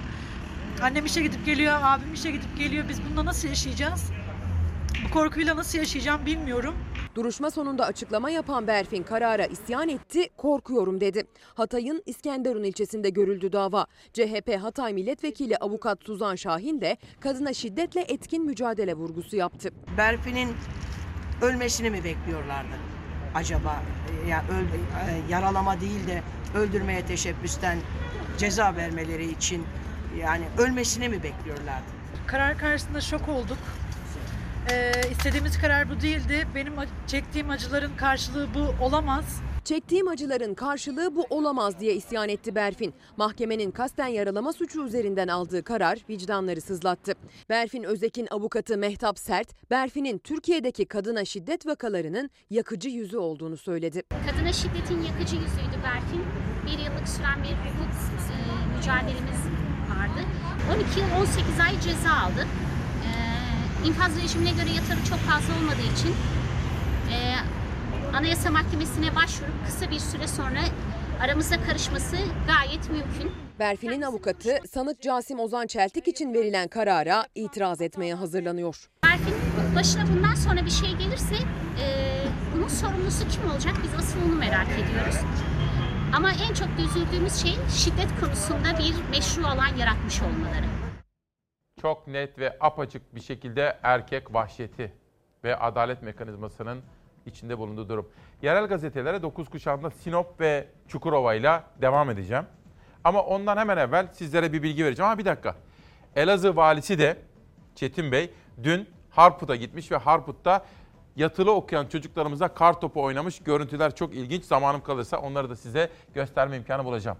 [0.81, 2.89] Annem işe gidip geliyor, abim işe gidip geliyor.
[2.89, 4.11] Biz bununla nasıl yaşayacağız?
[5.05, 6.75] Bu korkuyla nasıl yaşayacağım bilmiyorum.
[7.15, 11.23] Duruşma sonunda açıklama yapan Berfin karara isyan etti, korkuyorum dedi.
[11.53, 13.85] Hatay'ın İskenderun ilçesinde görüldü dava.
[14.13, 19.69] CHP Hatay Milletvekili Avukat Suzan Şahin de kadına şiddetle etkin mücadele vurgusu yaptı.
[19.97, 20.49] Berfi'nin
[21.41, 22.75] ölmesini mi bekliyorlardı?
[23.35, 23.81] Acaba
[24.29, 24.65] ya öl,
[25.29, 26.23] yaralama değil de
[26.55, 27.77] öldürmeye teşebbüsten
[28.37, 29.65] ceza vermeleri için
[30.19, 31.85] yani ölmesini mi bekliyorlardı?
[32.27, 33.57] Karar karşısında şok olduk.
[34.71, 36.47] Ee, istediğimiz karar bu değildi.
[36.55, 36.73] Benim
[37.07, 39.41] çektiğim acıların karşılığı bu olamaz.
[39.63, 42.93] Çektiğim acıların karşılığı bu olamaz diye isyan etti Berfin.
[43.17, 47.13] Mahkemenin kasten yaralama suçu üzerinden aldığı karar vicdanları sızlattı.
[47.49, 54.03] Berfin Özek'in avukatı Mehtap Sert, Berfin'in Türkiye'deki kadına şiddet vakalarının yakıcı yüzü olduğunu söyledi.
[54.31, 56.23] Kadına şiddetin yakıcı yüzüydü Berfin.
[56.65, 57.93] Bir yıllık süren bir hukuk
[58.31, 59.41] e, mücadelemiz
[59.89, 60.21] vardı.
[60.75, 62.47] 12 yıl 18 ay ceza aldı.
[63.07, 66.13] E, infaz rejimine göre yatarı çok fazla olmadığı için
[67.13, 67.17] e,
[68.15, 70.59] Anayasa Mahkemesi'ne başvurup kısa bir süre sonra
[71.21, 72.15] aramıza karışması
[72.47, 73.31] gayet mümkün.
[73.59, 78.89] Berfin'in avukatı sanık Casim Ozan Çeltik için verilen karara itiraz etmeye hazırlanıyor.
[79.03, 79.35] Berfin
[79.75, 81.35] başına bundan sonra bir şey gelirse
[81.83, 81.85] e,
[82.55, 83.73] bunun sorumlusu kim olacak?
[83.83, 85.15] Biz asıl onu merak ediyoruz.
[86.15, 90.65] Ama en çok üzüldüğümüz şey şiddet konusunda bir meşru alan yaratmış olmaları.
[91.81, 94.93] Çok net ve apaçık bir şekilde erkek vahşeti
[95.43, 96.81] ve adalet mekanizmasının
[97.25, 98.09] içinde bulunduğu durum.
[98.41, 102.45] Yerel gazetelere 9 kuşağında Sinop ve Çukurova ile devam edeceğim.
[103.03, 105.11] Ama ondan hemen evvel sizlere bir bilgi vereceğim.
[105.11, 105.55] Ama bir dakika.
[106.15, 107.17] Elazığ valisi de
[107.75, 108.33] Çetin Bey
[108.63, 110.65] dün Harput'a gitmiş ve Harput'ta
[111.15, 113.39] yatılı okuyan çocuklarımıza kar topu oynamış.
[113.39, 114.45] Görüntüler çok ilginç.
[114.45, 117.17] Zamanım kalırsa onları da size gösterme imkanı bulacağım.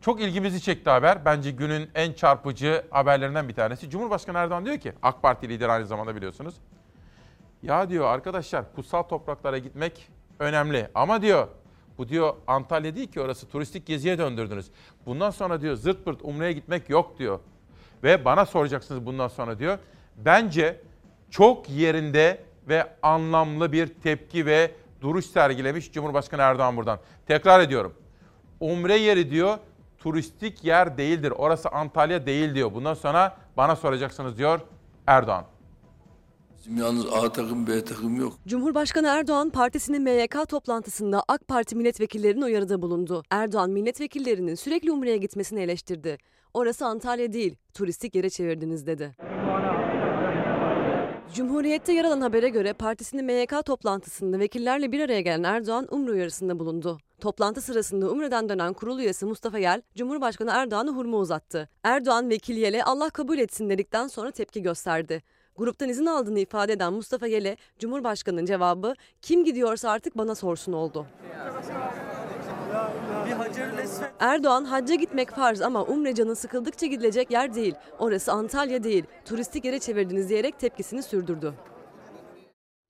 [0.00, 1.24] Çok ilgimizi çekti haber.
[1.24, 3.90] Bence günün en çarpıcı haberlerinden bir tanesi.
[3.90, 6.54] Cumhurbaşkanı Erdoğan diyor ki, AK Parti lideri aynı zamanda biliyorsunuz.
[7.62, 10.08] Ya diyor arkadaşlar kutsal topraklara gitmek
[10.38, 11.48] önemli ama diyor
[11.98, 14.70] bu diyor Antalya değil ki orası turistik geziye döndürdünüz.
[15.06, 17.40] Bundan sonra diyor zırt pırt Umre'ye gitmek yok diyor.
[18.02, 19.78] Ve bana soracaksınız bundan sonra diyor.
[20.16, 20.80] Bence
[21.30, 24.70] çok yerinde ve anlamlı bir tepki ve
[25.00, 26.98] duruş sergilemiş Cumhurbaşkanı Erdoğan buradan.
[27.26, 27.94] Tekrar ediyorum.
[28.60, 29.58] Umre yeri diyor
[29.98, 31.30] turistik yer değildir.
[31.30, 32.74] Orası Antalya değil diyor.
[32.74, 34.60] Bundan sonra bana soracaksınız diyor
[35.06, 35.44] Erdoğan.
[36.62, 38.32] Bizim yalnız A takım B takım yok.
[38.46, 43.22] Cumhurbaşkanı Erdoğan partisinin MYK toplantısında AK Parti milletvekillerine uyarıda bulundu.
[43.30, 46.18] Erdoğan milletvekillerinin sürekli Umre'ye gitmesini eleştirdi.
[46.54, 49.16] Orası Antalya değil, turistik yere çevirdiniz dedi.
[51.34, 56.58] Cumhuriyet'te yer alan habere göre partisinin MYK toplantısında vekillerle bir araya gelen Erdoğan Umre uyarısında
[56.58, 56.98] bulundu.
[57.20, 61.68] Toplantı sırasında Umre'den dönen kurul üyesi Mustafa Yel, Cumhurbaşkanı Erdoğan'a hurma uzattı.
[61.82, 65.22] Erdoğan vekil Yel'e Allah kabul etsin dedikten sonra tepki gösterdi.
[65.62, 71.06] Gruptan izin aldığını ifade eden Mustafa Yel'e Cumhurbaşkanı'nın cevabı kim gidiyorsa artık bana sorsun oldu.
[74.20, 77.74] Erdoğan hacca gitmek farz ama Umre canı sıkıldıkça gidilecek yer değil.
[77.98, 79.04] Orası Antalya değil.
[79.24, 81.54] Turistik yere çevirdiniz diyerek tepkisini sürdürdü.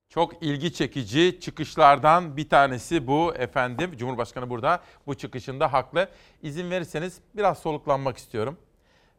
[0.09, 3.97] Çok ilgi çekici çıkışlardan bir tanesi bu efendim.
[3.97, 6.09] Cumhurbaşkanı burada bu çıkışında haklı.
[6.43, 8.57] İzin verirseniz biraz soluklanmak istiyorum.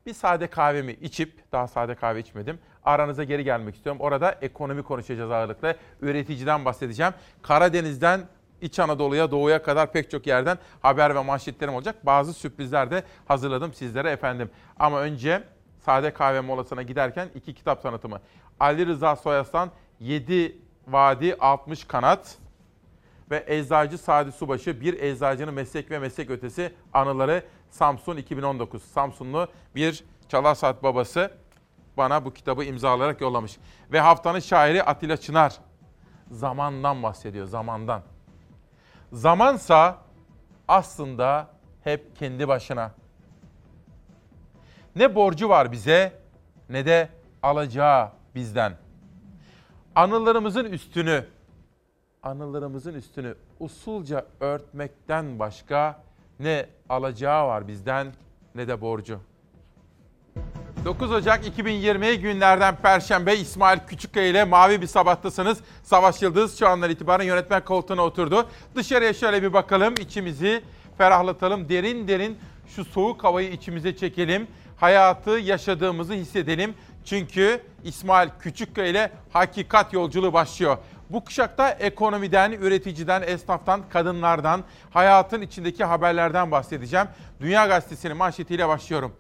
[0.06, 2.60] Bir sade kahvemi içip, daha sade kahve içmedim.
[2.84, 4.02] Aranıza geri gelmek istiyorum.
[4.02, 5.76] Orada ekonomi konuşacağız ağırlıklı.
[6.02, 7.14] Üreticiden bahsedeceğim.
[7.42, 8.22] Karadeniz'den
[8.62, 12.06] İç Anadolu'ya, doğuya kadar pek çok yerden haber ve manşetlerim olacak.
[12.06, 14.50] Bazı sürprizler de hazırladım sizlere efendim.
[14.80, 15.44] Ama önce
[15.80, 18.22] sade kahve molasına giderken iki kitap tanıtımı.
[18.60, 20.58] Ali Rıza Soyaslan 7
[20.88, 22.38] Vadi 60 Kanat
[23.32, 28.84] ve Eczacı Sadi Subaşı Bir Eczacının Meslek ve Meslek Ötesi Anıları Samsun 2019.
[28.84, 31.32] Samsunlu bir çalar saat babası
[31.98, 33.58] bana bu kitabı imzalayarak yollamış.
[33.92, 35.54] Ve haftanın şairi Atilla Çınar
[36.32, 38.02] zamandan bahsediyor, zamandan.
[39.14, 39.98] Zamansa
[40.68, 41.48] aslında
[41.84, 42.92] hep kendi başına.
[44.96, 46.20] Ne borcu var bize
[46.70, 47.10] ne de
[47.44, 48.78] alacağı bizden.
[49.96, 51.26] Anılarımızın üstünü,
[52.24, 56.04] anılarımızın üstünü usulca örtmekten başka
[56.40, 58.08] ne alacağı var bizden
[58.56, 59.20] ne de borcu.
[60.86, 65.60] 9 Ocak 2020 günlerden Perşembe İsmail Küçükkaya ile Mavi bir sabahtasınız.
[65.84, 68.50] Savaş Yıldız şu andan itibaren yönetmen koltuğuna oturdu.
[68.76, 70.64] Dışarıya şöyle bir bakalım, içimizi
[70.98, 71.70] ferahlatalım.
[71.70, 72.38] Derin derin
[72.68, 74.48] şu soğuk havayı içimize çekelim.
[74.78, 76.74] Hayatı yaşadığımızı hissedelim.
[77.06, 80.78] Çünkü İsmail Küçükkaya ile hakikat yolculuğu başlıyor.
[81.14, 87.08] Bu kuşakta ekonomiden, üreticiden, esnaftan, kadınlardan, hayatın içindeki haberlerden bahsedeceğim.
[87.42, 89.16] Dünya Gazetesi'nin manşetiyle başlıyorum.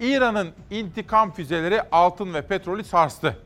[0.00, 3.36] İran'ın intikam füzeleri altın ve petrolü sarstı.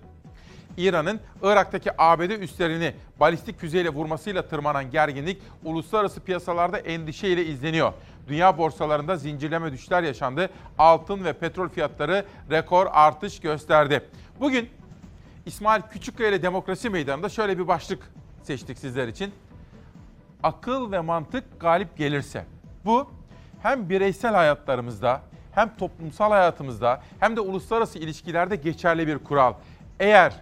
[0.76, 7.92] İran'ın Irak'taki ABD üslerini balistik füzeyle vurmasıyla tırmanan gerginlik uluslararası piyasalarda endişeyle izleniyor.
[8.28, 10.50] Dünya borsalarında zincirleme düşüşler yaşandı.
[10.78, 14.08] Altın ve petrol fiyatları rekor artış gösterdi.
[14.40, 14.68] Bugün
[15.46, 18.10] İsmail Küçükkaya ile Demokrasi Meydanı'nda şöyle bir başlık
[18.42, 19.32] seçtik sizler için.
[20.42, 22.46] Akıl ve mantık galip gelirse.
[22.84, 23.10] Bu
[23.62, 29.54] hem bireysel hayatlarımızda hem toplumsal hayatımızda hem de uluslararası ilişkilerde geçerli bir kural.
[30.00, 30.34] Eğer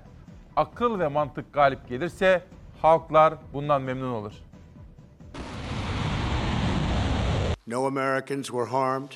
[0.57, 2.43] akıl ve mantık galip gelirse
[2.83, 4.33] halklar bundan memnun olur.
[7.67, 9.13] No Americans were harmed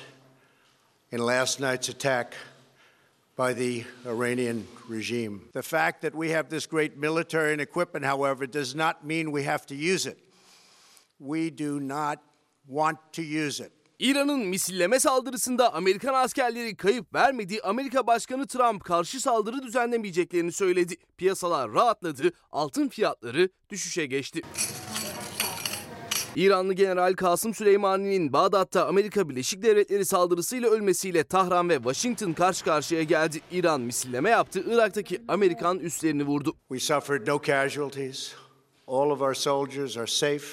[1.11, 2.35] in last night's attack
[3.37, 5.41] by the Iranian regime.
[5.53, 9.43] The fact that we have this great military and equipment, however, does not mean we
[9.43, 10.17] have to use it.
[11.19, 12.19] We do not
[12.67, 13.71] want to use it.
[13.99, 17.61] İran'ın misilleme saldırısında Amerikan askerleri kayıp vermedi.
[17.63, 20.95] Amerika Başkanı Trump karşı saldırı düzenlemeyeceklerini söyledi.
[21.17, 24.41] Piyasalar rahatladı, altın fiyatları düşüşe geçti.
[26.35, 33.03] İranlı General Kasım Süleymani'nin Bağdat'ta Amerika Birleşik Devletleri saldırısıyla ölmesiyle Tahran ve Washington karşı karşıya
[33.03, 33.41] geldi.
[33.51, 36.55] İran misilleme yaptı, Irak'taki Amerikan üslerini vurdu.
[36.67, 38.33] We suffered no casualties.
[38.87, 40.45] All of our soldiers are safe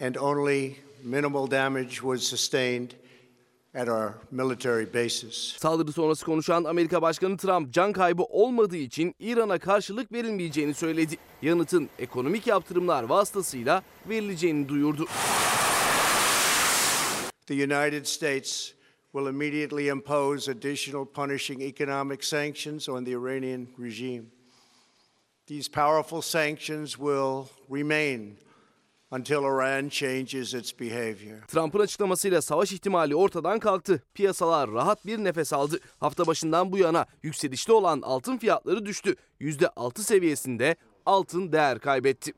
[0.00, 2.90] and only minimal damage was sustained
[3.74, 5.56] at our military bases.
[5.58, 11.16] Saldırı sonrası konuşan Amerika Başkanı Trump can kaybı olmadığı için İran'a karşılık verilmeyeceğini söyledi.
[11.42, 15.06] Yanıtın ekonomik yaptırımlar vasıtasıyla verileceğini duyurdu.
[17.46, 18.72] The United States
[19.12, 24.24] will immediately impose additional punishing economic sanctions on the Iranian regime.
[25.46, 28.38] These powerful sanctions will remain
[29.14, 31.40] until Iran changes its behavior.
[31.48, 34.02] Trump'ın açıklamasıyla savaş ihtimali ortadan kalktı.
[34.14, 35.80] Piyasalar rahat bir nefes aldı.
[36.00, 39.16] Hafta başından bu yana yükselişte olan altın fiyatları düştü.
[39.40, 40.76] %6 seviyesinde
[41.06, 42.32] altın değer kaybetti.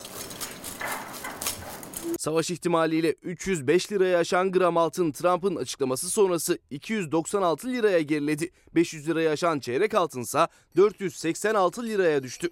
[2.18, 8.50] Savaş ihtimaliyle 305 liraya aşan gram altın Trump'ın açıklaması sonrası 296 liraya geriledi.
[8.74, 12.50] 500 liraya aşan çeyrek altınsa 486 liraya düştü.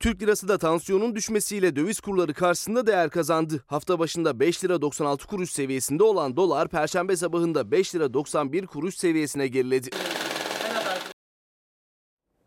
[0.00, 3.64] Türk lirası da tansiyonun düşmesiyle döviz kurları karşısında değer kazandı.
[3.66, 8.94] Hafta başında 5 lira 96 kuruş seviyesinde olan dolar perşembe sabahında 5 lira 91 kuruş
[8.94, 9.90] seviyesine geriledi.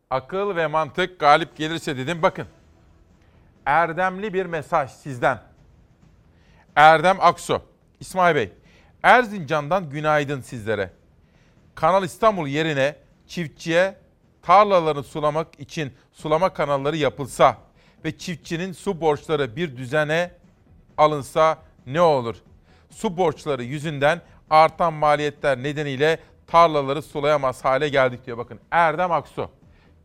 [0.09, 2.21] Akıl ve mantık galip gelirse dedim.
[2.21, 2.47] Bakın.
[3.65, 5.41] Erdemli bir mesaj sizden.
[6.75, 7.61] Erdem Aksu.
[7.99, 8.51] İsmail Bey.
[9.03, 10.93] Erzincan'dan günaydın sizlere.
[11.75, 12.95] Kanal İstanbul yerine
[13.27, 13.95] çiftçiye
[14.41, 17.57] tarlalarını sulamak için sulama kanalları yapılsa
[18.05, 20.31] ve çiftçinin su borçları bir düzene
[20.97, 22.35] alınsa ne olur?
[22.89, 28.37] Su borçları yüzünden artan maliyetler nedeniyle tarlaları sulayamaz hale geldik diyor.
[28.37, 29.49] Bakın Erdem Aksu.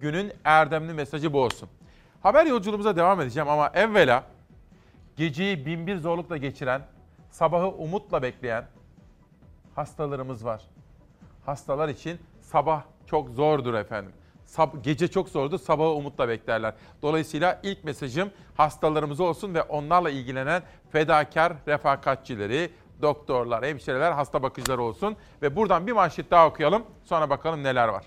[0.01, 1.69] Günün erdemli mesajı bu olsun.
[2.23, 4.25] Haber yolculuğumuza devam edeceğim ama evvela
[5.17, 6.83] geceyi binbir zorlukla geçiren,
[7.31, 8.67] sabahı umutla bekleyen
[9.75, 10.63] hastalarımız var.
[11.47, 14.13] Hastalar için sabah çok zordur efendim.
[14.47, 16.75] Sab- gece çok zordur, sabahı umutla beklerler.
[17.03, 22.71] Dolayısıyla ilk mesajım hastalarımız olsun ve onlarla ilgilenen fedakar refakatçileri,
[23.03, 25.17] doktorlar, hemşireler, hasta bakıcıları olsun.
[25.43, 28.05] Ve buradan bir manşet daha okuyalım, sonra bakalım neler var.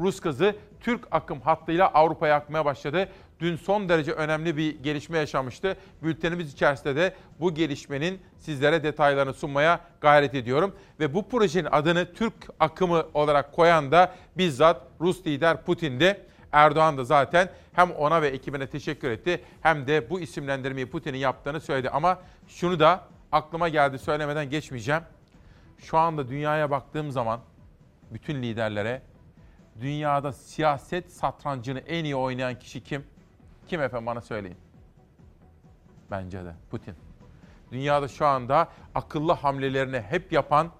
[0.00, 3.08] Rus kızı Türk akım hattıyla Avrupa'ya akmaya başladı.
[3.40, 5.76] Dün son derece önemli bir gelişme yaşamıştı.
[6.02, 10.74] Bültenimiz içerisinde de bu gelişmenin sizlere detaylarını sunmaya gayret ediyorum.
[11.00, 16.20] Ve bu projenin adını Türk akımı olarak koyan da bizzat Rus lider Putin'di.
[16.52, 21.60] Erdoğan da zaten hem ona ve ekibine teşekkür etti hem de bu isimlendirmeyi Putin'in yaptığını
[21.60, 21.90] söyledi.
[21.90, 25.02] Ama şunu da aklıma geldi söylemeden geçmeyeceğim.
[25.78, 27.40] Şu anda dünyaya baktığım zaman
[28.10, 29.02] bütün liderlere
[29.80, 33.04] dünyada siyaset satrancını en iyi oynayan kişi kim?
[33.68, 34.56] Kim efendim bana söyleyin.
[36.10, 36.94] Bence de Putin.
[37.72, 40.70] Dünyada şu anda akıllı hamlelerini hep yapan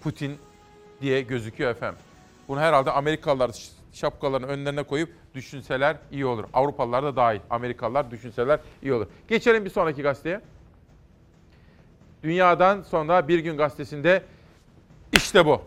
[0.00, 0.38] Putin
[1.00, 1.98] diye gözüküyor efendim.
[2.48, 3.50] Bunu herhalde Amerikalılar
[3.92, 6.44] şapkalarını önlerine koyup düşünseler iyi olur.
[6.52, 7.40] Avrupalılar da dahil.
[7.50, 9.06] Amerikalılar düşünseler iyi olur.
[9.28, 10.40] Geçelim bir sonraki gazeteye.
[12.22, 14.22] Dünyadan sonra Bir Gün Gazetesi'nde
[15.12, 15.62] işte bu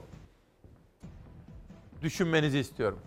[2.01, 2.99] düşünmenizi istiyorum.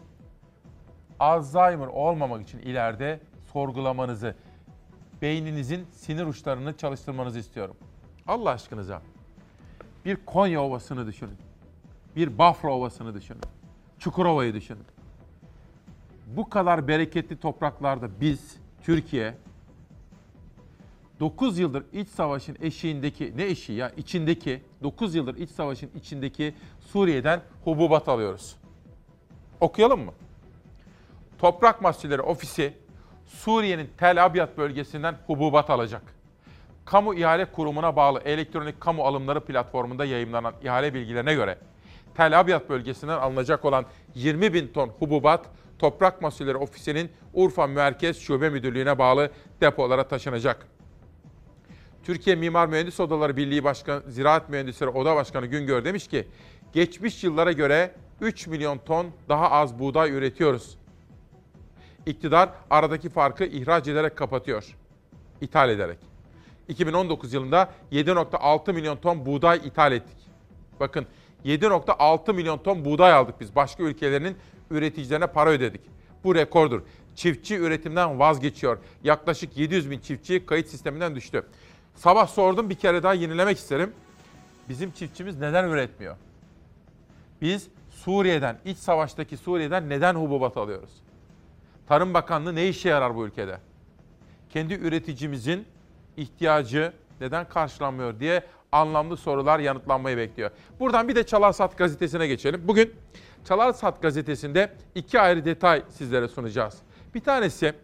[1.21, 3.21] Alzheimer olmamak için ileride
[3.53, 4.35] sorgulamanızı,
[5.23, 7.77] beyninizin sinir uçlarını çalıştırmanızı istiyorum.
[8.27, 9.03] Allah aşkınıza
[10.05, 11.37] bir Konya Ovası'nı düşünün.
[12.17, 13.43] Bir Bafra Ovası'nı düşünün.
[13.99, 14.85] Çukurova'yı düşünün.
[16.27, 19.35] Bu kadar bereketli topraklarda biz, Türkiye,
[21.21, 27.41] 9 yıldır iç savaşın eşiğindeki, ne eşiği ya, içindeki, 9 yıldır iç savaşın içindeki Suriye'den
[27.65, 28.57] hububat alıyoruz.
[29.61, 30.13] Okuyalım mı?
[31.39, 32.75] Toprak Mahsulleri Ofisi
[33.33, 36.03] Suriye'nin Tel Abyad bölgesinden hububat alacak.
[36.85, 41.59] Kamu İhale Kurumu'na bağlı elektronik kamu alımları platformunda yayınlanan ihale bilgilerine göre
[42.15, 43.85] Tel Abyad bölgesinden alınacak olan
[44.15, 45.47] 20 bin ton hububat
[45.79, 49.31] Toprak Mahsulleri Ofisi'nin Urfa Merkez Şube Müdürlüğü'ne bağlı
[49.61, 50.67] depolara taşınacak.
[52.05, 56.29] Türkiye Mimar Mühendis Odaları Birliği Başkanı, Ziraat Mühendisleri Oda Başkanı Güngör demiş ki,
[56.73, 60.79] geçmiş yıllara göre 3 milyon ton daha az buğday üretiyoruz.
[62.07, 64.77] İktidar aradaki farkı ihraç ederek kapatıyor.
[65.41, 65.99] İthal ederek.
[66.69, 70.17] 2019 yılında 7.6 milyon ton buğday ithal ettik.
[70.81, 71.07] Bakın
[71.45, 73.57] 7.6 milyon ton buğday aldık biz.
[73.57, 74.37] Başka ülkelerin
[74.71, 75.81] üreticilerine para ödedik.
[76.25, 76.83] Bu rekordur.
[77.15, 78.79] Çiftçi üretimden vazgeçiyor.
[79.05, 81.47] Yaklaşık 700 bin çiftçi kayıt sisteminden düştü.
[81.95, 83.93] Sabah sordum bir kere daha yenilemek isterim.
[84.69, 86.17] Bizim çiftçimiz neden üretmiyor?
[87.43, 90.91] Biz Suriye'den, iç savaştaki Suriye'den neden hububat alıyoruz?
[91.87, 93.59] Tarım Bakanlığı ne işe yarar bu ülkede?
[94.51, 95.67] Kendi üreticimizin
[96.17, 98.43] ihtiyacı neden karşılanmıyor diye
[98.73, 100.51] anlamlı sorular yanıtlanmayı bekliyor.
[100.81, 102.63] Buradan bir de Çalarsat gazetesine geçelim.
[102.69, 102.95] Bugün
[103.45, 106.79] Çalarsat gazetesinde iki ayrı detay sizlere sunacağız.
[107.15, 107.75] Bir tanesi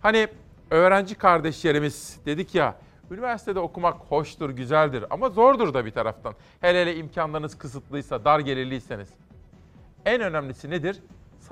[0.00, 0.28] hani
[0.70, 2.76] öğrenci kardeşlerimiz dedik ya
[3.12, 6.34] Üniversitede okumak hoştur, güzeldir ama zordur da bir taraftan.
[6.60, 9.08] Hele hele imkanlarınız kısıtlıysa, dar gelirliyseniz.
[10.04, 10.98] En önemlisi nedir?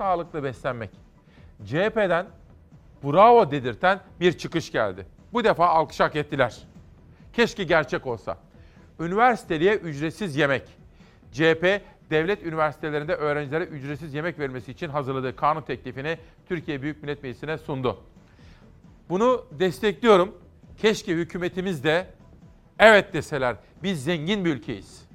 [0.01, 0.89] Sağlıklı beslenmek.
[1.65, 2.25] CHP'den
[3.03, 5.05] bravo dedirten bir çıkış geldi.
[5.33, 6.57] Bu defa alkış hak ettiler.
[7.33, 8.37] Keşke gerçek olsa.
[8.99, 10.63] Üniversiteliye ücretsiz yemek.
[11.31, 16.17] CHP, devlet üniversitelerinde öğrencilere ücretsiz yemek verilmesi için hazırladığı kanun teklifini
[16.47, 17.99] Türkiye Büyük Millet Meclisi'ne sundu.
[19.09, 20.35] Bunu destekliyorum.
[20.77, 22.07] Keşke hükümetimiz de
[22.79, 23.55] evet deseler.
[23.83, 25.05] Biz zengin bir ülkeyiz.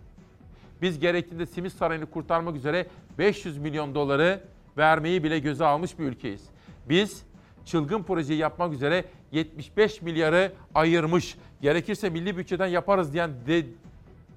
[0.83, 2.87] Biz gerektiğinde simit sarayını kurtarmak üzere
[3.19, 6.44] 500 milyon doları vermeyi bile göze almış bir ülkeyiz.
[6.89, 7.23] Biz
[7.65, 11.36] çılgın projeyi yapmak üzere 75 milyarı ayırmış.
[11.61, 13.66] Gerekirse milli bütçeden yaparız diyen de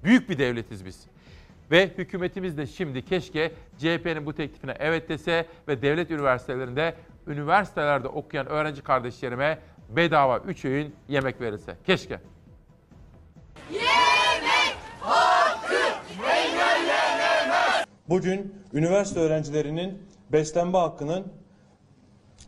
[0.04, 1.06] büyük bir devletiz biz.
[1.70, 6.94] Ve hükümetimiz de şimdi keşke CHP'nin bu teklifine evet dese ve devlet üniversitelerinde
[7.26, 9.58] üniversitelerde okuyan öğrenci kardeşlerime
[9.88, 11.76] bedava 3 öğün yemek verilse.
[11.86, 12.20] Keşke.
[18.08, 19.98] Bugün üniversite öğrencilerinin
[20.32, 21.26] beslenme hakkının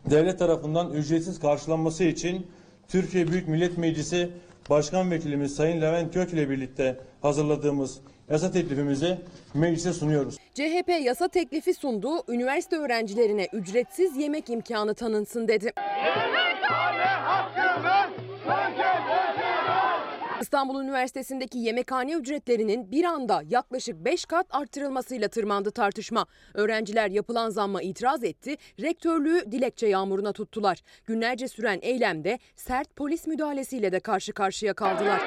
[0.09, 2.47] devlet tarafından ücretsiz karşılanması için
[2.87, 4.29] Türkiye Büyük Millet Meclisi
[4.69, 7.99] Başkan Vekilimiz Sayın Levent Gök ile birlikte hazırladığımız
[8.29, 9.17] yasa teklifimizi
[9.53, 10.37] meclise sunuyoruz.
[10.53, 15.73] CHP yasa teklifi sundu, üniversite öğrencilerine ücretsiz yemek imkanı tanınsın dedi.
[20.43, 26.25] İstanbul Üniversitesi'ndeki yemekhane ücretlerinin bir anda yaklaşık 5 kat arttırılmasıyla tırmandı tartışma.
[26.53, 30.79] Öğrenciler yapılan zamma itiraz etti, rektörlüğü dilekçe yağmuruna tuttular.
[31.05, 35.21] Günlerce süren eylemde sert polis müdahalesiyle de karşı karşıya kaldılar.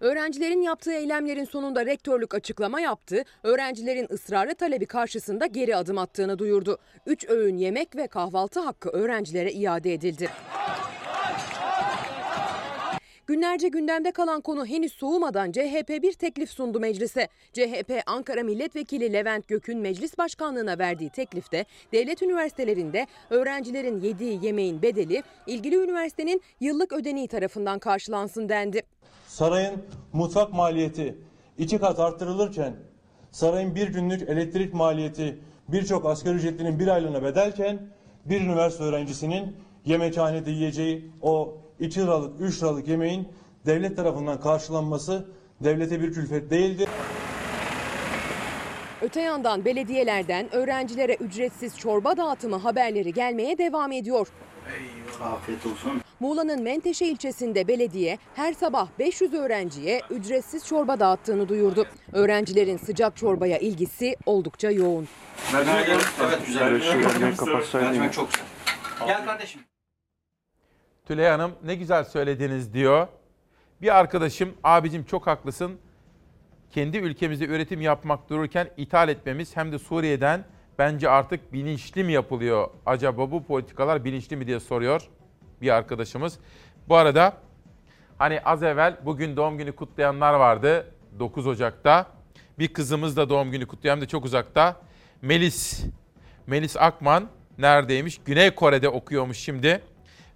[0.00, 3.24] Öğrencilerin yaptığı eylemlerin sonunda rektörlük açıklama yaptı.
[3.42, 6.78] Öğrencilerin ısrarlı talebi karşısında geri adım attığını duyurdu.
[7.06, 10.28] 3 öğün yemek ve kahvaltı hakkı öğrencilere iade edildi.
[13.32, 17.28] Günlerce gündemde kalan konu henüz soğumadan CHP bir teklif sundu meclise.
[17.52, 25.22] CHP Ankara Milletvekili Levent Gök'ün meclis başkanlığına verdiği teklifte devlet üniversitelerinde öğrencilerin yediği yemeğin bedeli
[25.46, 28.82] ilgili üniversitenin yıllık ödeneği tarafından karşılansın dendi.
[29.26, 29.82] Sarayın
[30.12, 31.18] mutfak maliyeti
[31.58, 32.74] iki kat arttırılırken
[33.30, 35.38] sarayın bir günlük elektrik maliyeti
[35.68, 37.80] birçok asgari ücretlinin bir aylığına bedelken
[38.24, 43.28] bir üniversite öğrencisinin yemekhanede yiyeceği o 2 liralık 3 liralık yemeğin
[43.66, 45.28] devlet tarafından karşılanması
[45.60, 46.88] devlete bir külfet değildir.
[49.02, 54.28] Öte yandan belediyelerden öğrencilere ücretsiz çorba dağıtımı haberleri gelmeye devam ediyor.
[55.22, 56.00] Afiyet olsun.
[56.20, 61.86] Muğla'nın Menteşe ilçesinde belediye her sabah 500 öğrenciye ücretsiz çorba dağıttığını duyurdu.
[62.12, 65.08] Öğrencilerin sıcak çorbaya ilgisi oldukça yoğun.
[65.52, 66.72] Mercimek evet güzel.
[66.72, 68.46] Mercimek çok güzel.
[69.06, 69.60] Gel kardeşim.
[71.06, 73.06] Tülay Hanım ne güzel söylediniz diyor.
[73.82, 75.78] Bir arkadaşım abicim çok haklısın.
[76.70, 80.44] Kendi ülkemizde üretim yapmak dururken ithal etmemiz hem de Suriye'den
[80.78, 82.68] bence artık bilinçli mi yapılıyor?
[82.86, 85.08] Acaba bu politikalar bilinçli mi diye soruyor
[85.60, 86.38] bir arkadaşımız.
[86.88, 87.36] Bu arada
[88.18, 90.86] hani az evvel bugün doğum günü kutlayanlar vardı
[91.18, 92.06] 9 Ocak'ta.
[92.58, 94.76] Bir kızımız da doğum günü kutluyor hem de çok uzakta.
[95.22, 95.84] Melis.
[96.46, 98.20] Melis Akman neredeymiş?
[98.24, 99.82] Güney Kore'de okuyormuş şimdi.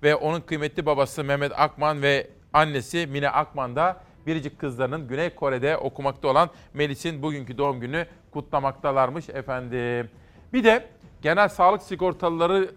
[0.07, 5.77] Ve onun kıymetli babası Mehmet Akman ve annesi Mine Akman da biricik kızlarının Güney Kore'de
[5.77, 10.11] okumakta olan Melis'in bugünkü doğum günü kutlamaktalarmış efendim.
[10.53, 10.89] Bir de
[11.23, 12.71] genel sağlık sigortalıları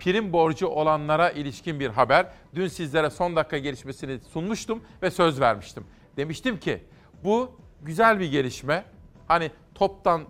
[0.00, 2.26] prim borcu olanlara ilişkin bir haber.
[2.54, 5.84] Dün sizlere son dakika gelişmesini sunmuştum ve söz vermiştim.
[6.16, 6.84] Demiştim ki
[7.24, 7.50] bu
[7.82, 8.84] güzel bir gelişme.
[9.28, 10.22] Hani toptan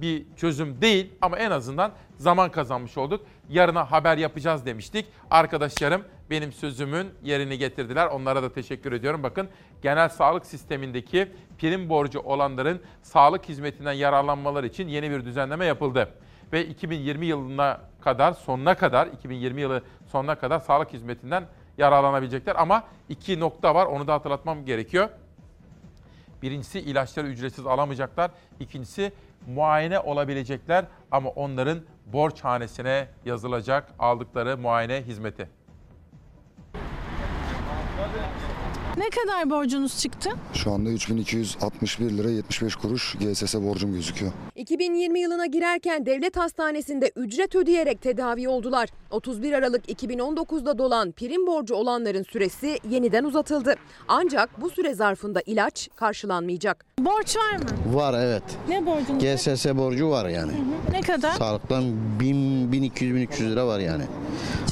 [0.00, 3.26] bir çözüm değil ama en azından zaman kazanmış olduk.
[3.48, 5.06] Yarına haber yapacağız demiştik.
[5.30, 8.06] Arkadaşlarım benim sözümün yerini getirdiler.
[8.06, 9.22] Onlara da teşekkür ediyorum.
[9.22, 9.48] Bakın
[9.82, 16.08] genel sağlık sistemindeki prim borcu olanların sağlık hizmetinden yararlanmaları için yeni bir düzenleme yapıldı.
[16.52, 21.44] Ve 2020 yılına kadar sonuna kadar 2020 yılı sonuna kadar sağlık hizmetinden
[21.78, 22.56] yararlanabilecekler.
[22.58, 25.08] Ama iki nokta var onu da hatırlatmam gerekiyor.
[26.42, 28.30] Birincisi ilaçları ücretsiz alamayacaklar.
[28.60, 29.12] İkincisi
[29.46, 35.48] muayene olabilecekler ama onların borç hanesine yazılacak aldıkları muayene hizmeti.
[38.96, 40.30] Ne kadar borcunuz çıktı?
[40.54, 44.32] Şu anda 3261 lira 75 kuruş GSS borcum gözüküyor.
[44.54, 48.88] 2020 yılına girerken devlet hastanesinde ücret ödeyerek tedavi oldular.
[49.10, 53.74] 31 Aralık 2019'da dolan prim borcu olanların süresi yeniden uzatıldı.
[54.08, 56.84] Ancak bu süre zarfında ilaç karşılanmayacak.
[57.00, 57.94] Borç var mı?
[57.96, 58.42] Var evet.
[58.68, 59.24] Ne borcunuz?
[59.24, 60.52] GSS borcu var yani.
[60.92, 61.32] Ne kadar?
[61.32, 61.84] Sağlıktan
[62.20, 64.02] 1000 1200 1300 lira var yani.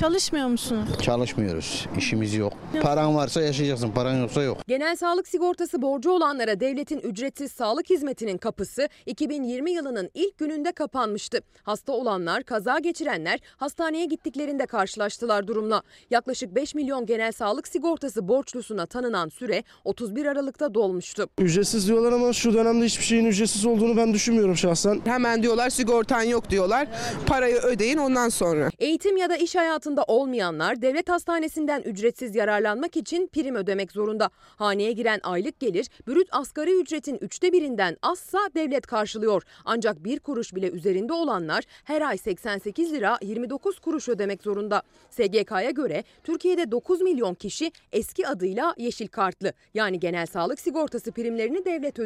[0.00, 0.88] Çalışmıyor musunuz?
[1.02, 1.86] Çalışmıyoruz.
[1.98, 2.52] işimiz yok.
[2.82, 3.90] Paran varsa yaşayacaksın.
[3.90, 4.58] Paran yoksa yok.
[4.68, 11.38] Genel sağlık sigortası borcu olanlara devletin ücretsiz sağlık hizmetinin kapısı 2020 yılının ilk gününde kapanmıştı.
[11.62, 15.82] Hasta olanlar, kaza geçirenler hastaneye gittiklerinde karşılaştılar durumla.
[16.10, 21.28] Yaklaşık 5 milyon genel sağlık sigortası borçlusuna tanınan süre 31 Aralık'ta dolmuştu.
[21.38, 25.00] Ücretsiz diyorlar ama şu dönemde hiçbir şeyin ücretsiz olduğunu ben düşünmüyorum şahsen.
[25.04, 26.88] Hemen diyorlar sigortan yok diyorlar.
[27.26, 28.70] Parayı ödeyin ondan sonra.
[28.78, 34.30] Eğitim ya da iş hayatında olmayanlar devlet hastanesinden ücretsiz yararlanmak için prim ödemek zorunda.
[34.56, 39.42] Haneye giren aylık gelir brüt asgari ücretin üçte birinden azsa devlet karşılıyor.
[39.64, 44.82] Ancak bir kuruş bile üzerinde olanlar her ay 88 lira 29 kuruş ödemek zorunda.
[45.10, 51.64] SGK'ya göre Türkiye'de 9 milyon kişi eski adıyla yeşil kartlı yani genel sağlık sigortası primlerini
[51.64, 52.03] devlet ödüyor.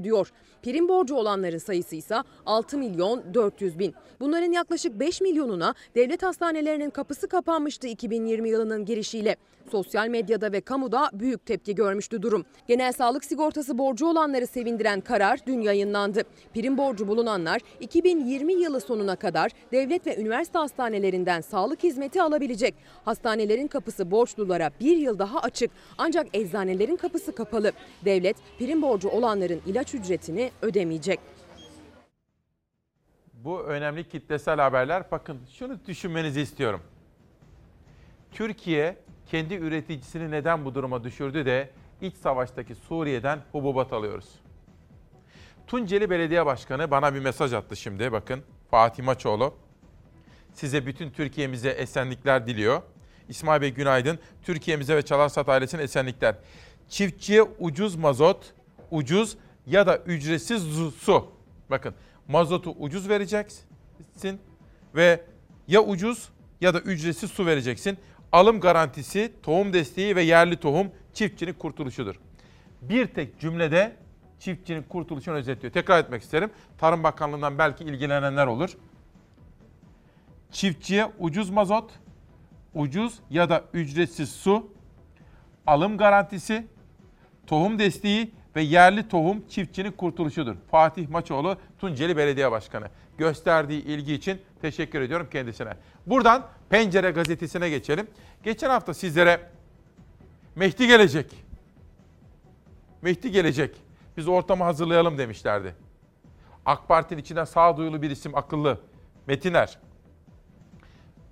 [0.62, 2.16] Prim borcu olanların sayısı ise
[2.47, 3.95] 6 milyon 400 bin.
[4.20, 9.37] Bunların yaklaşık 5 milyonuna devlet hastanelerinin kapısı kapanmıştı 2020 yılının girişiyle.
[9.70, 12.45] Sosyal medyada ve kamuda büyük tepki görmüştü durum.
[12.69, 16.23] Genel sağlık sigortası borcu olanları sevindiren karar dün yayınlandı.
[16.55, 22.74] Prim borcu bulunanlar 2020 yılı sonuna kadar devlet ve üniversite hastanelerinden sağlık hizmeti alabilecek.
[23.05, 27.73] Hastanelerin kapısı borçlulara bir yıl daha açık ancak eczanelerin kapısı kapalı.
[28.05, 31.20] Devlet prim borcu olanların ilaç ücretini ödemeyecek.
[33.45, 35.11] Bu önemli kitlesel haberler.
[35.11, 36.81] Bakın şunu düşünmenizi istiyorum.
[38.32, 38.97] Türkiye
[39.31, 44.29] kendi üreticisini neden bu duruma düşürdü de iç savaştaki Suriye'den hububat alıyoruz.
[45.67, 48.43] Tunceli Belediye Başkanı bana bir mesaj attı şimdi bakın.
[48.71, 49.55] Fatih Maçoğlu.
[50.53, 52.83] Size bütün Türkiye'mize esenlikler diliyor.
[53.29, 54.19] İsmail Bey günaydın.
[54.43, 56.35] Türkiye'mize ve Çalarsat ailesine esenlikler.
[56.89, 58.55] Çiftçiye ucuz mazot,
[58.91, 59.37] ucuz
[59.67, 60.63] ya da ücretsiz
[60.99, 61.33] su.
[61.71, 61.95] Bakın
[62.29, 64.41] mazotu ucuz vereceksin
[64.95, 65.25] ve
[65.69, 66.29] ya ucuz
[66.61, 67.99] ya da ücretsiz su vereceksin.
[68.33, 72.15] Alım garantisi, tohum desteği ve yerli tohum çiftçinin kurtuluşudur.
[72.83, 73.97] Bir tek cümlede
[74.39, 75.73] çiftçinin kurtuluşunu özetliyor.
[75.73, 76.51] Tekrar etmek isterim.
[76.79, 78.77] Tarım Bakanlığı'ndan belki ilgilenenler olur.
[80.53, 81.91] Çiftçiye ucuz mazot,
[82.75, 84.71] ucuz ya da ücretsiz su,
[85.67, 86.67] alım garantisi,
[87.47, 90.57] tohum desteği ve yerli tohum çiftçinin kurtuluşudur.
[90.71, 92.89] Fatih Maçoğlu Tunceli Belediye Başkanı.
[93.19, 95.73] Gösterdiği ilgi için teşekkür ediyorum kendisine.
[96.07, 98.07] Buradan Pencere gazetesine geçelim.
[98.43, 99.40] Geçen hafta sizlere
[100.57, 101.45] Mehdi gelecek.
[103.03, 103.77] Mehdi gelecek.
[104.16, 105.74] Biz ortamı hazırlayalım demişlerdi.
[106.66, 108.81] AK Parti'nin içinden sağduyulu bir isim akıllı.
[109.27, 109.78] Metiner.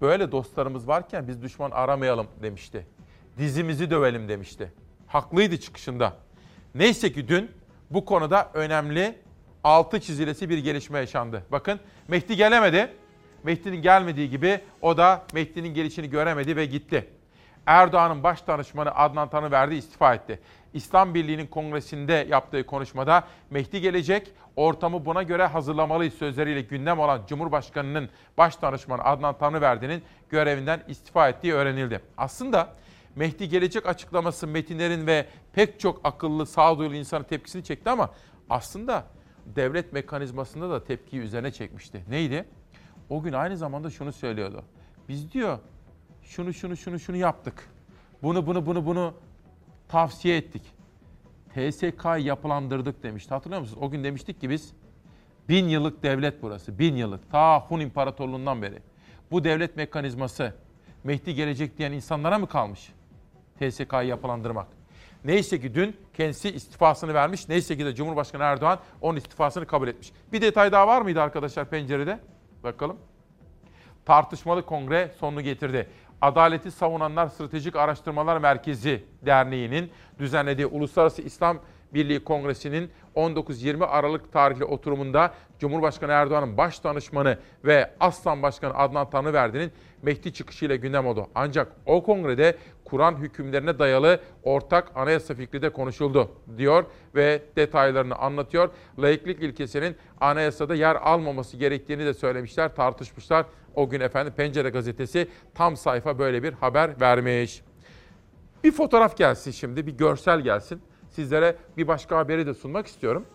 [0.01, 2.87] Böyle dostlarımız varken biz düşman aramayalım demişti.
[3.39, 4.73] Dizimizi dövelim demişti.
[5.07, 6.17] Haklıydı çıkışında.
[6.75, 7.51] Neyse ki dün
[7.91, 9.19] bu konuda önemli
[9.67, 11.43] altı çizilesi bir gelişme yaşandı.
[11.53, 12.93] Bakın Mehdi gelemedi.
[13.43, 17.09] Mehdi'nin gelmediği gibi o da Mehdi'nin gelişini göremedi ve gitti.
[17.67, 20.41] Erdoğan'ın baş danışmanı Adnan Tanıverdi istifa etti.
[20.75, 28.11] İslam Birliği'nin kongresinde yaptığı konuşmada Mehdi gelecek, ortamı buna göre hazırlamalıyız sözleriyle gündem olan Cumhurbaşkanı'nın
[28.39, 32.01] baş danışmanı Adnan Tanıverdi'nin görevinden istifa ettiği öğrenildi.
[32.17, 32.69] Aslında
[33.17, 38.11] Mehdi gelecek açıklaması metinlerin ve pek çok akıllı, sağduyulu insanın tepkisini çekti ama
[38.51, 39.16] aslında
[39.57, 42.05] devlet mekanizmasında da tepkiyi üzerine çekmişti.
[42.09, 42.45] Neydi?
[43.11, 44.65] O gün aynı zamanda şunu söylüyordu.
[45.09, 45.59] Biz diyor
[46.23, 47.71] şunu şunu şunu şunu yaptık.
[48.23, 49.15] Bunu bunu bunu bunu
[49.89, 50.63] tavsiye ettik.
[51.55, 53.35] TSK yapılandırdık demişti.
[53.35, 53.83] Hatırlıyor musunuz?
[53.83, 54.73] O gün demiştik ki biz
[55.49, 56.79] bin yıllık devlet burası.
[56.79, 57.31] Bin yıllık.
[57.31, 58.79] Ta Hun İmparatorluğundan beri.
[59.31, 60.55] Bu devlet mekanizması
[61.07, 62.93] Mehdi gelecek diyen insanlara mı kalmış?
[63.59, 64.67] TSK'yı yapılandırmak.
[65.27, 67.49] Neyse ki dün kendisi istifasını vermiş.
[67.49, 70.13] Neyse ki de Cumhurbaşkanı Erdoğan onun istifasını kabul etmiş.
[70.33, 72.19] Bir detay daha var mıydı arkadaşlar pencerede?
[72.63, 72.97] Bakalım.
[74.05, 75.89] Tartışmalı kongre sonunu getirdi.
[76.23, 81.59] Adaleti Savunanlar Stratejik Araştırmalar Merkezi Derneği'nin düzenlediği Uluslararası İslam
[81.95, 89.73] Birliği Kongresi'nin 19-20 Aralık tarihli oturumunda Cumhurbaşkanı Erdoğan'ın baş danışmanı ve Aslan Başkanı Adnan Tanrıverdi'nin
[90.03, 91.27] Mehdi çıkışıyla gündem oldu.
[91.35, 96.85] Ancak o kongrede Kur'an hükümlerine dayalı ortak anayasa fikri de konuşuldu diyor
[97.15, 98.71] ve detaylarını anlatıyor.
[98.99, 103.47] Laiklik ilkesinin anayasada yer almaması gerektiğini de söylemişler, tartışmışlar.
[103.75, 107.63] O gün efendim Pencere gazetesi tam sayfa böyle bir haber vermiş.
[108.65, 110.83] Bir fotoğraf gelsin şimdi, bir görsel gelsin.
[111.17, 113.27] Sizlere bir başka haberi de sunmak istiyorum.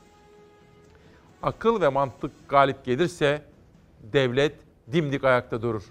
[1.43, 3.41] Akıl ve mantık galip gelirse
[4.03, 4.55] devlet
[4.91, 5.83] dimdik ayakta durur.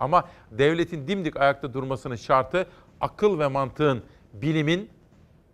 [0.00, 2.66] Ama devletin dimdik ayakta durmasının şartı
[3.00, 4.02] akıl ve mantığın,
[4.32, 4.90] bilimin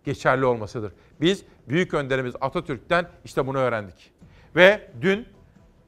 [0.03, 0.93] geçerli olmasıdır.
[1.21, 4.11] Biz büyük önderimiz Atatürk'ten işte bunu öğrendik.
[4.55, 5.27] Ve dün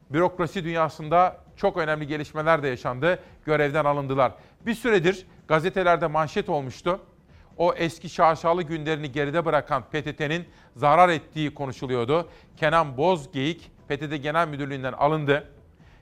[0.09, 3.19] bürokrasi dünyasında çok önemli gelişmeler de yaşandı.
[3.45, 4.33] Görevden alındılar.
[4.65, 6.99] Bir süredir gazetelerde manşet olmuştu.
[7.59, 10.45] O eski şaşalı günlerini geride bırakan PTT'nin
[10.75, 12.29] zarar ettiği konuşuluyordu.
[12.57, 15.47] Kenan Bozgeyik PTT Genel Müdürlüğü'nden alındı.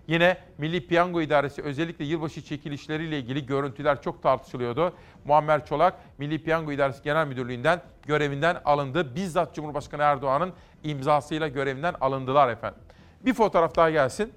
[0.07, 4.93] Yine Milli Piyango İdaresi özellikle yılbaşı çekilişleriyle ilgili görüntüler çok tartışılıyordu.
[5.25, 9.15] Muammer Çolak Milli Piyango İdaresi Genel Müdürlüğü'nden görevinden alındı.
[9.15, 10.53] Bizzat Cumhurbaşkanı Erdoğan'ın
[10.83, 12.79] imzasıyla görevinden alındılar efendim.
[13.21, 14.33] Bir fotoğraf daha gelsin.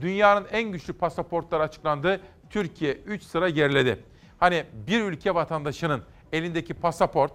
[0.00, 2.20] Dünyanın en güçlü pasaportları açıklandı.
[2.50, 4.04] Türkiye 3 sıra geriledi.
[4.38, 6.02] Hani bir ülke vatandaşının
[6.32, 7.32] elindeki pasaport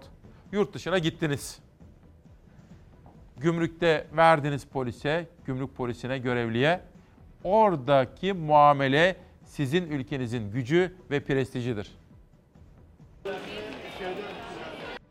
[0.51, 1.59] yurt dışına gittiniz.
[3.37, 6.81] Gümrükte verdiniz polise, gümrük polisine, görevliye.
[7.43, 9.15] Oradaki muamele
[9.45, 11.97] sizin ülkenizin gücü ve prestijidir.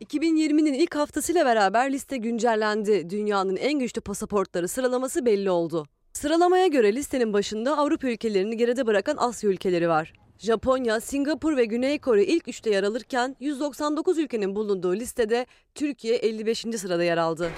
[0.01, 3.09] 2020'nin ilk haftasıyla beraber liste güncellendi.
[3.09, 5.85] Dünyanın en güçlü pasaportları sıralaması belli oldu.
[6.13, 10.13] Sıralamaya göre listenin başında Avrupa ülkelerini geride bırakan Asya ülkeleri var.
[10.39, 15.45] Japonya, Singapur ve Güney Kore ilk üçte yer alırken 199 ülkenin bulunduğu listede
[15.75, 16.59] Türkiye 55.
[16.59, 17.51] sırada yer aldı.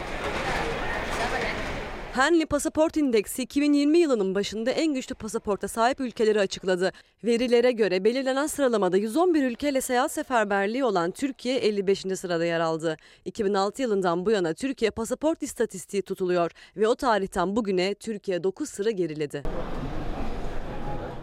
[2.13, 6.91] Henley Pasaport İndeksi 2020 yılının başında en güçlü pasaporta sahip ülkeleri açıkladı.
[7.23, 11.99] Verilere göre belirlenen sıralamada 111 ülkeyle seyahat seferberliği olan Türkiye 55.
[11.99, 12.97] sırada yer aldı.
[13.25, 18.91] 2006 yılından bu yana Türkiye pasaport istatistiği tutuluyor ve o tarihten bugüne Türkiye 9 sıra
[18.91, 19.43] geriledi.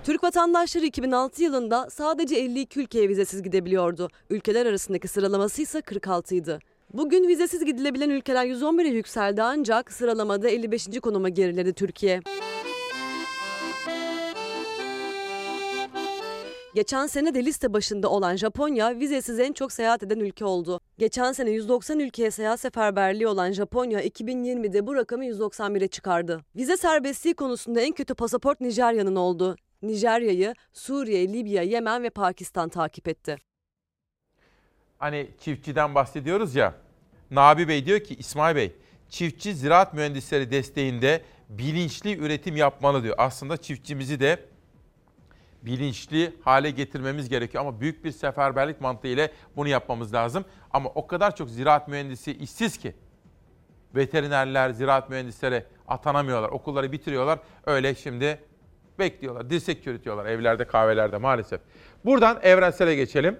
[0.06, 4.10] Türk vatandaşları 2006 yılında sadece 52 ülkeye vizesiz gidebiliyordu.
[4.30, 6.58] Ülkeler arasındaki sıralaması ise 46 idi.
[6.92, 11.00] Bugün vizesiz gidilebilen ülkeler 111'e yükseldi ancak sıralamada 55.
[11.02, 12.20] konuma geriledi Türkiye.
[16.74, 20.80] Geçen sene de liste başında olan Japonya vizesiz en çok seyahat eden ülke oldu.
[20.98, 26.40] Geçen sene 190 ülkeye seyahat seferberliği olan Japonya 2020'de bu rakamı 191'e çıkardı.
[26.56, 29.56] Vize serbestliği konusunda en kötü pasaport Nijerya'nın oldu.
[29.82, 33.36] Nijerya'yı Suriye, Libya, Yemen ve Pakistan takip etti.
[34.98, 36.74] Hani çiftçiden bahsediyoruz ya.
[37.30, 38.72] Nabi Bey diyor ki İsmail Bey
[39.08, 43.14] çiftçi ziraat mühendisleri desteğinde bilinçli üretim yapmalı diyor.
[43.18, 44.40] Aslında çiftçimizi de
[45.62, 50.44] bilinçli hale getirmemiz gerekiyor ama büyük bir seferberlik mantığı ile bunu yapmamız lazım.
[50.70, 52.94] Ama o kadar çok ziraat mühendisi işsiz ki
[53.94, 56.48] veterinerler, ziraat mühendisleri atanamıyorlar.
[56.48, 57.38] Okulları bitiriyorlar.
[57.66, 58.40] Öyle şimdi
[58.98, 59.50] bekliyorlar.
[59.50, 61.60] Dirsek çürütüyorlar evlerde, kahvelerde maalesef.
[62.04, 63.38] Buradan evrensele geçelim.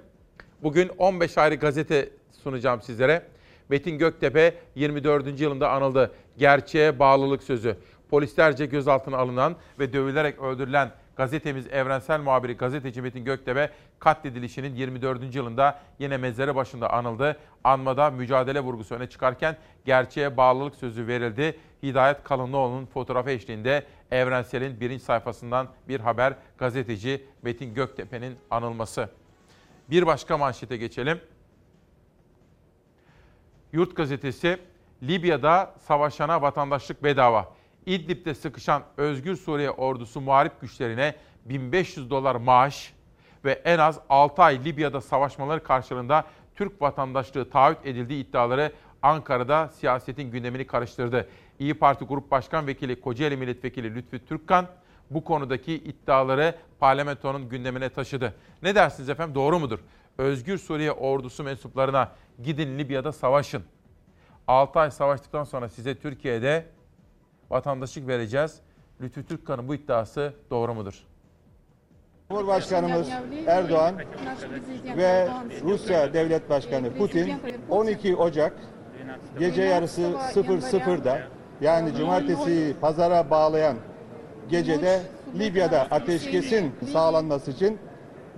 [0.62, 2.10] Bugün 15 ayrı gazete
[2.42, 3.22] sunacağım sizlere.
[3.68, 5.40] Metin Göktepe 24.
[5.40, 6.10] yılında anıldı.
[6.38, 7.76] Gerçeğe bağlılık sözü.
[8.10, 15.34] Polislerce gözaltına alınan ve dövülerek öldürülen gazetemiz Evrensel muhabiri gazeteci Metin Göktepe katledilişinin 24.
[15.34, 17.36] yılında yine mezarı başında anıldı.
[17.64, 21.58] Anmada mücadele vurgusu öne çıkarken gerçeğe bağlılık sözü verildi.
[21.86, 29.08] Hidayet Kalınlıoğlu'nun fotoğrafı eşliğinde Evrensel'in birinci sayfasından bir haber gazeteci Metin Göktepe'nin anılması.
[29.90, 31.20] Bir başka manşete geçelim.
[33.72, 34.58] Yurt gazetesi
[35.02, 37.52] Libya'da savaşana vatandaşlık bedava.
[37.86, 41.14] İdlib'de sıkışan Özgür Suriye ordusu muharip güçlerine
[41.44, 42.94] 1500 dolar maaş
[43.44, 48.72] ve en az 6 ay Libya'da savaşmaları karşılığında Türk vatandaşlığı taahhüt edildiği iddiaları
[49.02, 51.28] Ankara'da siyasetin gündemini karıştırdı.
[51.58, 54.66] İyi Parti Grup Başkan Vekili Kocaeli Milletvekili Lütfü Türkkan
[55.10, 58.34] bu konudaki iddiaları parlamentonun gündemine taşıdı.
[58.62, 59.78] Ne dersiniz efendim doğru mudur?
[60.18, 62.12] Özgür Suriye ordusu mensuplarına
[62.42, 63.62] gidin Libya'da savaşın.
[64.46, 66.66] 6 ay savaştıktan sonra size Türkiye'de
[67.50, 68.60] vatandaşlık vereceğiz.
[69.00, 71.04] Lütfü Türkkan'ın bu iddiası doğru mudur?
[72.30, 73.08] Cumhurbaşkanımız
[73.46, 73.94] Erdoğan
[74.96, 75.28] ve
[75.62, 77.34] Rusya Devlet Başkanı Putin
[77.68, 78.52] 12 Ocak
[79.38, 83.76] gece yarısı 00'da yani cumartesi pazara bağlayan
[84.50, 85.02] gecede
[85.38, 87.78] Libya'da ateşkesin sağlanması için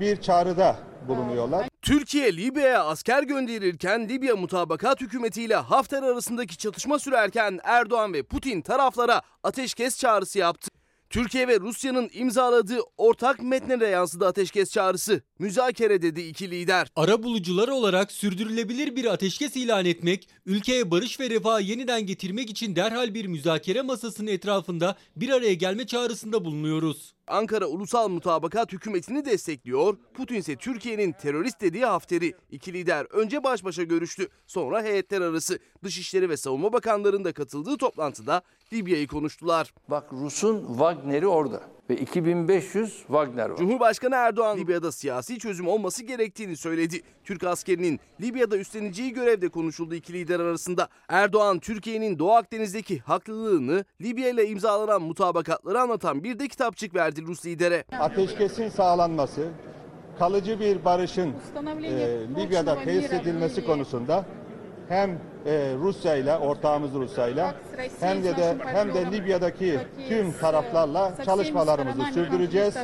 [0.01, 0.77] bir çağrıda
[1.09, 1.69] bulunuyorlar.
[1.83, 9.23] Türkiye Libya'ya asker gönderirken Libya mutabakat hükümetiyle Hafter arasındaki çatışma sürerken Erdoğan ve Putin taraflara
[9.43, 10.71] ateşkes çağrısı yaptı.
[11.11, 15.23] Türkiye ve Rusya'nın imzaladığı ortak metne de yansıdı ateşkes çağrısı.
[15.39, 16.89] Müzakere dedi iki lider.
[16.97, 22.77] Ara bulucular olarak sürdürülebilir bir ateşkes ilan etmek, ülkeye barış ve refahı yeniden getirmek için
[22.77, 27.15] derhal bir müzakere masasının etrafında bir araya gelme çağrısında bulunuyoruz.
[27.27, 29.97] Ankara Ulusal Mutabakat hükümetini destekliyor.
[30.15, 32.35] Putin ise Türkiye'nin terörist dediği Hafter'i.
[32.51, 34.29] İki lider önce baş başa görüştü.
[34.47, 38.43] Sonra heyetler arası Dışişleri ve Savunma Bakanlarının da katıldığı toplantıda
[38.73, 39.75] Libya'yı konuştular.
[39.89, 43.57] Bak Rus'un Wagner'i orada ve 2500 Wagner var.
[43.57, 47.01] Cumhurbaşkanı Erdoğan Libya'da siyasi çözüm olması gerektiğini söyledi.
[47.25, 50.89] Türk askerinin Libya'da üstleneceği görevde konuşuldu iki lider arasında.
[51.09, 57.47] Erdoğan Türkiye'nin Doğu Akdeniz'deki haklılığını Libya ile imzalanan mutabakatları anlatan bir de kitapçık verdi Rus
[57.47, 57.85] lidere.
[58.01, 59.49] Ateşkesin sağlanması,
[60.19, 61.35] kalıcı bir barışın
[61.85, 64.27] e, Libya'da tesis edilmesi konusunda
[64.89, 65.11] hem
[65.47, 67.55] e, Rusya ile ortağımız Rusya ile
[68.01, 69.79] hem de, de hem de Libya'daki
[70.09, 72.75] tüm taraflarla çalışmalarımızı sürdüreceğiz.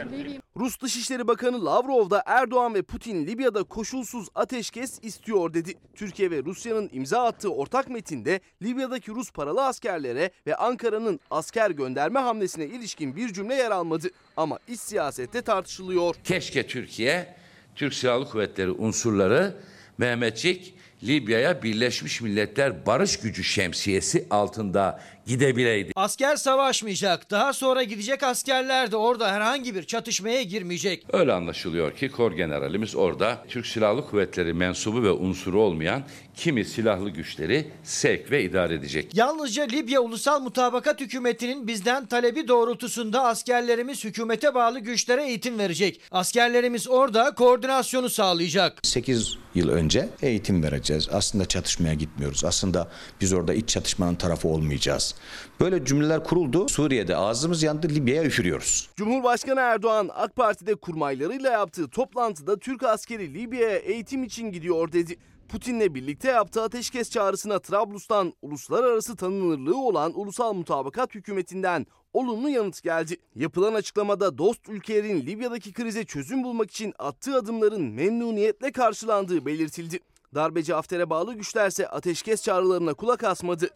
[0.57, 5.75] Rus Dışişleri Bakanı Lavrov da Erdoğan ve Putin Libya'da koşulsuz ateşkes istiyor dedi.
[5.95, 12.21] Türkiye ve Rusya'nın imza attığı ortak metinde Libya'daki Rus paralı askerlere ve Ankara'nın asker gönderme
[12.21, 14.09] hamlesine ilişkin bir cümle yer almadı.
[14.37, 16.15] Ama iç siyasette tartışılıyor.
[16.25, 17.37] Keşke Türkiye,
[17.75, 19.57] Türk Silahlı Kuvvetleri unsurları
[19.99, 20.75] Mehmetçik
[21.07, 25.93] Libya'ya Birleşmiş Milletler Barış Gücü şemsiyesi altında gidebileydi.
[25.97, 27.31] Asker savaşmayacak.
[27.31, 31.07] Daha sonra gidecek askerler de orada herhangi bir çatışmaya girmeyecek.
[31.13, 36.03] Öyle anlaşılıyor ki Kor Generalimiz orada Türk Silahlı Kuvvetleri mensubu ve unsuru olmayan
[36.37, 39.15] kimi silahlı güçleri sevk ve idare edecek.
[39.15, 46.01] Yalnızca Libya Ulusal Mutabakat Hükümeti'nin bizden talebi doğrultusunda askerlerimiz hükümete bağlı güçlere eğitim verecek.
[46.11, 48.79] Askerlerimiz orada koordinasyonu sağlayacak.
[48.83, 51.09] 8 yıl önce eğitim vereceğiz.
[51.13, 52.45] Aslında çatışmaya gitmiyoruz.
[52.45, 52.89] Aslında
[53.21, 55.14] biz orada iç çatışmanın tarafı olmayacağız.
[55.61, 56.69] Böyle cümleler kuruldu.
[56.69, 58.91] Suriye'de ağzımız yandı, Libya'ya üfürüyoruz.
[58.97, 65.17] Cumhurbaşkanı Erdoğan AK Parti'de kurmaylarıyla yaptığı toplantıda Türk askeri Libya'ya eğitim için gidiyor dedi.
[65.49, 73.17] Putin'le birlikte yaptığı ateşkes çağrısına Trablus'tan uluslararası tanınırlığı olan Ulusal Mutabakat Hükümeti'nden olumlu yanıt geldi.
[73.35, 79.99] Yapılan açıklamada dost ülkelerin Libya'daki krize çözüm bulmak için attığı adımların memnuniyetle karşılandığı belirtildi.
[80.35, 83.71] Darbeci Hafter'e bağlı güçlerse ateşkes çağrılarına kulak asmadı.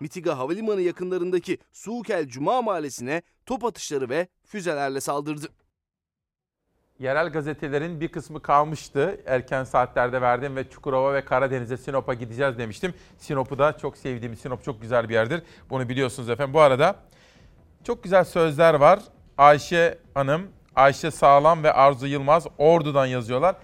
[0.00, 5.46] Mitiga Havalimanı yakınlarındaki Suukel Cuma Mahallesi'ne top atışları ve füzelerle saldırdı.
[6.98, 9.20] Yerel gazetelerin bir kısmı kalmıştı.
[9.26, 12.94] Erken saatlerde verdim ve Çukurova ve Karadeniz'e Sinop'a gideceğiz demiştim.
[13.18, 15.42] Sinop'u da çok sevdiğim Sinop çok güzel bir yerdir.
[15.70, 16.54] Bunu biliyorsunuz efendim.
[16.54, 16.96] Bu arada
[17.84, 19.00] çok güzel sözler var.
[19.38, 23.56] Ayşe Hanım, Ayşe Sağlam ve Arzu Yılmaz Ordu'dan yazıyorlar.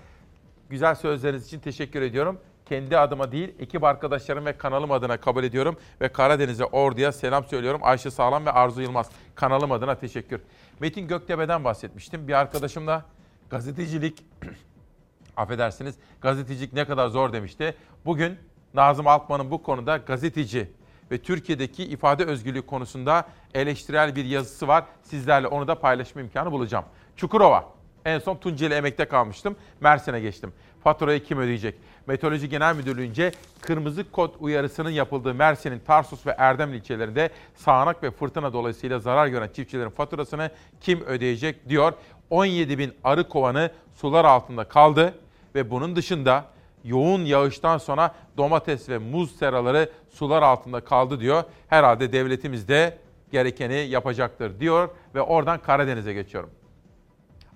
[0.70, 2.40] Güzel sözleriniz için teşekkür ediyorum.
[2.66, 5.76] Kendi adıma değil, ekip arkadaşlarım ve kanalım adına kabul ediyorum.
[6.00, 7.80] Ve Karadeniz'e, Ordu'ya selam söylüyorum.
[7.84, 9.10] Ayşe Sağlam ve Arzu Yılmaz.
[9.34, 10.40] Kanalım adına teşekkür.
[10.80, 12.28] Metin Göktepe'den bahsetmiştim.
[12.28, 13.04] Bir arkadaşımla
[13.50, 14.24] gazetecilik,
[15.36, 17.74] affedersiniz, gazetecilik ne kadar zor demişti.
[18.04, 18.38] Bugün
[18.74, 20.70] Nazım Altman'ın bu konuda gazeteci
[21.10, 24.84] ve Türkiye'deki ifade özgürlüğü konusunda eleştirel bir yazısı var.
[25.02, 26.84] Sizlerle onu da paylaşma imkanı bulacağım.
[27.16, 27.74] Çukurova.
[28.04, 29.56] En son Tunceli emekte kalmıştım.
[29.80, 30.52] Mersin'e geçtim.
[30.84, 31.74] Faturayı kim ödeyecek?
[32.06, 38.52] Meteoroloji Genel Müdürlüğü'nce kırmızı kod uyarısının yapıldığı Mersin'in Tarsus ve Erdemli ilçelerinde sağanak ve fırtına
[38.52, 40.50] dolayısıyla zarar gören çiftçilerin faturasını
[40.80, 41.92] kim ödeyecek diyor.
[42.30, 45.14] 17 bin arı kovanı sular altında kaldı
[45.54, 46.44] ve bunun dışında
[46.84, 51.44] yoğun yağıştan sonra domates ve muz seraları sular altında kaldı diyor.
[51.68, 52.98] Herhalde devletimiz de
[53.32, 56.50] gerekeni yapacaktır diyor ve oradan Karadeniz'e geçiyorum.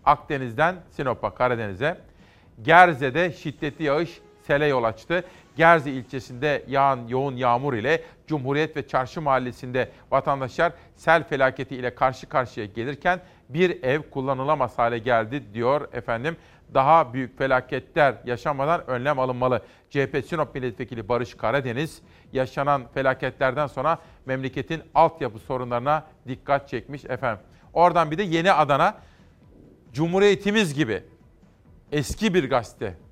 [0.04, 1.98] Akdeniz'den Sinop'a, Karadeniz'e.
[2.62, 5.24] Gerze'de şiddetli yağış sele yol açtı.
[5.56, 12.28] Gerze ilçesinde yağan yoğun yağmur ile Cumhuriyet ve Çarşı Mahallesi'nde vatandaşlar sel felaketi ile karşı
[12.28, 16.36] karşıya gelirken bir ev kullanılamaz hale geldi diyor efendim.
[16.74, 19.62] Daha büyük felaketler yaşamadan önlem alınmalı.
[19.90, 22.02] CHP Sinop Milletvekili Barış Karadeniz
[22.32, 27.44] yaşanan felaketlerden sonra memleketin altyapı sorunlarına dikkat çekmiş efendim.
[27.72, 28.96] Oradan bir de Yeni Adana
[29.92, 31.02] Cumhuriyetimiz gibi
[31.92, 33.07] eski bir gazete.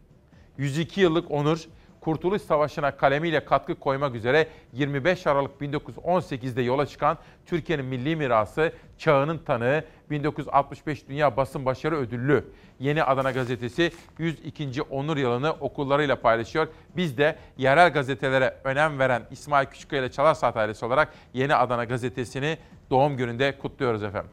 [0.59, 1.67] 102 yıllık onur,
[2.07, 9.39] Kurtuluş Savaşı'na kalemiyle katkı koymak üzere 25 Aralık 1918'de yola çıkan Türkiye'nin milli mirası, çağının
[9.39, 12.45] tanığı 1965 Dünya Basın Başarı Ödüllü
[12.81, 14.83] Yeni Adana Gazetesi 102.
[14.83, 16.69] onur yılını okullarıyla paylaşıyor.
[16.97, 21.85] Biz de yerel gazetelere önem veren İsmail Küçükkaya ile Çalar Saat ailesi olarak Yeni Adana
[21.85, 22.59] Gazetesi'ni
[22.91, 24.31] doğum gününde kutluyoruz efendim.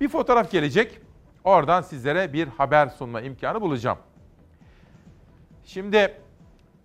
[0.00, 0.98] Bir fotoğraf gelecek.
[1.44, 3.98] Oradan sizlere bir haber sunma imkanı bulacağım.
[5.64, 6.14] Şimdi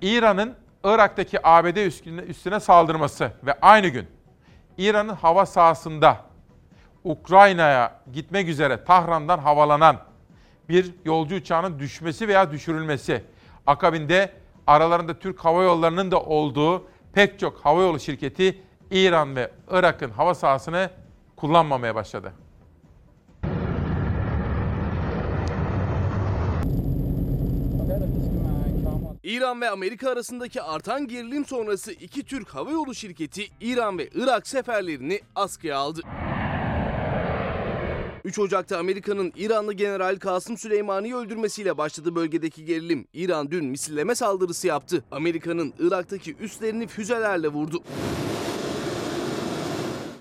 [0.01, 4.07] İran'ın Irak'taki ABD üstüne, üstüne saldırması ve aynı gün
[4.77, 6.17] İran'ın hava sahasında
[7.03, 9.97] Ukrayna'ya gitmek üzere Tahran'dan havalanan
[10.69, 13.23] bir yolcu uçağının düşmesi veya düşürülmesi.
[13.67, 14.33] Akabinde
[14.67, 18.61] aralarında Türk Hava Yolları'nın da olduğu pek çok havayolu şirketi
[18.91, 20.89] İran ve Irak'ın hava sahasını
[21.35, 22.33] kullanmamaya başladı.
[29.29, 35.21] İran ve Amerika arasındaki artan gerilim sonrası iki Türk havayolu şirketi İran ve Irak seferlerini
[35.35, 36.01] askıya aldı.
[38.23, 43.07] 3 Ocak'ta Amerika'nın İranlı General Kasım Süleymani'yi öldürmesiyle başladı bölgedeki gerilim.
[43.13, 45.03] İran dün misilleme saldırısı yaptı.
[45.11, 47.83] Amerika'nın Irak'taki üslerini füzelerle vurdu.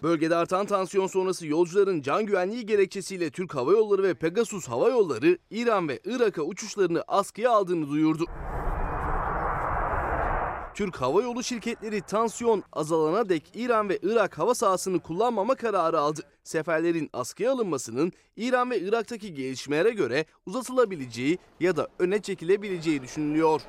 [0.02, 5.38] Bölgede artan tansiyon sonrası yolcuların can güvenliği gerekçesiyle Türk Hava Yolları ve Pegasus Hava Yolları
[5.50, 8.24] İran ve Irak'a uçuşlarını askıya aldığını duyurdu.
[10.78, 16.20] Türk Hava Yolu şirketleri tansiyon azalana dek İran ve Irak hava sahasını kullanmama kararı aldı.
[16.44, 23.60] Seferlerin askıya alınmasının İran ve Irak'taki gelişmelere göre uzatılabileceği ya da öne çekilebileceği düşünülüyor.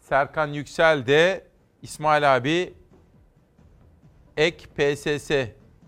[0.00, 1.46] Serkan Yüksel de
[1.82, 2.74] İsmail abi
[4.36, 5.30] ek PSS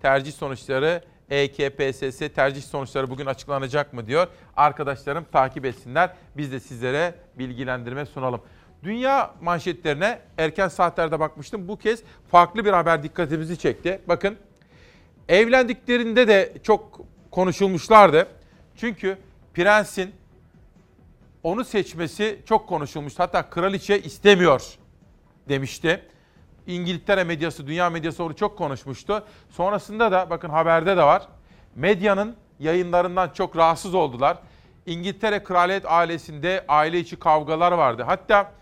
[0.01, 4.27] tercih sonuçları EKPSS tercih sonuçları bugün açıklanacak mı diyor.
[4.57, 6.11] Arkadaşlarım takip etsinler.
[6.37, 8.41] Biz de sizlere bilgilendirme sunalım.
[8.83, 11.69] Dünya manşetlerine erken saatlerde bakmıştım.
[11.69, 14.01] Bu kez farklı bir haber dikkatimizi çekti.
[14.09, 14.37] Bakın
[15.29, 17.01] evlendiklerinde de çok
[17.31, 18.27] konuşulmuşlardı.
[18.77, 19.19] Çünkü
[19.55, 20.15] prensin
[21.43, 23.19] onu seçmesi çok konuşulmuş.
[23.19, 24.75] Hatta kraliçe istemiyor
[25.49, 26.03] demişti.
[26.67, 29.25] İngiltere medyası, dünya medyası onu çok konuşmuştu.
[29.51, 31.23] Sonrasında da bakın haberde de var.
[31.77, 34.39] Medyanın yayınlarından çok rahatsız oldular.
[34.87, 38.03] İngiltere kraliyet ailesinde aile içi kavgalar vardı.
[38.07, 38.53] Hatta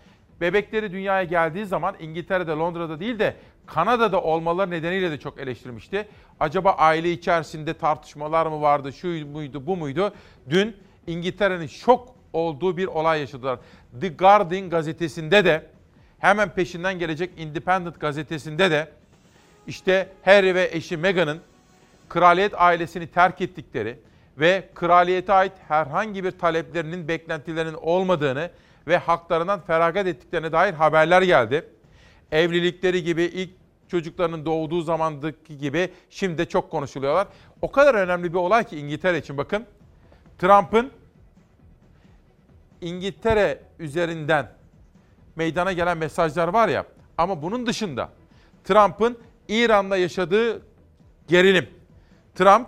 [0.41, 6.07] bebekleri dünyaya geldiği zaman İngiltere'de, Londra'da değil de Kanada'da olmaları nedeniyle de çok eleştirmişti.
[6.39, 10.13] Acaba aile içerisinde tartışmalar mı vardı, şu muydu, bu muydu?
[10.49, 13.59] Dün İngiltere'nin şok olduğu bir olay yaşadılar.
[14.01, 15.70] The Guardian gazetesinde de
[16.21, 18.87] hemen peşinden gelecek Independent gazetesinde de
[19.67, 21.41] işte Harry ve eşi Meghan'ın
[22.09, 23.99] kraliyet ailesini terk ettikleri
[24.37, 28.51] ve kraliyete ait herhangi bir taleplerinin, beklentilerinin olmadığını
[28.87, 31.65] ve haklarından feragat ettiklerine dair haberler geldi.
[32.31, 33.49] Evlilikleri gibi ilk
[33.87, 37.27] çocuklarının doğduğu zamandaki gibi şimdi de çok konuşuluyorlar.
[37.61, 39.65] O kadar önemli bir olay ki İngiltere için bakın.
[40.39, 40.91] Trump'ın
[42.81, 44.60] İngiltere üzerinden
[45.35, 46.85] meydana gelen mesajlar var ya
[47.17, 48.09] ama bunun dışında
[48.63, 49.17] Trump'ın
[49.47, 50.61] İran'da yaşadığı
[51.27, 51.69] gerilim.
[52.35, 52.67] Trump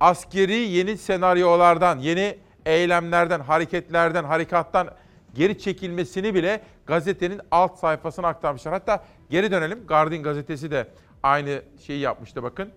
[0.00, 4.90] askeri yeni senaryolardan, yeni eylemlerden, hareketlerden, harekattan
[5.34, 8.74] geri çekilmesini bile gazetenin alt sayfasına aktarmışlar.
[8.74, 9.86] Hatta geri dönelim.
[9.86, 10.88] Guardian gazetesi de
[11.22, 12.70] aynı şeyi yapmıştı bakın.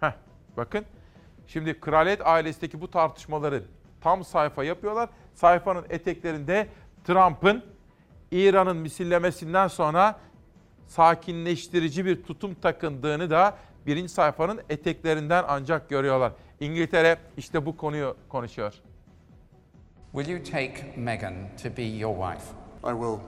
[0.00, 0.12] Heh,
[0.56, 0.84] bakın.
[1.46, 3.62] Şimdi kraliyet ailesindeki bu tartışmaları
[4.00, 5.08] tam sayfa yapıyorlar.
[5.34, 6.68] Sayfanın eteklerinde
[7.04, 7.64] Trump'ın
[8.30, 10.16] İran'ın misillemesinden sonra
[10.86, 13.56] sakinleştirici bir tutum takındığını da
[13.86, 16.32] birinci sayfanın eteklerinden ancak görüyorlar.
[16.60, 18.74] İngiltere işte bu konuyu konuşuyor.
[20.12, 22.52] Will you take Meghan to be your wife?
[22.84, 23.18] I will.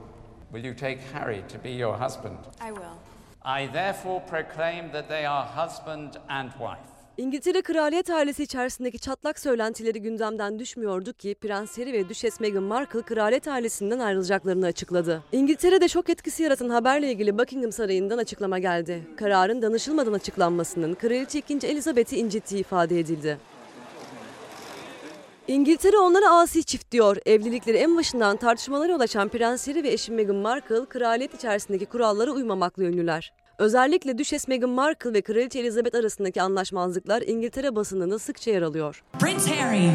[0.52, 2.38] Will you take Harry to be your husband?
[2.60, 2.96] I will.
[3.44, 6.89] I therefore proclaim that they are husband and wife.
[7.20, 13.02] İngiltere kraliyet ailesi içerisindeki çatlak söylentileri gündemden düşmüyordu ki Prens Harry ve Düşes Meghan Markle
[13.02, 15.22] kraliyet ailesinden ayrılacaklarını açıkladı.
[15.32, 19.02] İngiltere'de şok etkisi yaratan haberle ilgili Buckingham Sarayı'ndan açıklama geldi.
[19.16, 21.66] Kararın danışılmadan açıklanmasının Kraliçe 2.
[21.66, 23.38] Elizabeth'i incittiği ifade edildi.
[25.48, 27.16] İngiltere onlara asi çift diyor.
[27.26, 32.30] Evlilikleri en başından tartışmalara yol açan Prens Harry ve eşi Meghan Markle kraliyet içerisindeki kurallara
[32.30, 33.32] uymamakla ünlüler.
[33.60, 39.02] Özellikle Düşes Meghan Markle ve Kraliçe Elizabeth arasındaki anlaşmazlıklar İngiltere basınında sıkça yer alıyor.
[39.18, 39.90] Prince Harry.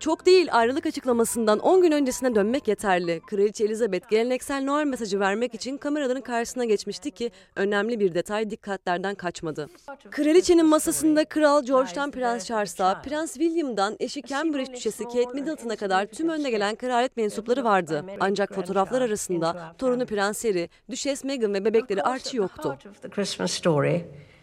[0.00, 3.20] Çok değil ayrılık açıklamasından 10 gün öncesine dönmek yeterli.
[3.26, 9.14] Kraliçe Elizabeth geleneksel Noel mesajı vermek için kameraların karşısına geçmişti ki önemli bir detay dikkatlerden
[9.14, 9.68] kaçmadı.
[10.10, 16.28] Kraliçenin masasında Kral George'dan Prens Charles'a, Prens William'dan eşi Cambridge Düşesi Kate Middleton'a kadar tüm
[16.28, 18.04] önde gelen kraliyet mensupları vardı.
[18.20, 22.78] Ancak fotoğraflar arasında torunu Prens Harry, Düşes Meghan ve bebekleri Archie yoktu.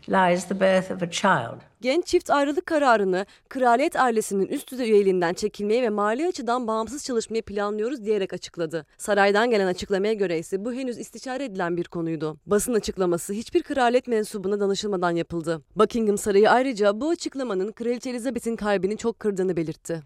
[0.09, 1.61] Lies the birth of a child.
[1.81, 7.43] Genç çift ayrılık kararını kraliyet ailesinin üst düzey üyeliğinden çekilmeyi ve mali açıdan bağımsız çalışmayı
[7.43, 8.85] planlıyoruz diyerek açıkladı.
[8.97, 12.37] Saraydan gelen açıklamaya göre ise bu henüz istişare edilen bir konuydu.
[12.45, 15.61] Basın açıklaması hiçbir kraliyet mensubuna danışılmadan yapıldı.
[15.75, 20.01] Buckingham Sarayı ayrıca bu açıklamanın Kraliçe Elizabeth'in kalbini çok kırdığını belirtti.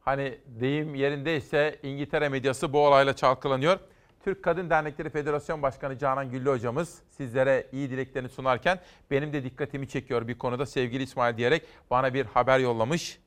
[0.00, 3.78] Hani deyim yerindeyse İngiltere medyası bu olayla çalkalanıyor.
[4.24, 8.80] Türk Kadın Dernekleri Federasyon Başkanı Canan Güllü hocamız sizlere iyi dileklerini sunarken
[9.10, 13.18] benim de dikkatimi çekiyor bir konuda sevgili İsmail diyerek bana bir haber yollamış.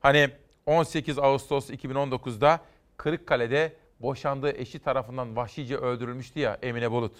[0.00, 0.30] Hani
[0.66, 2.60] 18 Ağustos 2019'da
[2.96, 7.16] Kırıkkale'de boşandığı eşi tarafından vahşice öldürülmüştü ya Emine Bulut.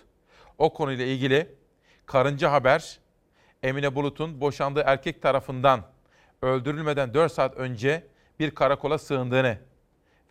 [0.59, 1.55] O konuyla ilgili
[2.06, 2.98] Karınca Haber
[3.62, 5.82] Emine Bulut'un boşandığı erkek tarafından
[6.43, 8.06] öldürülmeden 4 saat önce
[8.39, 9.59] bir karakola sığındığını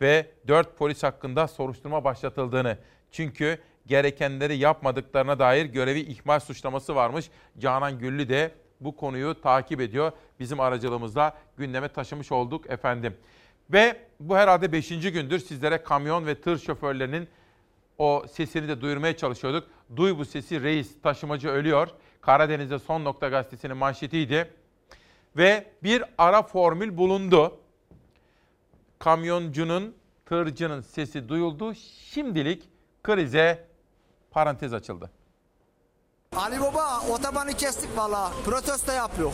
[0.02, 2.78] ve 4 polis hakkında soruşturma başlatıldığını.
[3.10, 7.30] Çünkü gerekenleri yapmadıklarına dair görevi ihmal suçlaması varmış.
[7.58, 8.50] Canan Güllü de
[8.80, 10.12] bu konuyu takip ediyor.
[10.40, 13.16] Bizim aracılığımızla gündeme taşımış olduk efendim.
[13.70, 14.88] Ve bu herhalde 5.
[14.88, 17.28] gündür sizlere kamyon ve tır şoförlerinin
[17.98, 19.68] o sesini de duyurmaya çalışıyorduk.
[19.96, 21.88] Duy bu sesi reis taşımacı ölüyor.
[22.20, 24.50] Karadeniz'de son nokta gazetesinin manşetiydi.
[25.36, 27.61] Ve bir ara formül bulundu.
[29.02, 29.94] Kamyoncunun,
[30.26, 31.74] tırcının sesi duyuldu.
[32.10, 32.62] Şimdilik
[33.02, 33.64] krize
[34.30, 35.10] parantez açıldı.
[36.36, 38.32] Ali Baba otobanı kestik valla.
[38.44, 39.32] Protesto yapıyor.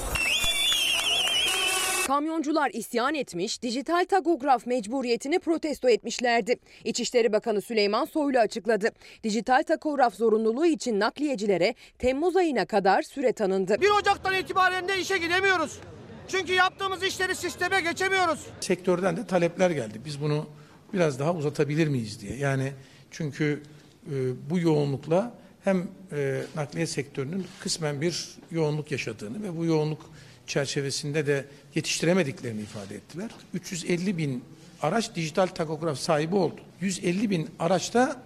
[2.07, 6.57] Kamyoncular isyan etmiş, dijital takograf mecburiyetini protesto etmişlerdi.
[6.85, 8.89] İçişleri Bakanı Süleyman Soylu açıkladı.
[9.25, 13.81] Dijital takograf zorunluluğu için nakliyecilere Temmuz ayına kadar süre tanındı.
[13.81, 15.81] 1 Ocak'tan itibaren de işe gidemiyoruz.
[16.29, 18.47] Çünkü yaptığımız işleri sisteme geçemiyoruz.
[18.61, 20.01] Sektörden de talepler geldi.
[20.05, 20.47] Biz bunu
[20.93, 22.37] biraz daha uzatabilir miyiz diye.
[22.37, 22.73] Yani
[23.11, 23.63] çünkü
[24.07, 24.15] e,
[24.51, 25.35] bu yoğunlukla
[25.65, 30.11] hem e, nakliye sektörünün kısmen bir yoğunluk yaşadığını ve bu yoğunluk
[30.47, 31.45] çerçevesinde de
[31.75, 33.31] yetiştiremediklerini ifade ettiler.
[33.55, 34.45] 350 bin
[34.83, 36.61] araç dijital takograf sahibi oldu.
[36.81, 38.23] 150 bin araçta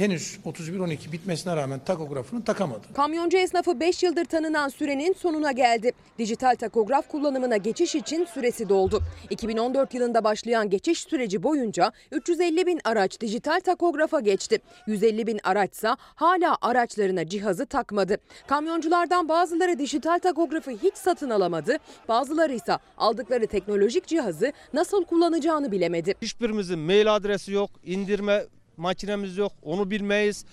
[0.00, 2.86] henüz 31-12 bitmesine rağmen takografını takamadı.
[2.94, 5.92] Kamyoncu esnafı 5 yıldır tanınan sürenin sonuna geldi.
[6.18, 9.02] Dijital takograf kullanımına geçiş için süresi doldu.
[9.30, 14.58] 2014 yılında başlayan geçiş süreci boyunca 350 bin araç dijital takografa geçti.
[14.86, 18.18] 150 bin araçsa hala araçlarına cihazı takmadı.
[18.46, 21.76] Kamyonculardan bazıları dijital takografı hiç satın alamadı.
[22.08, 26.14] Bazıları ise aldıkları teknolojik cihazı nasıl kullanacağını bilemedi.
[26.22, 28.42] Hiçbirimizin mail adresi yok, indirme
[28.80, 30.44] makinemiz yok, onu bilmeyiz.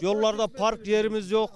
[0.00, 1.50] Yollarda park yerimiz yok.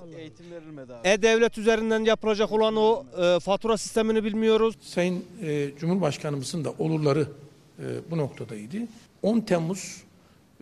[1.04, 4.74] E-Devlet üzerinden yapılacak olan o e, fatura sistemini bilmiyoruz.
[4.80, 7.28] Sayın e, Cumhurbaşkanımızın da olurları
[7.78, 8.76] e, bu noktadaydı.
[9.22, 10.02] 10 Temmuz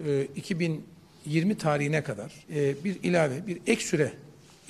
[0.06, 4.12] e, 2020 tarihine kadar e, bir ilave, bir ek süre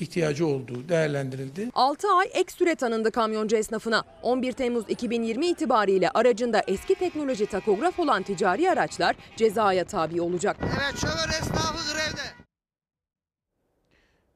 [0.01, 1.71] ihtiyacı olduğu değerlendirildi.
[1.75, 4.05] 6 ay ek süre tanındı kamyoncu esnafına.
[4.23, 10.57] 11 Temmuz 2020 itibariyle aracında eski teknoloji takograf olan ticari araçlar cezaya tabi olacak.
[10.62, 12.23] Evet şoför esnafı grevde.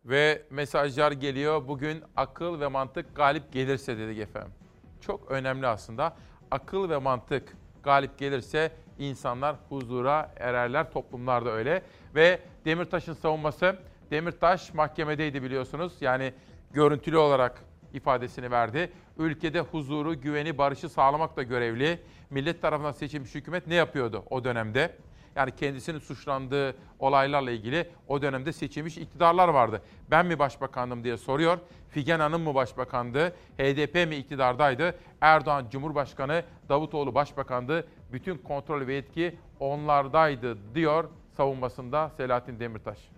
[0.05, 1.69] Ve mesajlar geliyor.
[1.69, 4.53] Bugün akıl ve mantık galip gelirse dedik efendim.
[5.01, 6.17] Çok önemli aslında.
[6.51, 10.93] Akıl ve mantık galip gelirse insanlar huzura ererler.
[10.93, 11.83] Toplumlar da öyle.
[12.15, 13.77] Ve Demirtaş'ın savunması
[14.11, 15.93] Demirtaş mahkemedeydi biliyorsunuz.
[16.01, 16.33] Yani
[16.73, 17.65] görüntülü olarak
[17.95, 18.93] ifadesini verdi.
[19.19, 22.01] Ülkede huzuru, güveni, barışı sağlamakla görevli.
[22.31, 24.97] Millet tarafından seçilmiş hükümet ne yapıyordu o dönemde?
[25.37, 29.83] Yani kendisinin suçlandığı olaylarla ilgili o dönemde seçilmiş iktidarlar vardı.
[30.11, 31.59] Ben mi başbakandım diye soruyor.
[31.89, 33.29] Figen Hanım mı başbakandı?
[33.59, 34.99] HDP mi iktidardaydı?
[35.21, 37.89] Erdoğan Cumhurbaşkanı, Davutoğlu başbakandı.
[38.13, 43.18] Bütün kontrol ve yetki onlardaydı diyor savunmasında Selahattin Demirtaş.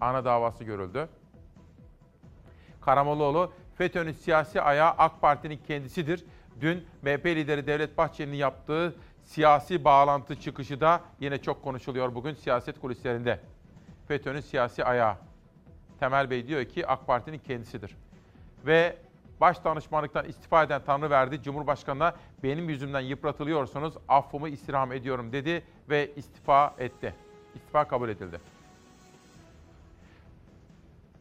[0.00, 1.08] Ana davası görüldü.
[2.80, 6.24] Karamollaoğlu FETÖ'nün siyasi ayağı AK Parti'nin kendisidir.
[6.60, 8.94] Dün MHP lideri Devlet Bahçeli'nin yaptığı
[9.24, 13.40] siyasi bağlantı çıkışı da yine çok konuşuluyor bugün siyaset kulislerinde.
[14.08, 15.16] FETÖ'nün siyasi ayağı.
[16.00, 17.96] Temel Bey diyor ki AK Parti'nin kendisidir.
[18.66, 18.96] Ve
[19.40, 21.42] baş danışmanlıktan istifa eden Tanrı verdi.
[21.42, 27.14] Cumhurbaşkanı'na benim yüzümden yıpratılıyorsunuz affımı istirham ediyorum dedi ve istifa etti.
[27.54, 28.40] İstifa kabul edildi.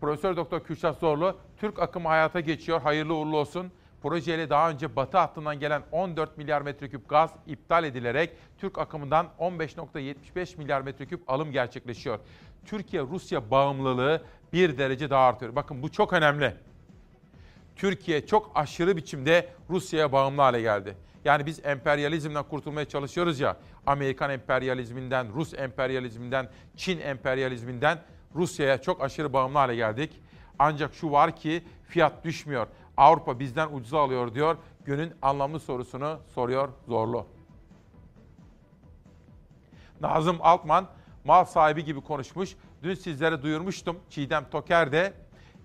[0.01, 2.81] Profesör Doktor Kürşat Zorlu, Türk akımı hayata geçiyor.
[2.81, 3.71] Hayırlı uğurlu olsun.
[4.01, 10.57] Projeyle daha önce batı hattından gelen 14 milyar metreküp gaz iptal edilerek Türk akımından 15.75
[10.57, 12.19] milyar metreküp alım gerçekleşiyor.
[12.65, 14.21] Türkiye-Rusya bağımlılığı
[14.53, 15.55] bir derece daha artıyor.
[15.55, 16.53] Bakın bu çok önemli.
[17.75, 20.95] Türkiye çok aşırı biçimde Rusya'ya bağımlı hale geldi.
[21.25, 23.57] Yani biz emperyalizmden kurtulmaya çalışıyoruz ya.
[23.85, 27.99] Amerikan emperyalizminden, Rus emperyalizminden, Çin emperyalizminden
[28.37, 30.21] Rusya'ya çok aşırı bağımlı hale geldik.
[30.59, 32.67] Ancak şu var ki fiyat düşmüyor.
[32.97, 34.57] Avrupa bizden ucuza alıyor diyor.
[34.85, 37.25] Günün anlamlı sorusunu soruyor Zorlu.
[40.01, 40.87] Nazım Altman
[41.25, 42.55] mal sahibi gibi konuşmuş.
[42.83, 43.99] Dün sizlere duyurmuştum.
[44.09, 45.13] Çiğdem Toker de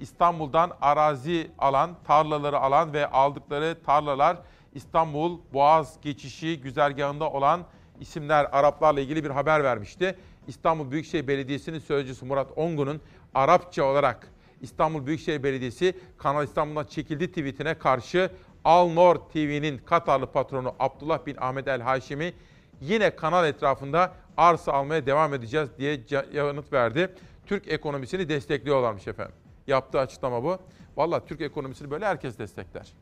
[0.01, 4.37] İstanbul'dan arazi alan, tarlaları alan ve aldıkları tarlalar
[4.75, 7.61] İstanbul Boğaz geçişi güzergahında olan
[8.01, 10.19] isimler Araplarla ilgili bir haber vermişti.
[10.49, 13.01] İstanbul Büyükşehir Belediyesi'nin sözcüsü Murat Ongun'un
[13.35, 14.29] Arapça olarak
[14.61, 18.31] İstanbul Büyükşehir Belediyesi Kanal İstanbul'dan çekildi tweetine karşı
[18.65, 22.35] Alnor TV'nin Katarlı patronu Abdullah bin Ahmet El Haşimi
[22.81, 26.01] yine kanal etrafında arsa almaya devam edeceğiz diye
[26.33, 27.15] yanıt verdi.
[27.47, 29.35] Türk ekonomisini destekliyorlarmış efendim.
[29.67, 30.59] Yaptığı açıklama bu.
[30.97, 32.93] Valla Türk ekonomisini böyle herkes destekler.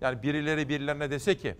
[0.00, 1.54] Yani birileri birilerine dese ki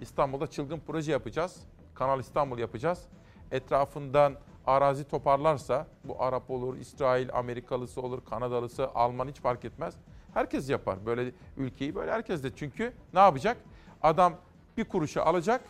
[0.00, 1.56] İstanbul'da çılgın proje yapacağız.
[1.94, 3.02] Kanal İstanbul yapacağız.
[3.50, 4.36] Etrafından
[4.66, 9.94] arazi toparlarsa bu Arap olur, İsrail, Amerikalısı olur, Kanadalısı, Alman hiç fark etmez.
[10.34, 13.56] Herkes yapar böyle ülkeyi böyle herkes de çünkü ne yapacak?
[14.02, 14.34] Adam
[14.76, 15.60] bir kuruşu alacak,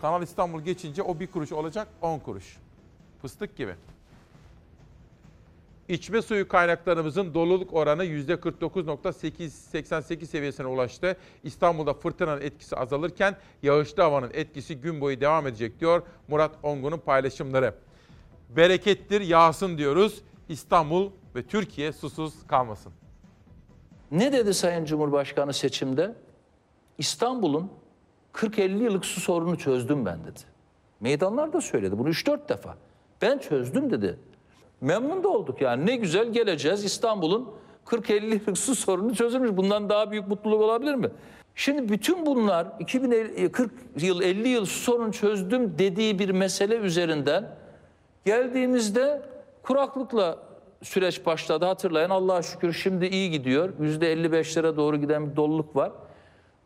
[0.00, 2.58] Kanal İstanbul geçince o bir kuruş olacak 10 kuruş.
[3.22, 3.74] Fıstık gibi.
[5.88, 11.16] İçme suyu kaynaklarımızın doluluk oranı %49.88 seviyesine ulaştı.
[11.42, 17.74] İstanbul'da fırtınanın etkisi azalırken yağışlı havanın etkisi gün boyu devam edecek diyor Murat Ongun'un paylaşımları.
[18.48, 20.22] Berekettir yağsın diyoruz.
[20.48, 22.92] İstanbul ve Türkiye susuz kalmasın.
[24.10, 26.14] Ne dedi Sayın Cumhurbaşkanı seçimde?
[26.98, 27.70] İstanbul'un
[28.32, 30.40] 40-50 yıllık su sorunu çözdüm ben dedi.
[31.00, 32.76] Meydanlarda söyledi bunu 3-4 defa.
[33.22, 34.18] Ben çözdüm dedi.
[34.80, 37.50] Memnun da olduk yani ne güzel geleceğiz İstanbul'un
[37.86, 39.56] 40-50 yıllık su sorunu çözülmüş.
[39.56, 41.10] Bundan daha büyük mutluluk olabilir mi?
[41.54, 47.56] Şimdi bütün bunlar 2040 yıl 50 yıl su sorunu çözdüm dediği bir mesele üzerinden
[48.24, 49.22] geldiğimizde
[49.62, 50.38] kuraklıkla
[50.82, 53.72] süreç başladı hatırlayın Allah'a şükür şimdi iyi gidiyor.
[53.80, 55.92] %55'lere doğru giden bir doluluk var.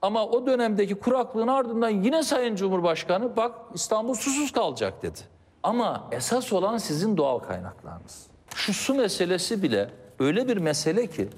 [0.02, 5.18] Ama o dönemdeki kuraklığın ardından yine Sayın Cumhurbaşkanı bak İstanbul susuz kalacak dedi.
[5.62, 8.26] Ama esas olan sizin doğal kaynaklarınız.
[8.54, 11.28] Şu su meselesi bile öyle bir mesele ki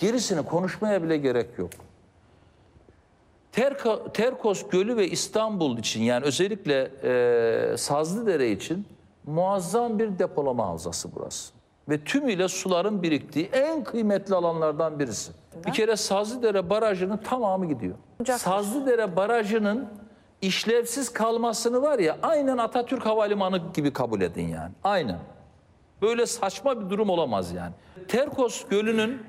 [0.00, 1.70] gerisini konuşmaya bile gerek yok.
[3.52, 8.86] Terko, Terkos Gölü ve İstanbul için yani özellikle e, Sazlıdere için
[9.28, 11.52] muazzam bir depolama havzası burası.
[11.88, 15.32] Ve tümüyle suların biriktiği en kıymetli alanlardan birisi.
[15.66, 17.94] Bir kere Sazlıdere Barajı'nın tamamı gidiyor.
[18.26, 19.88] Sazlıdere Barajı'nın
[20.42, 24.72] işlevsiz kalmasını var ya aynen Atatürk Havalimanı gibi kabul edin yani.
[24.84, 25.18] Aynen.
[26.02, 27.72] Böyle saçma bir durum olamaz yani.
[28.08, 29.22] Terkos Gölü'nün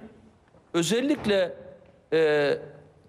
[0.74, 1.56] özellikle
[2.14, 2.58] e,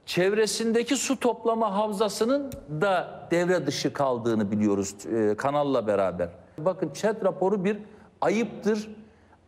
[0.07, 6.29] çevresindeki su toplama havzasının da devre dışı kaldığını biliyoruz e, kanalla beraber.
[6.65, 7.79] Bakın ÇED raporu bir
[8.21, 8.89] ayıptır,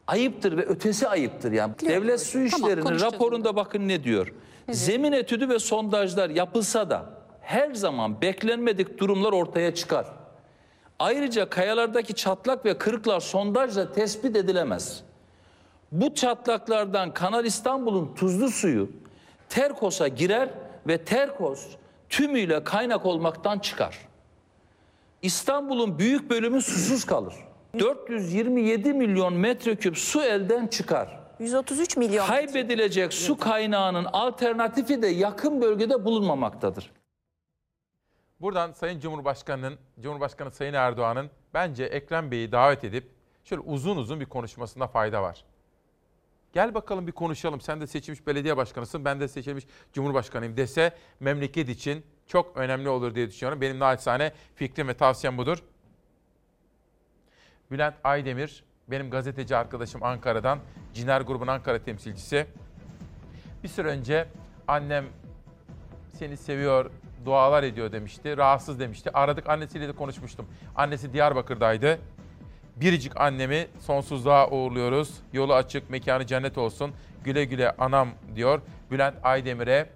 [0.07, 1.75] ayıptır ve ötesi ayıptır yani.
[1.81, 4.33] Devlet Su İşleri'nin konuşacağız raporunda bakın ne diyor.
[4.71, 7.07] Zemin etüdü ve sondajlar yapılsa da
[7.41, 10.07] her zaman beklenmedik durumlar ortaya çıkar.
[10.99, 15.03] Ayrıca kayalardaki çatlak ve kırıklar sondajla tespit edilemez.
[15.93, 18.91] Bu çatlaklardan Kanal İstanbul'un tuzlu suyu
[19.49, 20.49] Terkos'a girer
[20.87, 21.67] ve Terkos
[22.09, 23.99] tümüyle kaynak olmaktan çıkar.
[25.23, 27.35] İstanbul'un büyük bölümü susuz kalır.
[27.79, 31.21] 427 milyon metreküp su elden çıkar.
[31.39, 32.27] 133 milyon.
[32.27, 36.93] Kaybedilecek su kaynağının alternatifi de yakın bölgede bulunmamaktadır.
[38.41, 43.11] Buradan Sayın Cumhurbaşkanı'nın, Cumhurbaşkanı Sayın Erdoğan'ın bence Ekrem Bey'i davet edip
[43.45, 45.45] şöyle uzun uzun bir konuşmasında fayda var.
[46.53, 47.61] Gel bakalım bir konuşalım.
[47.61, 53.15] Sen de seçilmiş belediye başkanısın, ben de seçilmiş cumhurbaşkanıyım dese memleket için çok önemli olur
[53.15, 53.61] diye düşünüyorum.
[53.61, 55.63] Benim naçizane fikrim ve tavsiyem budur.
[57.71, 60.59] Bülent Aydemir, benim gazeteci arkadaşım Ankara'dan,
[60.95, 62.47] Ciner Grubun Ankara temsilcisi.
[63.63, 64.29] Bir süre önce
[64.69, 65.05] annem
[66.19, 66.91] seni seviyor,
[67.25, 68.37] dualar ediyor demişti.
[68.37, 69.11] Rahatsız demişti.
[69.13, 70.47] Aradık annesiyle de konuşmuştum.
[70.77, 71.99] Annesi Diyarbakır'daydı.
[72.77, 75.15] Biricik annemi sonsuzluğa uğurluyoruz.
[75.33, 76.91] Yolu açık, mekanı cennet olsun.
[77.25, 78.61] Güle güle anam diyor.
[78.91, 79.87] Bülent Aydemir'e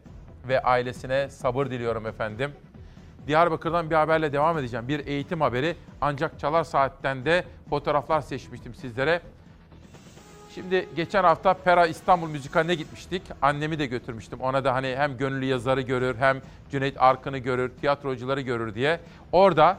[0.48, 2.52] ve ailesine sabır diliyorum efendim.
[3.26, 4.88] Diyarbakır'dan bir haberle devam edeceğim.
[4.88, 9.20] Bir eğitim haberi ancak Çalar Saat'ten de fotoğraflar seçmiştim sizlere.
[10.54, 13.22] Şimdi geçen hafta Pera İstanbul Müzikali'ne gitmiştik.
[13.42, 14.40] Annemi de götürmüştüm.
[14.40, 16.40] Ona da hani hem gönüllü yazarı görür hem
[16.70, 19.00] Cüneyt Arkın'ı görür, tiyatrocuları görür diye.
[19.32, 19.78] Orada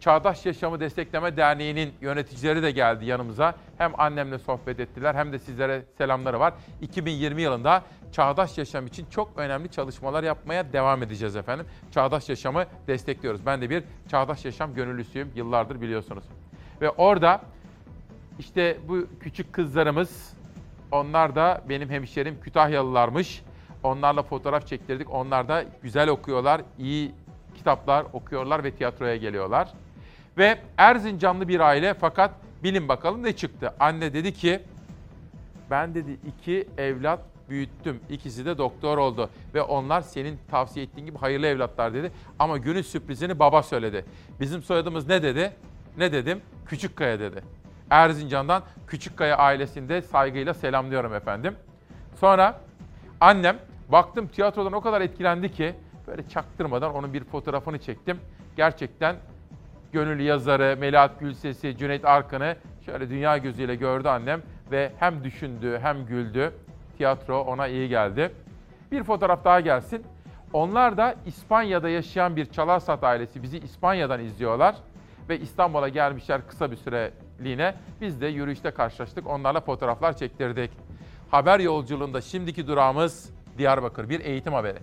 [0.00, 3.54] Çağdaş Yaşamı Destekleme Derneği'nin yöneticileri de geldi yanımıza.
[3.78, 6.54] Hem annemle sohbet ettiler hem de sizlere selamları var.
[6.82, 7.82] 2020 yılında
[8.12, 11.66] çağdaş yaşam için çok önemli çalışmalar yapmaya devam edeceğiz efendim.
[11.90, 13.46] Çağdaş yaşamı destekliyoruz.
[13.46, 16.24] Ben de bir çağdaş yaşam gönüllüsüyüm yıllardır biliyorsunuz.
[16.80, 17.40] Ve orada
[18.38, 20.32] işte bu küçük kızlarımız,
[20.92, 23.42] onlar da benim hemşerim Kütahyalılarmış.
[23.82, 25.10] Onlarla fotoğraf çektirdik.
[25.10, 27.14] Onlar da güzel okuyorlar, iyi
[27.54, 29.68] kitaplar okuyorlar ve tiyatroya geliyorlar.
[30.38, 32.30] Ve Erzincanlı bir aile fakat
[32.62, 33.74] bilin bakalım ne çıktı.
[33.80, 34.60] Anne dedi ki
[35.70, 38.00] ben dedi iki evlat büyüttüm.
[38.10, 42.12] İkisi de doktor oldu ve onlar senin tavsiye ettiğin gibi hayırlı evlatlar dedi.
[42.38, 44.04] Ama günün sürprizini baba söyledi.
[44.40, 45.52] Bizim soyadımız ne dedi?
[45.98, 46.40] Ne dedim?
[46.66, 47.42] Küçükkaya dedi.
[47.90, 51.56] Erzincan'dan Küçükkaya ailesinde saygıyla selamlıyorum efendim.
[52.20, 52.60] Sonra
[53.20, 53.58] annem
[53.88, 55.74] baktım tiyatrodan o kadar etkilendi ki
[56.06, 58.20] böyle çaktırmadan onun bir fotoğrafını çektim.
[58.56, 59.16] Gerçekten
[59.92, 62.56] gönül yazarı Melahat Gülses'i, Cüneyt Arkın'ı
[62.86, 66.52] şöyle dünya gözüyle gördü annem ve hem düşündü hem güldü.
[66.96, 68.32] Tiyatro ona iyi geldi.
[68.92, 70.04] Bir fotoğraf daha gelsin.
[70.52, 74.76] Onlar da İspanya'da yaşayan bir Çalarsat ailesi bizi İspanya'dan izliyorlar
[75.28, 77.74] ve İstanbul'a gelmişler kısa bir süreliğine.
[78.00, 79.26] Biz de yürüyüşte karşılaştık.
[79.26, 80.70] Onlarla fotoğraflar çektirdik.
[81.30, 84.08] Haber yolculuğunda şimdiki durağımız Diyarbakır.
[84.08, 84.78] Bir eğitim haberi.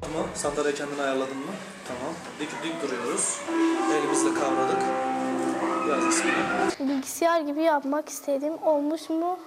[0.00, 0.26] Tamam.
[0.34, 1.52] Sandalye kendini ayarladın mı?
[1.88, 2.14] Tamam.
[2.40, 3.40] Dik dik duruyoruz.
[3.94, 4.82] Elimizle kavradık.
[5.90, 6.88] yaz ismini.
[6.90, 8.52] Bilgisayar gibi yapmak istedim.
[8.64, 9.38] Olmuş mu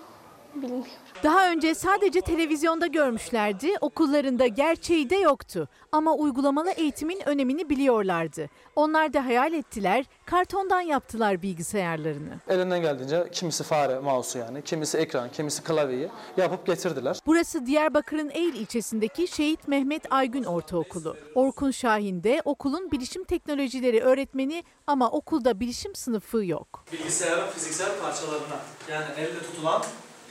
[0.55, 0.85] bilmiyorum.
[1.23, 5.67] Daha önce sadece televizyonda görmüşlerdi, okullarında gerçeği de yoktu.
[5.91, 8.49] Ama uygulamalı eğitimin önemini biliyorlardı.
[8.75, 12.33] Onlar da hayal ettiler, kartondan yaptılar bilgisayarlarını.
[12.49, 17.19] Elinden geldiğince kimisi fare, mouse'u yani, kimisi ekran, kimisi klavyeyi yapıp getirdiler.
[17.25, 21.17] Burası Diyarbakır'ın Eğil ilçesindeki Şehit Mehmet Aygün Ortaokulu.
[21.35, 26.85] Orkun Şahin de okulun bilişim teknolojileri öğretmeni ama okulda bilişim sınıfı yok.
[26.93, 28.59] Bilgisayarın fiziksel parçalarına
[28.91, 29.81] yani elle tutulan,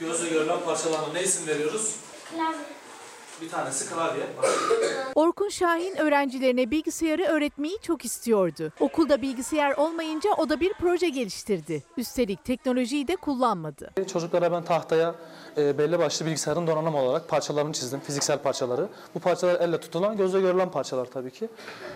[0.01, 1.95] gözle görülen parçalarına ne isim veriyoruz?
[3.41, 4.23] Bir tanesi klavye.
[5.15, 8.71] Orkun Şahin öğrencilerine bilgisayarı öğretmeyi çok istiyordu.
[8.79, 11.83] Okulda bilgisayar olmayınca o da bir proje geliştirdi.
[11.97, 13.91] Üstelik teknolojiyi de kullanmadı.
[14.13, 15.15] Çocuklara ben tahtaya
[15.57, 18.87] e, belli başlı bilgisayarın donanım olarak parçalarını çizdim, fiziksel parçaları.
[19.15, 21.49] Bu parçalar elle tutulan, gözle görülen parçalar tabii ki.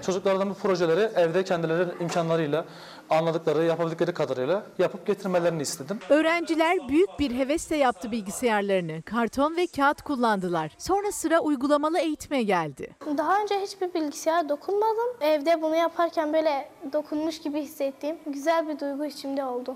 [0.06, 2.66] Çocuklardan bu projeleri evde kendileri imkanlarıyla,
[3.10, 6.00] anladıkları, yapabildikleri kadarıyla yapıp getirmelerini istedim.
[6.10, 9.02] Öğrenciler büyük bir hevesle yaptı bilgisayarlarını.
[9.02, 10.72] Karton ve kağıt kullandılar.
[10.78, 12.90] Sonra sıra uygulamalı eğitime geldi.
[13.18, 15.18] Daha önce hiçbir bilgisayara dokunmadım.
[15.22, 19.76] Evde bunu yaparken böyle dokunmuş gibi hissettiğim güzel bir duygu içimde oldu.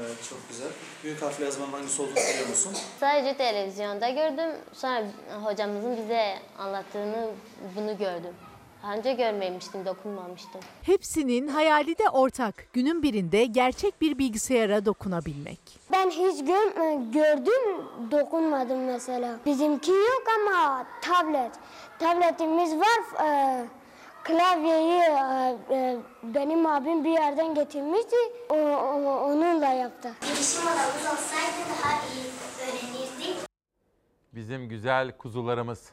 [0.00, 0.68] Evet, çok güzel.
[1.04, 2.72] Büyük harfle yazmanın hangisi olduğunu biliyor musun?
[3.00, 4.50] Sadece televizyonda gördüm.
[4.72, 5.02] Sonra
[5.42, 7.28] hocamızın bize anlattığını
[7.76, 8.34] bunu gördüm.
[8.84, 10.60] Daha önce görmemiştim, dokunmamıştım.
[10.82, 12.54] Hepsinin hayali de ortak.
[12.72, 15.58] Günün birinde gerçek bir bilgisayara dokunabilmek.
[15.92, 16.44] Ben hiç
[17.12, 19.36] gördüm, dokunmadım mesela.
[19.46, 21.52] Bizimki yok ama tablet.
[21.98, 23.26] Tabletimiz var.
[23.26, 23.64] E,
[24.24, 28.16] klavyeyi e, e, benim abim bir yerden getirmişti.
[28.48, 30.12] O, o, onunla yaptı.
[30.22, 32.26] Bilişim odamız olsaydı daha iyi
[32.62, 33.36] öğrenirdik.
[34.34, 35.84] Bizim güzel kuzularımız.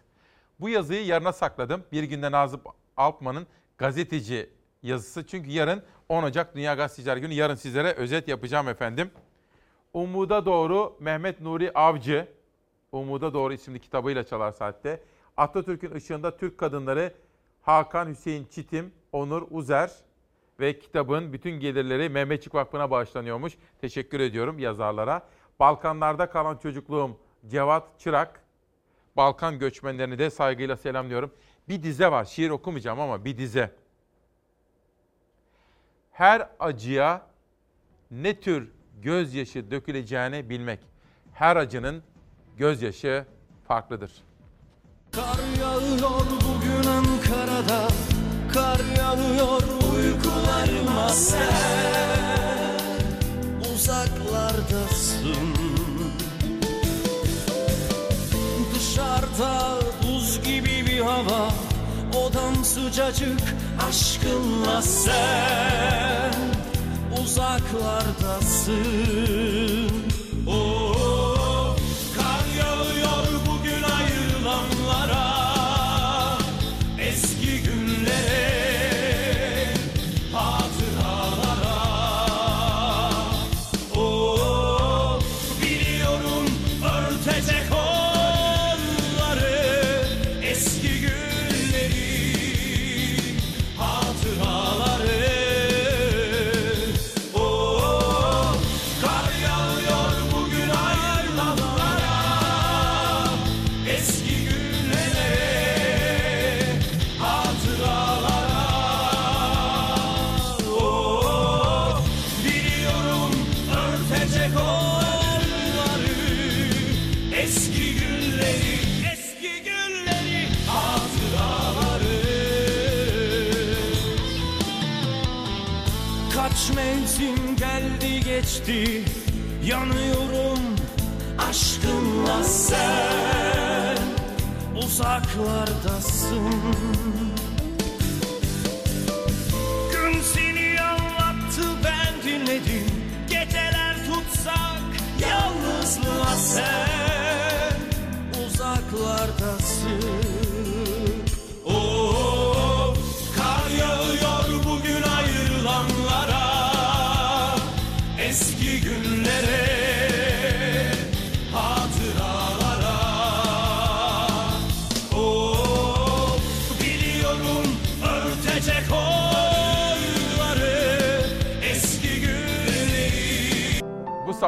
[0.60, 1.84] Bu yazıyı yarına sakladım.
[1.92, 2.62] Bir günde Nazım
[3.02, 3.48] Alpman'ın
[3.78, 4.50] gazeteci
[4.84, 5.28] yazısı.
[5.28, 7.34] Çünkü yarın 10 Ocak Dünya Gazeteciler Günü.
[7.34, 9.12] Yarın sizlere özet yapacağım efendim.
[9.94, 12.28] Umuda Doğru Mehmet Nuri Avcı.
[12.92, 15.04] Umuda Doğru isimli kitabıyla Çalar Saat'te.
[15.38, 17.14] Atatürk'ün ışığında Türk kadınları
[17.62, 19.92] Hakan Hüseyin Çitim, Onur Uzer
[20.60, 23.58] ve kitabın bütün gelirleri Mehmetçik Vakfı'na bağışlanıyormuş.
[23.82, 25.28] Teşekkür ediyorum yazarlara.
[25.60, 27.18] Balkanlarda kalan çocukluğum
[27.48, 28.42] Cevat Çırak.
[29.18, 31.32] Balkan göçmenlerini de saygıyla selamlıyorum.
[31.70, 32.26] Bir dize var.
[32.26, 33.72] Şiir okumayacağım ama bir dize.
[36.12, 37.22] Her acıya
[38.12, 38.72] ne tür
[39.02, 40.80] gözyaşı döküleceğini bilmek.
[41.34, 42.04] Her acının
[42.58, 43.26] gözyaşı
[43.68, 44.12] farklıdır.
[45.12, 47.88] Kar yağıyor bugün Ankara'da
[48.54, 49.62] Kar yağıyor
[49.94, 52.72] uykularıma sen
[53.74, 55.56] Uzaklardasın
[58.76, 59.81] Dışarıda
[61.22, 61.52] hava
[62.26, 63.40] Odam sıcacık
[63.90, 66.34] aşkınla sen.
[67.24, 68.82] Uzaklardasın
[70.48, 70.81] Oh,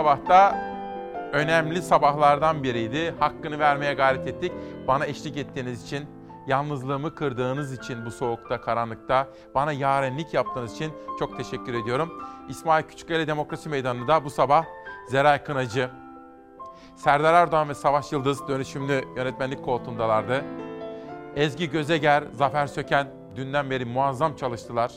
[0.04, 0.58] sabahta
[1.34, 3.16] önemli sabahlardan biriydi.
[3.20, 4.52] Hakkını vermeye gayret ettik.
[4.88, 6.06] Bana eşlik ettiğiniz için
[6.48, 12.14] Yalnızlığımı kırdığınız için bu soğukta, karanlıkta bana yarenlik yaptığınız için çok teşekkür ediyorum.
[12.50, 14.66] İsmail Küçükkaya Demokrasi Meydanı'nda bu sabah
[15.10, 15.90] Zeray Kınacı,
[16.96, 20.44] Serdar Erdoğan ve Savaş Yıldız dönüşümlü yönetmenlik koltuğundalardı.
[21.36, 24.92] Ezgi Gözeger, Zafer Söken dünden beri muazzam çalıştılar.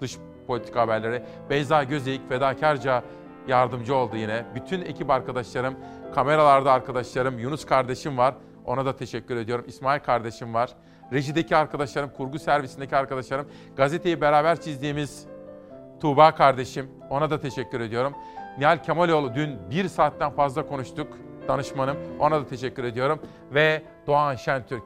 [0.00, 1.22] Dış politika haberleri.
[1.50, 3.02] Beyza Gözeyik fedakarca
[3.48, 4.44] yardımcı oldu yine.
[4.54, 5.74] Bütün ekip arkadaşlarım,
[6.14, 8.34] kameralarda arkadaşlarım, Yunus kardeşim var.
[8.64, 9.64] Ona da teşekkür ediyorum.
[9.68, 10.70] İsmail kardeşim var.
[11.12, 13.46] Rejideki arkadaşlarım, kurgu servisindeki arkadaşlarım,
[13.76, 15.26] gazeteyi beraber çizdiğimiz
[16.00, 16.90] Tuğba kardeşim.
[17.10, 18.14] Ona da teşekkür ediyorum.
[18.58, 21.08] Nihal Kemaloğlu dün bir saatten fazla konuştuk.
[21.48, 21.96] Danışmanım.
[22.20, 23.18] Ona da teşekkür ediyorum.
[23.54, 24.82] Ve Doğan Şentürk.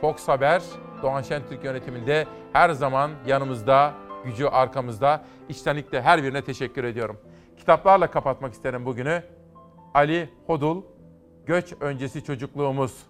[0.00, 0.62] Fox Haber,
[1.02, 3.92] Doğan Şentürk yönetiminde her zaman yanımızda,
[4.24, 5.24] gücü arkamızda.
[5.48, 7.16] İçtenlikle her birine teşekkür ediyorum.
[7.60, 9.22] Kitaplarla kapatmak isterim bugünü.
[9.94, 10.82] Ali Hodul,
[11.46, 13.02] Göç Öncesi Çocukluğumuz.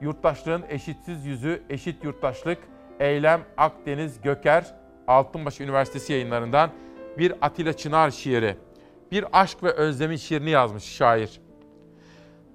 [0.00, 2.58] Yurttaşlığın eşitsiz yüzü, eşit yurttaşlık,
[3.00, 4.74] Eylem Akdeniz Göker,
[5.08, 6.70] Altınbaş Üniversitesi yayınlarından
[7.18, 8.56] bir Atilla Çınar şiiri.
[9.12, 11.40] Bir aşk ve özlemin şiirini yazmış şair.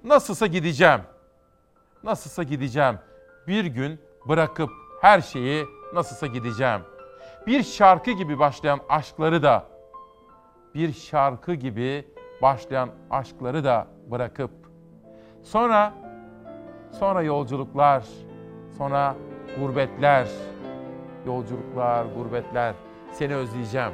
[0.04, 1.00] Nasılsa gideceğim.
[2.04, 2.98] Nasılsa gideceğim.
[3.46, 5.64] Bir gün bırakıp her şeyi
[5.94, 6.80] nasılsa gideceğim.
[7.46, 9.73] Bir şarkı gibi başlayan aşkları da
[10.74, 12.04] bir şarkı gibi
[12.42, 14.50] başlayan aşkları da bırakıp
[15.42, 15.94] sonra
[16.98, 18.04] sonra yolculuklar,
[18.78, 19.16] sonra
[19.60, 20.28] gurbetler,
[21.26, 22.74] yolculuklar, gurbetler.
[23.12, 23.92] Seni özleyeceğim.